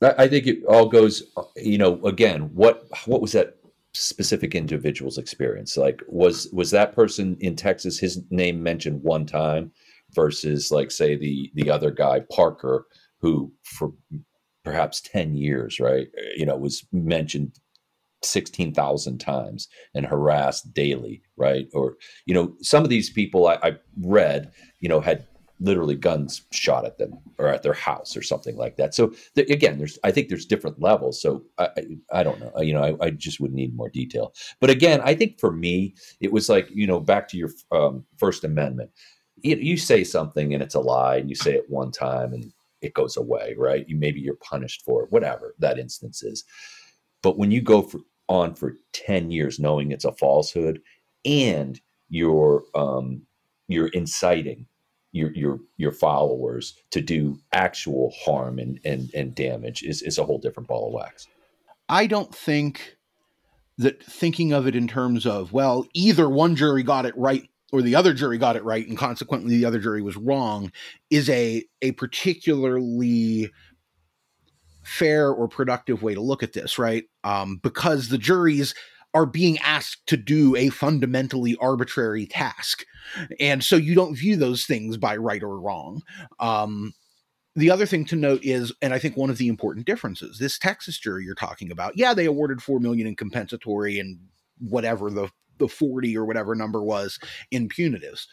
I 0.03 0.29
think 0.29 0.47
it 0.47 0.65
all 0.69 0.89
goes, 0.89 1.23
you 1.57 1.79
know, 1.79 2.05
again, 2.05 2.51
what 2.55 2.85
what 3.07 3.21
was 3.21 3.33
that 3.33 3.57
specific 3.95 4.55
individual's 4.55 5.19
experience? 5.19 5.77
Like, 5.77 6.03
was 6.09 6.49
was 6.53 6.71
that 6.71 6.95
person 6.95 7.37
in 7.41 7.57
Texas 7.57 7.99
his 7.99 8.23
name 8.31 8.63
mentioned 8.63 9.03
one 9.03 9.27
time 9.27 9.73
versus, 10.15 10.71
like, 10.71 10.91
say 10.91 11.17
the 11.17 11.51
the 11.55 11.71
other 11.71 11.91
guy 11.91 12.21
Parker, 12.31 12.87
who 13.21 13.53
for 13.65 13.93
perhaps 14.65 15.01
ten 15.01 15.35
years, 15.35 15.81
right, 15.81 16.07
you 16.37 16.47
know, 16.47 16.57
was 16.57 16.87
mentioned 16.93 17.59
16,000 18.23 19.19
times 19.19 19.69
and 19.95 20.07
harassed 20.07 20.73
daily, 20.75 21.23
right? 21.37 21.67
Or, 21.73 21.97
you 22.27 22.35
know, 22.35 22.55
some 22.61 22.83
of 22.83 22.91
these 22.91 23.11
people 23.11 23.47
I, 23.47 23.59
I 23.63 23.77
read, 24.01 24.51
you 24.81 24.89
know, 24.89 25.01
had 25.01 25.27
literally 25.61 25.97
guns 25.97 26.43
shot 26.51 26.85
at 26.85 26.99
them 26.99 27.19
or 27.39 27.49
at 27.49 27.63
their 27.63 27.73
house 27.73 28.17
or 28.17 28.23
something 28.23 28.57
like 28.57 28.77
that. 28.77 28.95
So 28.95 29.13
the, 29.35 29.43
again, 29.53 29.79
there's 29.79 29.99
I 30.05 30.11
think 30.11 30.29
there's 30.29 30.47
different 30.47 30.81
levels. 30.81 31.21
So 31.21 31.45
I 31.59 31.69
I, 31.77 32.21
I 32.21 32.23
don't 32.23 32.41
know. 32.41 32.61
You 32.61 32.75
know, 32.75 32.83
I, 32.83 33.07
I, 33.07 33.11
just 33.11 33.41
would 33.41 33.53
need 33.53 33.77
more 33.77 33.89
detail. 33.89 34.35
But 34.61 34.71
again, 34.71 35.01
I 35.03 35.15
think 35.15 35.41
for 35.41 35.53
me, 35.53 35.95
it 36.21 36.33
was 36.33 36.49
like 36.49 36.69
you 36.71 36.87
know 36.87 37.01
back 37.01 37.29
to 37.29 37.37
your 37.37 37.51
um, 37.73 38.05
First 38.17 38.45
Amendment. 38.45 38.91
You, 39.43 39.57
you 39.57 39.77
say 39.77 40.05
something 40.05 40.55
and 40.55 40.63
it's 40.63 40.75
a 40.75 40.81
lie, 40.81 41.17
and 41.17 41.29
you 41.29 41.35
say 41.35 41.55
it 41.55 41.69
one 41.69 41.91
time 41.91 42.33
and 42.33 42.53
it 42.81 42.95
goes 42.95 43.17
away, 43.17 43.55
right? 43.59 43.89
You 43.89 43.97
maybe 43.97 44.21
you're 44.21 44.37
punished 44.37 44.83
for 44.85 45.05
it, 45.05 45.13
whatever 45.13 45.55
that 45.59 45.79
instance 45.79 46.23
is. 46.23 46.45
But 47.23 47.37
when 47.37 47.51
you 47.51 47.61
go 47.61 47.83
for, 47.83 47.99
on 48.29 48.55
for 48.55 48.77
ten 48.93 49.31
years 49.31 49.59
knowing 49.59 49.91
it's 49.91 50.05
a 50.05 50.13
falsehood 50.13 50.81
and 51.25 51.81
you're 52.09 52.65
um, 52.75 53.23
you're 53.69 53.89
inciting 53.89 54.67
your 55.13 55.33
your 55.35 55.59
your 55.77 55.93
followers 55.93 56.75
to 56.91 57.01
do 57.01 57.39
actual 57.53 58.13
harm 58.25 58.59
and 58.59 58.81
and, 58.85 59.11
and 59.15 59.35
damage 59.35 59.83
is, 59.83 60.03
is 60.03 60.19
a 60.19 60.25
whole 60.25 60.39
different 60.39 60.69
ball 60.69 60.89
of 60.89 60.95
wax. 60.95 61.27
I 61.89 62.07
don't 62.07 62.35
think 62.35 62.97
that 63.79 64.03
thinking 64.03 64.53
of 64.53 64.67
it 64.67 64.75
in 64.75 64.89
terms 64.89 65.25
of, 65.25 65.53
well, 65.53 65.87
either 65.95 66.29
one 66.29 66.57
jury 66.57 66.83
got 66.83 67.07
it 67.07 67.17
right 67.17 67.49
or 67.73 67.81
the 67.81 67.95
other 67.95 68.13
jury 68.13 68.39
got 68.39 68.57
it 68.57 68.65
right 68.65 68.87
and 68.87 68.99
consequently 68.99 69.57
the 69.57 69.65
other 69.65 69.79
jury 69.79 70.03
was 70.03 70.17
wrong 70.17 70.73
is 71.11 71.29
a 71.31 71.63
a 71.83 71.93
particularly 71.93 73.51
fair 74.83 75.31
or 75.31 75.47
productive 75.49 76.03
way 76.03 76.15
to 76.15 76.21
look 76.21 76.43
at 76.43 76.55
this, 76.55 76.79
right? 76.79 77.05
Um, 77.23 77.61
because 77.63 78.09
the 78.09 78.19
juries 78.19 78.75
are 79.15 79.27
being 79.27 79.59
asked 79.59 80.07
to 80.07 80.17
do 80.17 80.55
a 80.57 80.69
fundamentally 80.69 81.57
arbitrary 81.61 82.27
task. 82.27 82.85
And 83.41 83.65
so 83.65 83.77
you 83.77 83.95
don't 83.95 84.15
view 84.15 84.37
those 84.37 84.67
things 84.67 84.97
by 84.97 85.17
right 85.17 85.43
or 85.43 85.59
wrong. 85.59 86.03
Um, 86.41 86.93
the 87.57 87.71
other 87.71 87.87
thing 87.87 88.05
to 88.07 88.17
note 88.17 88.41
is, 88.45 88.73
and 88.83 88.95
I 88.95 88.99
think 88.99 89.17
one 89.17 89.31
of 89.31 89.39
the 89.39 89.49
important 89.49 89.87
differences, 89.87 90.39
this 90.39 90.59
Texas 90.59 90.99
jury 90.99 91.25
you're 91.25 91.35
talking 91.35 91.73
about, 91.73 91.97
yeah, 91.97 92.15
they 92.15 92.27
awarded 92.27 92.63
four 92.63 92.79
million 92.79 93.07
in 93.07 93.17
compensatory 93.17 93.99
and 93.99 94.19
whatever 94.59 95.11
the 95.11 95.29
the 95.59 95.69
40 95.69 96.17
or 96.17 96.25
whatever 96.25 96.55
number 96.55 96.83
was 96.83 97.19
in 97.51 97.69
punitives. 97.69 98.27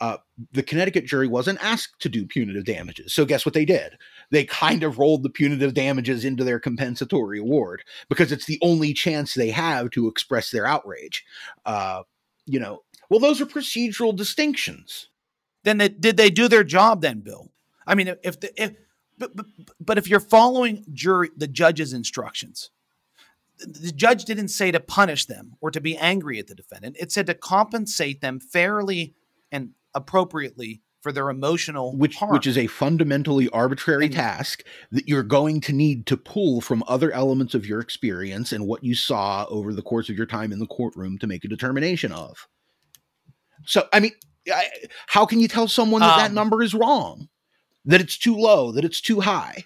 Uh, 0.00 0.16
the 0.52 0.62
Connecticut 0.62 1.04
jury 1.04 1.28
wasn't 1.28 1.62
asked 1.62 2.00
to 2.00 2.08
do 2.08 2.26
punitive 2.26 2.64
damages. 2.64 3.12
So 3.12 3.26
guess 3.26 3.44
what 3.44 3.52
they 3.52 3.66
did? 3.66 3.98
They 4.30 4.44
kind 4.44 4.82
of 4.82 4.98
rolled 4.98 5.22
the 5.22 5.28
punitive 5.28 5.74
damages 5.74 6.24
into 6.24 6.42
their 6.42 6.58
compensatory 6.58 7.38
award 7.38 7.84
because 8.08 8.32
it's 8.32 8.46
the 8.46 8.58
only 8.62 8.94
chance 8.94 9.34
they 9.34 9.50
have 9.50 9.90
to 9.90 10.08
express 10.08 10.50
their 10.50 10.66
outrage. 10.66 11.24
Uh, 11.66 12.04
you 12.46 12.58
know, 12.58 12.82
well, 13.10 13.20
those 13.20 13.40
are 13.42 13.46
procedural 13.46 14.16
distinctions. 14.16 15.08
Then 15.64 15.76
they, 15.76 15.88
did 15.90 16.16
they 16.16 16.30
do 16.30 16.48
their 16.48 16.64
job 16.64 17.02
then, 17.02 17.20
Bill? 17.20 17.50
I 17.86 17.94
mean, 17.94 18.14
if 18.22 18.40
the, 18.40 18.62
if 18.62 18.72
but, 19.18 19.36
but, 19.36 19.46
but 19.78 19.98
if 19.98 20.08
you're 20.08 20.20
following 20.20 20.84
jury 20.94 21.28
the 21.36 21.46
judge's 21.46 21.92
instructions, 21.92 22.70
the 23.58 23.92
judge 23.92 24.24
didn't 24.24 24.48
say 24.48 24.70
to 24.70 24.80
punish 24.80 25.26
them 25.26 25.56
or 25.60 25.70
to 25.70 25.80
be 25.80 25.96
angry 25.98 26.38
at 26.38 26.46
the 26.46 26.54
defendant. 26.54 26.96
It 26.98 27.12
said 27.12 27.26
to 27.26 27.34
compensate 27.34 28.22
them 28.22 28.40
fairly 28.40 29.14
and 29.52 29.72
appropriately 29.94 30.82
for 31.00 31.12
their 31.12 31.30
emotional 31.30 31.96
which 31.96 32.16
harm. 32.16 32.32
which 32.32 32.46
is 32.46 32.58
a 32.58 32.66
fundamentally 32.66 33.48
arbitrary 33.50 34.06
and, 34.06 34.14
task 34.14 34.62
that 34.90 35.08
you're 35.08 35.22
going 35.22 35.60
to 35.62 35.72
need 35.72 36.06
to 36.06 36.16
pull 36.16 36.60
from 36.60 36.84
other 36.86 37.10
elements 37.12 37.54
of 37.54 37.66
your 37.66 37.80
experience 37.80 38.52
and 38.52 38.66
what 38.66 38.84
you 38.84 38.94
saw 38.94 39.46
over 39.48 39.72
the 39.72 39.82
course 39.82 40.08
of 40.08 40.16
your 40.16 40.26
time 40.26 40.52
in 40.52 40.58
the 40.58 40.66
courtroom 40.66 41.18
to 41.18 41.26
make 41.26 41.44
a 41.44 41.48
determination 41.48 42.12
of. 42.12 42.46
So 43.64 43.88
i 43.92 44.00
mean 44.00 44.12
I, 44.52 44.68
how 45.06 45.26
can 45.26 45.40
you 45.40 45.48
tell 45.48 45.68
someone 45.68 46.00
that 46.00 46.14
um, 46.14 46.18
that 46.18 46.32
number 46.32 46.62
is 46.62 46.74
wrong? 46.74 47.28
That 47.84 48.00
it's 48.00 48.18
too 48.18 48.36
low? 48.36 48.72
That 48.72 48.84
it's 48.84 49.00
too 49.00 49.20
high? 49.20 49.64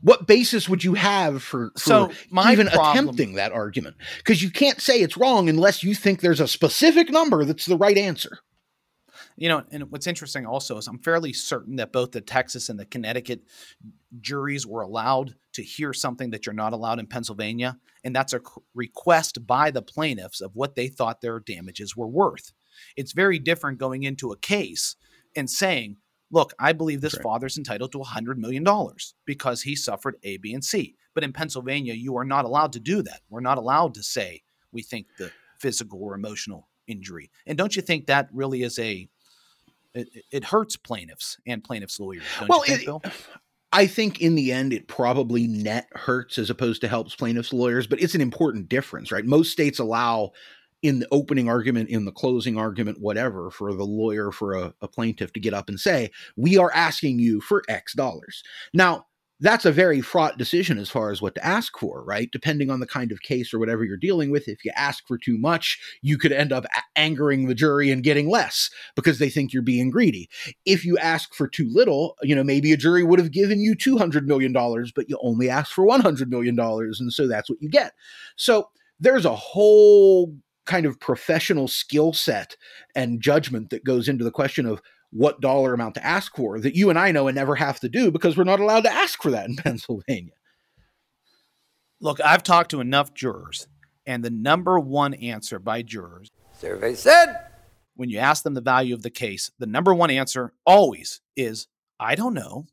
What 0.00 0.26
basis 0.26 0.68
would 0.68 0.84
you 0.84 0.94
have 0.94 1.42
for, 1.42 1.70
for 1.74 1.78
so 1.78 2.12
even 2.50 2.68
problem, 2.68 3.08
attempting 3.08 3.34
that 3.34 3.52
argument? 3.52 3.96
Because 4.18 4.42
you 4.42 4.50
can't 4.50 4.80
say 4.80 5.00
it's 5.00 5.16
wrong 5.16 5.48
unless 5.48 5.82
you 5.82 5.94
think 5.94 6.20
there's 6.20 6.40
a 6.40 6.48
specific 6.48 7.10
number 7.10 7.44
that's 7.44 7.66
the 7.66 7.76
right 7.76 7.98
answer 7.98 8.38
You 9.38 9.48
know, 9.48 9.62
and 9.70 9.90
what's 9.92 10.08
interesting 10.08 10.46
also 10.46 10.78
is 10.78 10.88
I'm 10.88 10.98
fairly 10.98 11.32
certain 11.32 11.76
that 11.76 11.92
both 11.92 12.10
the 12.10 12.20
Texas 12.20 12.68
and 12.68 12.78
the 12.78 12.84
Connecticut 12.84 13.42
juries 14.20 14.66
were 14.66 14.82
allowed 14.82 15.36
to 15.52 15.62
hear 15.62 15.92
something 15.92 16.30
that 16.30 16.44
you're 16.44 16.54
not 16.54 16.72
allowed 16.72 16.98
in 16.98 17.06
Pennsylvania, 17.06 17.78
and 18.02 18.14
that's 18.14 18.32
a 18.32 18.40
request 18.74 19.46
by 19.46 19.70
the 19.70 19.80
plaintiffs 19.80 20.40
of 20.40 20.56
what 20.56 20.74
they 20.74 20.88
thought 20.88 21.20
their 21.20 21.38
damages 21.38 21.96
were 21.96 22.08
worth. 22.08 22.52
It's 22.96 23.12
very 23.12 23.38
different 23.38 23.78
going 23.78 24.02
into 24.02 24.32
a 24.32 24.36
case 24.36 24.96
and 25.36 25.48
saying, 25.48 25.98
look, 26.32 26.52
I 26.58 26.72
believe 26.72 27.00
this 27.00 27.14
right. 27.14 27.22
father's 27.22 27.56
entitled 27.56 27.92
to 27.92 27.98
$100 27.98 28.36
million 28.38 28.66
because 29.24 29.62
he 29.62 29.76
suffered 29.76 30.16
A, 30.24 30.38
B, 30.38 30.52
and 30.52 30.64
C. 30.64 30.96
But 31.14 31.22
in 31.24 31.32
Pennsylvania, 31.32 31.94
you 31.94 32.16
are 32.16 32.24
not 32.24 32.44
allowed 32.44 32.72
to 32.72 32.80
do 32.80 33.02
that. 33.02 33.20
We're 33.30 33.40
not 33.40 33.58
allowed 33.58 33.94
to 33.94 34.02
say 34.02 34.42
we 34.72 34.82
think 34.82 35.06
the 35.16 35.30
physical 35.58 36.02
or 36.02 36.14
emotional 36.14 36.68
injury. 36.86 37.30
And 37.46 37.56
don't 37.56 37.76
you 37.76 37.82
think 37.82 38.06
that 38.06 38.28
really 38.32 38.62
is 38.62 38.78
a 38.78 39.08
it, 39.94 40.08
it 40.30 40.44
hurts 40.44 40.76
plaintiffs 40.76 41.38
and 41.46 41.62
plaintiffs 41.62 41.98
lawyers? 42.00 42.22
well, 42.48 42.62
think, 42.62 42.88
it, 42.88 43.12
I 43.72 43.86
think 43.86 44.20
in 44.20 44.34
the 44.34 44.52
end, 44.52 44.72
it 44.72 44.88
probably 44.88 45.46
net 45.46 45.88
hurts 45.92 46.38
as 46.38 46.50
opposed 46.50 46.80
to 46.82 46.88
helps 46.88 47.14
plaintiffs 47.14 47.52
lawyers, 47.52 47.86
but 47.86 48.00
it's 48.00 48.14
an 48.14 48.20
important 48.20 48.68
difference, 48.68 49.12
right? 49.12 49.24
Most 49.24 49.52
states 49.52 49.78
allow 49.78 50.32
in 50.82 51.00
the 51.00 51.08
opening 51.10 51.48
argument, 51.48 51.90
in 51.90 52.04
the 52.04 52.12
closing 52.12 52.56
argument, 52.56 53.00
whatever, 53.00 53.50
for 53.50 53.74
the 53.74 53.84
lawyer, 53.84 54.30
for 54.30 54.54
a, 54.54 54.72
a 54.80 54.88
plaintiff 54.88 55.32
to 55.32 55.40
get 55.40 55.52
up 55.52 55.68
and 55.68 55.78
say, 55.78 56.10
We 56.36 56.56
are 56.56 56.72
asking 56.72 57.18
you 57.18 57.40
for 57.40 57.62
X 57.68 57.94
dollars. 57.94 58.42
Now, 58.72 59.06
that's 59.40 59.64
a 59.64 59.72
very 59.72 60.00
fraught 60.00 60.36
decision 60.36 60.78
as 60.78 60.90
far 60.90 61.10
as 61.10 61.22
what 61.22 61.34
to 61.36 61.46
ask 61.46 61.78
for, 61.78 62.02
right? 62.04 62.28
Depending 62.32 62.70
on 62.70 62.80
the 62.80 62.86
kind 62.86 63.12
of 63.12 63.22
case 63.22 63.54
or 63.54 63.58
whatever 63.58 63.84
you're 63.84 63.96
dealing 63.96 64.30
with, 64.30 64.48
if 64.48 64.64
you 64.64 64.72
ask 64.74 65.06
for 65.06 65.16
too 65.16 65.38
much, 65.38 65.78
you 66.02 66.18
could 66.18 66.32
end 66.32 66.52
up 66.52 66.64
a- 66.64 66.98
angering 66.98 67.46
the 67.46 67.54
jury 67.54 67.90
and 67.90 68.02
getting 68.02 68.28
less 68.28 68.68
because 68.96 69.18
they 69.18 69.30
think 69.30 69.52
you're 69.52 69.62
being 69.62 69.90
greedy. 69.90 70.28
If 70.64 70.84
you 70.84 70.98
ask 70.98 71.34
for 71.34 71.46
too 71.46 71.68
little, 71.70 72.16
you 72.22 72.34
know, 72.34 72.44
maybe 72.44 72.72
a 72.72 72.76
jury 72.76 73.04
would 73.04 73.20
have 73.20 73.30
given 73.30 73.60
you 73.60 73.76
$200 73.76 74.24
million, 74.24 74.52
but 74.52 75.08
you 75.08 75.18
only 75.22 75.48
asked 75.48 75.72
for 75.72 75.86
$100 75.86 76.28
million. 76.28 76.58
And 76.58 77.12
so 77.12 77.28
that's 77.28 77.48
what 77.48 77.62
you 77.62 77.68
get. 77.68 77.92
So 78.36 78.68
there's 78.98 79.24
a 79.24 79.36
whole 79.36 80.34
kind 80.66 80.84
of 80.84 81.00
professional 81.00 81.66
skill 81.66 82.12
set 82.12 82.56
and 82.94 83.22
judgment 83.22 83.70
that 83.70 83.84
goes 83.84 84.06
into 84.08 84.22
the 84.22 84.30
question 84.30 84.66
of 84.66 84.82
what 85.10 85.40
dollar 85.40 85.72
amount 85.74 85.94
to 85.94 86.04
ask 86.04 86.36
for 86.36 86.60
that 86.60 86.74
you 86.74 86.90
and 86.90 86.98
I 86.98 87.12
know 87.12 87.28
and 87.28 87.34
never 87.34 87.54
have 87.54 87.80
to 87.80 87.88
do 87.88 88.10
because 88.10 88.36
we're 88.36 88.44
not 88.44 88.60
allowed 88.60 88.84
to 88.84 88.92
ask 88.92 89.22
for 89.22 89.30
that 89.30 89.48
in 89.48 89.56
Pennsylvania. 89.64 90.32
Look, 92.00 92.20
I've 92.20 92.42
talked 92.42 92.70
to 92.72 92.80
enough 92.80 93.14
jurors, 93.14 93.66
and 94.06 94.24
the 94.24 94.30
number 94.30 94.78
one 94.78 95.14
answer 95.14 95.58
by 95.58 95.82
jurors 95.82 96.30
survey 96.58 96.94
said 96.94 97.48
when 97.98 98.10
you 98.10 98.18
ask 98.18 98.44
them 98.44 98.54
the 98.54 98.60
value 98.60 98.94
of 98.94 99.02
the 99.02 99.10
case, 99.10 99.50
the 99.58 99.66
number 99.66 99.92
one 99.92 100.10
answer 100.10 100.52
always 100.64 101.20
is, 101.36 101.66
I 101.98 102.14
don't 102.14 102.32
know. 102.32 102.66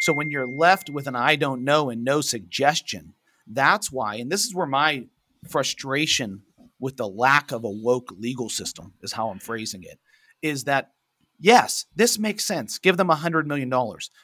So 0.00 0.14
when 0.14 0.30
you're 0.30 0.48
left 0.48 0.88
with 0.88 1.06
an 1.06 1.14
I 1.14 1.36
don't 1.36 1.62
know 1.62 1.90
and 1.90 2.02
no 2.02 2.22
suggestion, 2.22 3.12
that's 3.46 3.92
why, 3.92 4.14
and 4.14 4.32
this 4.32 4.44
is 4.44 4.54
where 4.54 4.66
my 4.66 5.04
frustration 5.46 6.42
with 6.80 6.96
the 6.96 7.06
lack 7.06 7.52
of 7.52 7.64
a 7.64 7.70
woke 7.70 8.12
legal 8.18 8.48
system 8.48 8.94
is 9.02 9.12
how 9.12 9.28
I'm 9.28 9.38
phrasing 9.38 9.82
it, 9.82 9.98
is 10.40 10.64
that 10.64 10.92
Yes, 11.42 11.86
this 11.96 12.20
makes 12.20 12.44
sense. 12.44 12.78
Give 12.78 12.96
them 12.96 13.08
$100 13.08 13.46
million, 13.46 13.68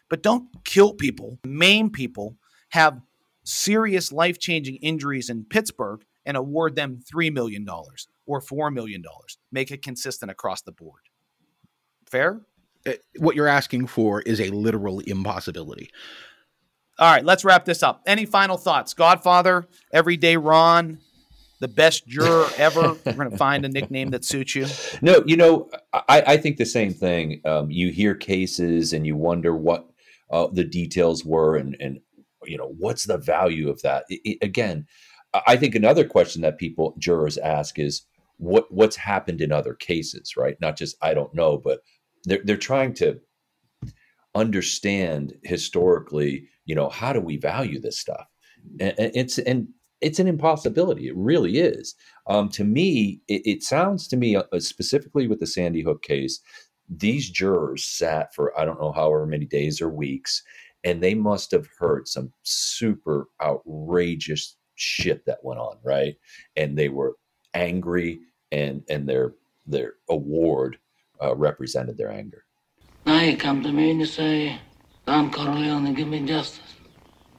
but 0.09 0.23
don't 0.23 0.47
kill 0.65 0.95
people, 0.95 1.41
maim 1.45 1.91
people, 1.91 2.37
have 2.69 3.01
serious 3.43 4.13
life 4.13 4.39
changing 4.39 4.77
injuries 4.77 5.29
in 5.29 5.45
Pittsburgh 5.45 6.05
and 6.25 6.37
award 6.37 6.77
them 6.77 7.01
$3 7.13 7.33
million 7.33 7.67
or 8.25 8.41
$4 8.41 8.73
million. 8.73 9.03
Make 9.51 9.73
it 9.73 9.83
consistent 9.83 10.31
across 10.31 10.63
the 10.63 10.71
board. 10.71 11.01
Fair? 12.07 12.43
Uh, 12.87 12.93
what 13.17 13.35
you're 13.35 13.49
asking 13.49 13.89
for 13.89 14.23
is 14.23 14.41
a 14.41 14.51
literal 14.51 15.01
impossibility. 15.01 15.91
All 17.01 17.13
right, 17.13 17.25
let's 17.25 17.45
wrap 17.45 17.65
this 17.65 17.83
up. 17.83 18.01
Any 18.07 18.27
final 18.27 18.57
thoughts? 18.57 18.95
Godfather, 18.95 19.67
Everyday 19.93 20.37
Ron, 20.37 21.01
the 21.61 21.69
best 21.69 22.07
juror 22.07 22.49
ever. 22.57 22.97
We're 23.05 23.13
going 23.13 23.31
to 23.31 23.37
find 23.37 23.65
a 23.65 23.69
nickname 23.69 24.11
that 24.11 24.25
suits 24.25 24.55
you. 24.55 24.67
No, 25.03 25.23
you 25.27 25.37
know, 25.37 25.69
I, 25.93 26.23
I 26.27 26.37
think 26.37 26.57
the 26.57 26.67
same 26.67 26.93
thing. 26.93 27.41
Um, 27.45 27.71
you 27.71 27.91
hear 27.91 28.15
cases 28.15 28.93
and 28.93 29.07
you 29.07 29.17
wonder 29.17 29.55
what 29.55 29.89
uh, 30.31 30.49
the 30.53 30.65
details 30.65 31.25
were, 31.25 31.57
and 31.57 31.77
and 31.81 32.01
you 32.45 32.57
know 32.57 32.75
what's 32.79 33.05
the 33.05 33.19
value 33.19 33.69
of 33.69 33.83
that. 33.83 34.05
It, 34.09 34.21
it, 34.25 34.39
again, 34.43 34.87
I 35.47 35.57
think 35.57 35.75
another 35.75 36.07
question 36.07 36.43
that 36.43 36.59
people 36.59 36.95
jurors 36.99 37.39
ask 37.39 37.79
is 37.79 38.05
what 38.39 38.73
what's 38.73 38.97
happened 38.97 39.41
in 39.41 39.53
other 39.53 39.75
cases, 39.75 40.37
right? 40.37 40.57
Not 40.61 40.77
just 40.77 40.97
I 41.03 41.15
don't 41.15 41.35
know, 41.35 41.59
but 41.59 41.81
they're 42.25 42.41
they're 42.45 42.57
trying 42.57 42.95
to 42.95 43.21
understand 44.35 45.35
historically. 45.43 46.49
You 46.65 46.75
know, 46.75 46.89
how 46.89 47.13
do 47.13 47.21
we 47.21 47.37
value 47.37 47.81
this 47.81 47.99
stuff? 47.99 48.27
And, 48.81 48.95
and 48.99 49.13
it's 49.15 49.39
and 49.39 49.69
it's 50.01 50.19
an 50.19 50.29
impossibility. 50.29 51.09
It 51.09 51.17
really 51.17 51.59
is. 51.59 51.95
Um, 52.27 52.49
to 52.51 52.65
me, 52.65 53.21
it, 53.29 53.43
it, 53.45 53.63
sounds 53.63 54.07
to 54.09 54.17
me, 54.17 54.37
uh, 54.37 54.43
specifically 54.59 55.27
with 55.27 55.41
the 55.41 55.47
Sandy 55.47 55.83
Hook 55.83 56.03
case, 56.03 56.41
these 56.89 57.31
jurors 57.31 57.85
sat 57.85 58.35
for 58.35 58.59
I 58.59 58.65
don't 58.65 58.81
know 58.81 58.93
however 58.93 59.27
many 59.27 59.45
days 59.45 59.81
or 59.81 59.89
weeks, 59.89 60.43
and 60.85 61.03
they 61.03 61.15
must 61.15 61.51
have 61.51 61.69
heard 61.79 62.09
some 62.09 62.33
super 62.43 63.29
outrageous 63.43 64.57
shit 64.77 65.27
that 65.27 65.43
went 65.43 65.61
on, 65.61 65.77
right? 65.83 66.17
And 66.57 66.79
they 66.79 66.89
were 66.89 67.17
angry, 67.55 68.21
and 68.53 68.83
and 68.89 69.09
their 69.09 69.35
their 69.67 69.95
award 70.09 70.79
uh, 71.23 71.35
represented 71.35 71.99
their 71.99 72.11
anger. 72.11 72.45
Now 73.05 73.21
you 73.21 73.37
come 73.37 73.63
to 73.63 73.73
me 73.73 73.91
and 73.91 74.01
you 74.01 74.07
say, 74.07 74.59
"Don 75.07 75.31
Corleone, 75.31 75.93
give 75.95 76.09
me 76.09 76.25
justice." 76.25 76.75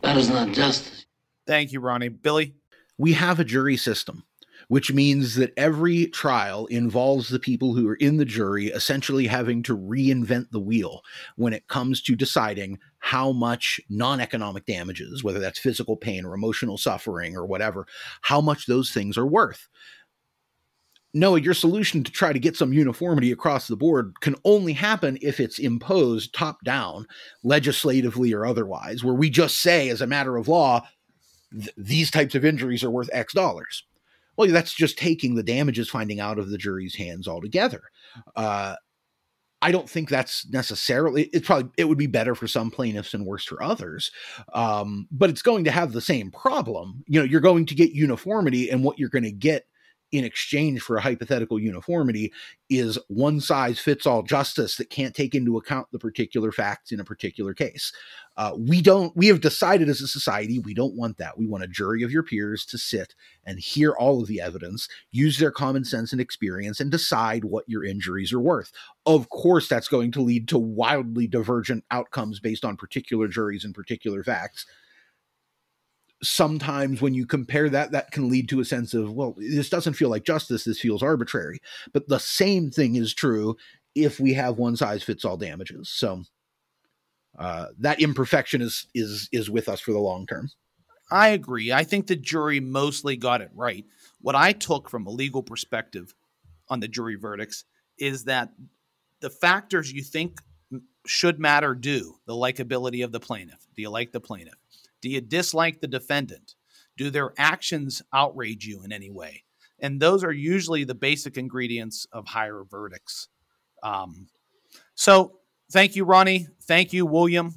That 0.02 0.18
is 0.18 0.30
not 0.30 0.52
justice. 0.54 1.06
Thank 1.50 1.72
you, 1.72 1.80
Ronnie. 1.80 2.10
Billy? 2.10 2.54
We 3.00 3.14
have 3.14 3.40
a 3.40 3.44
jury 3.44 3.76
system, 3.76 4.24
which 4.68 4.94
means 4.94 5.34
that 5.34 5.52
every 5.58 6.06
trial 6.06 6.68
involves 6.68 7.28
the 7.28 7.40
people 7.40 7.74
who 7.74 7.90
are 7.90 7.96
in 7.96 8.18
the 8.18 8.26
jury 8.26 8.68
essentially 8.68 9.26
having 9.26 9.64
to 9.64 9.76
reinvent 9.76 10.52
the 10.52 10.60
wheel 10.60 11.02
when 11.38 11.54
it 11.54 11.68
comes 11.68 12.04
to 12.04 12.16
deciding 12.16 12.78
how 13.00 13.32
much 13.32 13.82
non 13.90 14.22
economic 14.22 14.68
damages, 14.68 15.24
whether 15.24 15.40
that's 15.40 15.58
physical 15.58 15.98
pain 15.98 16.24
or 16.24 16.36
emotional 16.36 16.78
suffering 16.78 17.36
or 17.36 17.48
whatever, 17.48 17.88
how 18.22 18.40
much 18.40 18.68
those 18.68 18.92
things 18.92 19.18
are 19.18 19.26
worth. 19.26 19.70
Noah, 21.16 21.42
your 21.42 21.56
solution 21.56 22.04
to 22.04 22.12
try 22.12 22.32
to 22.32 22.38
get 22.38 22.56
some 22.56 22.74
uniformity 22.74 23.32
across 23.32 23.68
the 23.68 23.76
board 23.76 24.14
can 24.22 24.36
only 24.46 24.74
happen 24.74 25.18
if 25.24 25.40
it's 25.40 25.58
imposed 25.58 26.32
top 26.32 26.64
down, 26.64 27.08
legislatively 27.42 28.32
or 28.34 28.46
otherwise, 28.46 29.04
where 29.04 29.16
we 29.16 29.32
just 29.32 29.62
say, 29.62 29.90
as 29.90 30.02
a 30.02 30.06
matter 30.06 30.38
of 30.38 30.48
law, 30.48 30.86
th- 31.52 31.74
these 31.78 32.12
types 32.12 32.36
of 32.36 32.46
injuries 32.46 32.84
are 32.84 32.92
worth 32.92 33.10
X 33.14 33.34
dollars. 33.34 33.84
Well, 34.38 34.48
that's 34.50 34.74
just 34.74 34.98
taking 34.98 35.36
the 35.36 35.44
damages 35.44 35.90
finding 35.90 36.20
out 36.20 36.40
of 36.40 36.50
the 36.50 36.58
jury's 36.58 36.96
hands 36.96 37.28
altogether. 37.28 37.82
Uh, 38.36 38.76
I 39.62 39.72
don't 39.72 39.90
think 39.90 40.08
that's 40.08 40.48
necessarily. 40.50 41.24
It's 41.34 41.46
probably 41.46 41.70
it 41.78 41.84
would 41.86 41.98
be 41.98 42.08
better 42.08 42.34
for 42.34 42.48
some 42.48 42.72
plaintiffs 42.72 43.14
and 43.14 43.26
worse 43.26 43.44
for 43.44 43.62
others, 43.62 44.12
um, 44.54 45.08
but 45.12 45.30
it's 45.30 45.42
going 45.42 45.66
to 45.66 45.72
have 45.72 45.92
the 45.92 46.00
same 46.00 46.32
problem. 46.32 47.04
You 47.08 47.20
know, 47.20 47.26
you're 47.26 47.42
going 47.42 47.66
to 47.66 47.76
get 47.76 47.92
uniformity, 47.92 48.70
and 48.70 48.84
what 48.84 48.98
you're 48.98 49.10
going 49.10 49.24
to 49.26 49.32
get 49.32 49.66
in 50.12 50.24
exchange 50.24 50.82
for 50.82 50.98
a 50.98 51.02
hypothetical 51.02 51.60
uniformity 51.60 52.34
is 52.70 52.98
one 53.08 53.40
size 53.40 53.80
fits 53.80 54.06
all 54.06 54.24
justice 54.24 54.76
that 54.76 54.90
can't 54.90 55.16
take 55.16 55.36
into 55.36 55.58
account 55.58 55.88
the 55.92 56.00
particular 56.00 56.52
facts 56.52 56.92
in 56.92 57.00
a 57.00 57.04
particular 57.04 57.54
case. 57.54 57.92
Uh, 58.38 58.56
we 58.58 58.82
don't, 58.82 59.16
we 59.16 59.28
have 59.28 59.42
decided 59.42 59.90
as 59.90 60.02
a 60.02 60.08
society, 60.08 60.60
we 60.60 60.74
don't 60.74 60.96
want 60.96 61.18
that. 61.18 61.38
We 61.38 61.46
want 61.46 61.64
a 61.64 61.68
jury 61.68 62.04
of 62.04 62.12
your 62.12 62.24
peers 62.24 62.66
to 62.68 62.78
sit 62.78 63.14
and 63.46 63.60
hear 63.60 63.92
all 63.92 64.22
of 64.22 64.28
the 64.28 64.42
evidence, 64.42 64.88
use 65.12 65.38
their 65.38 65.52
common 65.52 65.84
sense 65.84 66.12
and 66.12 66.22
experience, 66.22 66.80
and 66.80 66.90
decide 66.90 67.44
what 67.44 67.68
your 67.68 67.84
injuries 67.84 68.34
are 68.34 68.40
worth. 68.40 68.72
Of 69.06 69.30
course, 69.30 69.68
that's 69.68 69.88
going 69.88 70.12
to 70.14 70.22
lead 70.22 70.48
to 70.50 70.58
wildly 70.58 71.28
divergent 71.28 71.84
outcomes 71.92 72.40
based 72.40 72.66
on 72.66 72.78
particular 72.78 73.28
juries 73.28 73.66
and 73.66 73.76
particular 73.76 74.24
facts 74.24 74.66
sometimes 76.22 77.02
when 77.02 77.14
you 77.14 77.26
compare 77.26 77.70
that 77.70 77.92
that 77.92 78.12
can 78.12 78.30
lead 78.30 78.50
to 78.50 78.60
a 78.60 78.66
sense 78.66 78.94
of 78.94 79.14
well 79.14 79.34
this 79.38 79.70
doesn't 79.70 79.94
feel 79.94 80.10
like 80.10 80.24
justice 80.24 80.64
this 80.64 80.80
feels 80.80 81.04
arbitrary. 81.04 81.60
But 81.94 82.08
the 82.08 82.20
same 82.20 82.72
thing 82.72 82.96
is 82.96 83.14
true 83.14 83.58
if 83.96 84.20
we 84.20 84.34
have 84.34 84.58
one 84.58 84.76
size 84.76 85.04
fits 85.04 85.26
all 85.26 85.38
damages. 85.38 85.90
So 85.90 86.24
uh, 87.38 87.68
that 87.80 88.02
imperfection 88.02 88.62
is 88.62 88.88
is 88.94 89.30
is 89.32 89.50
with 89.50 89.70
us 89.70 89.80
for 89.80 89.92
the 89.92 90.00
long 90.00 90.26
term. 90.28 90.50
I 91.12 91.30
agree. 91.30 91.72
I 91.72 91.84
think 91.84 92.08
the 92.08 92.16
jury 92.16 92.60
mostly 92.60 93.18
got 93.18 93.42
it 93.42 93.50
right. 93.56 93.86
What 94.22 94.36
i 94.36 94.52
took 94.52 94.90
from 94.90 95.08
a 95.08 95.12
legal 95.12 95.42
perspective 95.42 96.14
on 96.70 96.80
the 96.80 96.88
jury 96.88 97.16
verdicts 97.16 97.66
is 97.98 98.26
that 98.26 98.52
the 99.22 99.30
factors 99.30 99.92
you 99.92 100.04
think 100.04 100.40
should 101.06 101.40
matter 101.40 101.74
do 101.74 102.16
the 102.26 102.34
likability 102.34 103.04
of 103.04 103.12
the 103.12 103.20
plaintiff 103.20 103.66
do 103.76 103.82
you 103.82 103.90
like 103.90 104.12
the 104.12 104.20
plaintiff 104.20 104.56
do 105.02 105.10
you 105.10 105.22
dislike 105.22 105.82
the 105.82 105.88
defendant? 105.88 106.56
Do 106.98 107.10
their 107.10 107.34
actions 107.38 108.02
outrage 108.14 108.66
you 108.66 108.84
in 108.84 108.92
any 108.92 109.10
way? 109.10 109.44
And 109.80 110.02
those 110.02 110.24
are 110.24 110.32
usually 110.32 110.84
the 110.84 110.96
basic 110.96 111.38
ingredients 111.38 112.06
of 112.12 112.28
higher 112.28 112.64
verdicts. 112.70 113.30
Um, 113.84 114.28
So 114.96 115.40
thank 115.72 115.96
you, 115.96 116.04
Ronnie. 116.04 116.48
Thank 116.64 116.92
you, 116.92 117.06
William. 117.06 117.56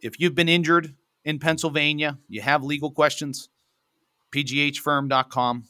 If 0.00 0.18
you've 0.18 0.34
been 0.34 0.48
injured 0.48 0.94
in 1.24 1.38
Pennsylvania, 1.38 2.18
you 2.28 2.40
have 2.40 2.64
legal 2.64 2.90
questions, 2.90 3.50
pghfirm.com. 4.32 5.64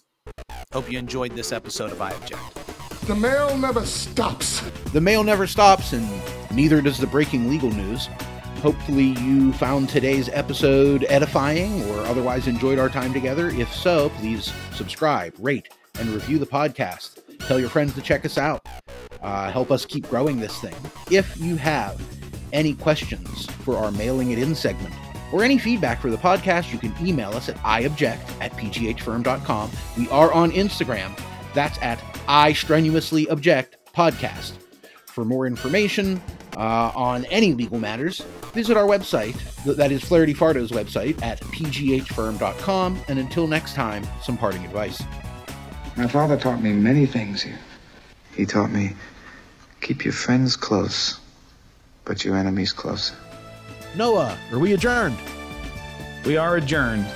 Hope 0.73 0.93
you 0.93 0.99
enjoyed 0.99 1.33
this 1.33 1.51
episode 1.51 1.91
of 1.91 2.01
I 2.01 2.13
Object. 2.13 2.43
The 3.07 3.17
mail 3.17 3.57
never 3.57 3.85
stops. 3.87 4.61
The 4.93 5.01
mail 5.01 5.25
never 5.25 5.47
stops, 5.47 5.93
and 5.95 6.07
neither 6.53 6.83
does 6.83 6.99
the 6.99 7.07
breaking 7.07 7.49
legal 7.49 7.71
news. 7.71 8.09
Hopefully, 8.61 9.15
you 9.21 9.53
found 9.53 9.89
today's 9.89 10.29
episode 10.31 11.07
edifying 11.09 11.89
or 11.91 12.01
otherwise 12.01 12.49
enjoyed 12.49 12.79
our 12.79 12.89
time 12.89 13.13
together. 13.13 13.51
If 13.51 13.73
so, 13.73 14.09
please 14.11 14.53
subscribe, 14.75 15.33
rate, 15.39 15.69
and 16.01 16.09
review 16.09 16.41
the 16.41 16.47
podcast. 16.47 17.21
Tell 17.47 17.61
your 17.61 17.69
friends 17.69 17.95
to 17.95 18.03
check 18.03 18.25
us 18.25 18.37
out. 18.37 18.67
Uh, 19.23 19.51
help 19.53 19.71
us 19.71 19.87
keep 19.87 20.09
growing 20.09 20.41
this 20.41 20.59
thing. 20.59 20.75
If 21.09 21.37
you 21.37 21.55
have 21.57 22.03
any 22.53 22.75
questions 22.75 23.47
for 23.47 23.77
our 23.77 23.93
mailing 23.93 24.33
it 24.33 24.41
in 24.41 24.57
segment 24.57 24.95
or 25.33 25.45
any 25.45 25.59
feedback 25.59 26.01
for 26.01 26.11
the 26.11 26.17
podcast, 26.17 26.73
you 26.73 26.81
can 26.81 26.93
email 27.07 27.31
us 27.31 27.49
at 27.49 27.57
iobject 27.59 28.41
at 28.41 28.53
pghfirm.com. 28.53 29.71
We 29.97 30.09
are 30.09 30.33
on 30.33 30.51
Instagram. 30.51 31.17
That's 31.55 31.79
at 31.81 32.03
I 32.27 32.55
strenuously 32.55 33.29
object 33.29 33.77
podcast. 33.95 34.53
For 35.07 35.25
more 35.25 35.47
information 35.47 36.21
uh, 36.59 36.93
on 36.95 37.25
any 37.27 37.55
legal 37.55 37.79
matters, 37.79 38.21
visit 38.53 38.77
our 38.77 38.85
website. 38.85 39.35
That 39.65 39.93
is 39.93 40.03
Flaherty 40.03 40.35
Fardo's 40.35 40.73
website 40.73 41.23
at 41.23 41.41
pghfirm.com. 41.41 43.01
And 43.09 43.19
until 43.19 43.47
next 43.47 43.75
time, 43.75 44.07
some 44.23 44.37
parting 44.37 44.65
advice. 44.65 45.03
My 45.97 46.09
father 46.09 46.37
taught 46.37 46.61
me 46.61 46.73
many 46.73 47.07
things 47.07 47.43
here. 47.43 47.59
He 48.37 48.45
taught 48.45 48.71
me 48.71 48.95
keep 49.81 50.05
your 50.05 50.13
friends 50.13 50.57
close, 50.57 51.19
but 52.05 52.25
your 52.25 52.37
enemies 52.37 52.73
closer. 52.73 53.15
Noah, 53.97 54.37
are 54.53 54.59
we 54.59 54.75
adjourned? 54.75 55.17
We 56.25 56.37
are 56.37 56.57
adjourned. 56.57 57.07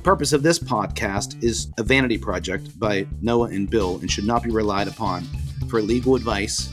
Purpose 0.00 0.32
of 0.32 0.42
this 0.42 0.58
podcast 0.58 1.42
is 1.44 1.68
a 1.78 1.82
vanity 1.82 2.16
project 2.16 2.78
by 2.78 3.06
Noah 3.20 3.48
and 3.48 3.68
Bill 3.68 3.98
and 3.98 4.10
should 4.10 4.24
not 4.24 4.42
be 4.42 4.50
relied 4.50 4.88
upon 4.88 5.24
for 5.68 5.82
legal 5.82 6.16
advice. 6.16 6.70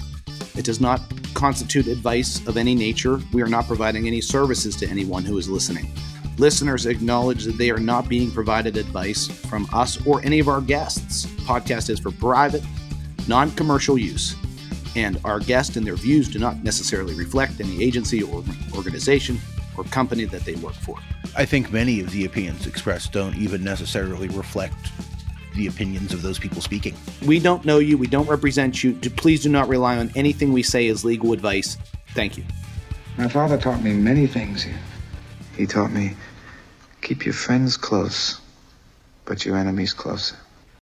It 0.55 0.65
does 0.65 0.79
not 0.79 1.01
constitute 1.33 1.87
advice 1.87 2.45
of 2.47 2.57
any 2.57 2.73
nature. 2.73 3.19
We 3.33 3.41
are 3.41 3.47
not 3.47 3.67
providing 3.67 4.07
any 4.07 4.21
services 4.21 4.75
to 4.77 4.87
anyone 4.87 5.23
who 5.23 5.37
is 5.37 5.49
listening. 5.49 5.91
Listeners 6.37 6.85
acknowledge 6.85 7.43
that 7.43 7.57
they 7.57 7.69
are 7.69 7.79
not 7.79 8.07
being 8.07 8.31
provided 8.31 8.77
advice 8.77 9.27
from 9.27 9.67
us 9.73 10.03
or 10.05 10.23
any 10.23 10.39
of 10.39 10.47
our 10.47 10.61
guests. 10.61 11.25
Podcast 11.45 11.89
is 11.89 11.99
for 11.99 12.11
private, 12.11 12.63
non 13.27 13.51
commercial 13.51 13.97
use, 13.97 14.35
and 14.95 15.19
our 15.25 15.39
guests 15.39 15.75
and 15.75 15.85
their 15.85 15.95
views 15.95 16.29
do 16.29 16.39
not 16.39 16.63
necessarily 16.63 17.13
reflect 17.13 17.59
any 17.59 17.83
agency 17.83 18.23
or 18.23 18.43
organization 18.75 19.37
or 19.77 19.83
company 19.85 20.25
that 20.25 20.43
they 20.43 20.55
work 20.55 20.73
for. 20.73 20.97
I 21.35 21.45
think 21.45 21.71
many 21.71 21.99
of 21.99 22.11
the 22.11 22.25
opinions 22.25 22.67
expressed 22.67 23.11
don't 23.11 23.35
even 23.35 23.63
necessarily 23.63 24.27
reflect 24.29 24.91
the 25.55 25.67
opinions 25.67 26.13
of 26.13 26.21
those 26.21 26.39
people 26.39 26.61
speaking. 26.61 26.95
We 27.25 27.39
don't 27.39 27.65
know 27.65 27.79
you, 27.79 27.97
we 27.97 28.07
don't 28.07 28.27
represent 28.27 28.83
you. 28.83 28.93
Please 28.93 29.41
do 29.43 29.49
not 29.49 29.67
rely 29.67 29.97
on 29.97 30.11
anything 30.15 30.53
we 30.53 30.63
say 30.63 30.87
as 30.87 31.03
legal 31.03 31.33
advice. 31.33 31.77
Thank 32.13 32.37
you. 32.37 32.43
My 33.17 33.27
father 33.27 33.57
taught 33.57 33.81
me 33.81 33.93
many 33.93 34.27
things 34.27 34.63
here. 34.63 34.79
He 35.55 35.65
taught 35.65 35.91
me 35.91 36.15
keep 37.01 37.25
your 37.25 37.33
friends 37.33 37.77
close, 37.77 38.39
but 39.25 39.45
your 39.45 39.57
enemies 39.57 39.93
closer. 39.93 40.35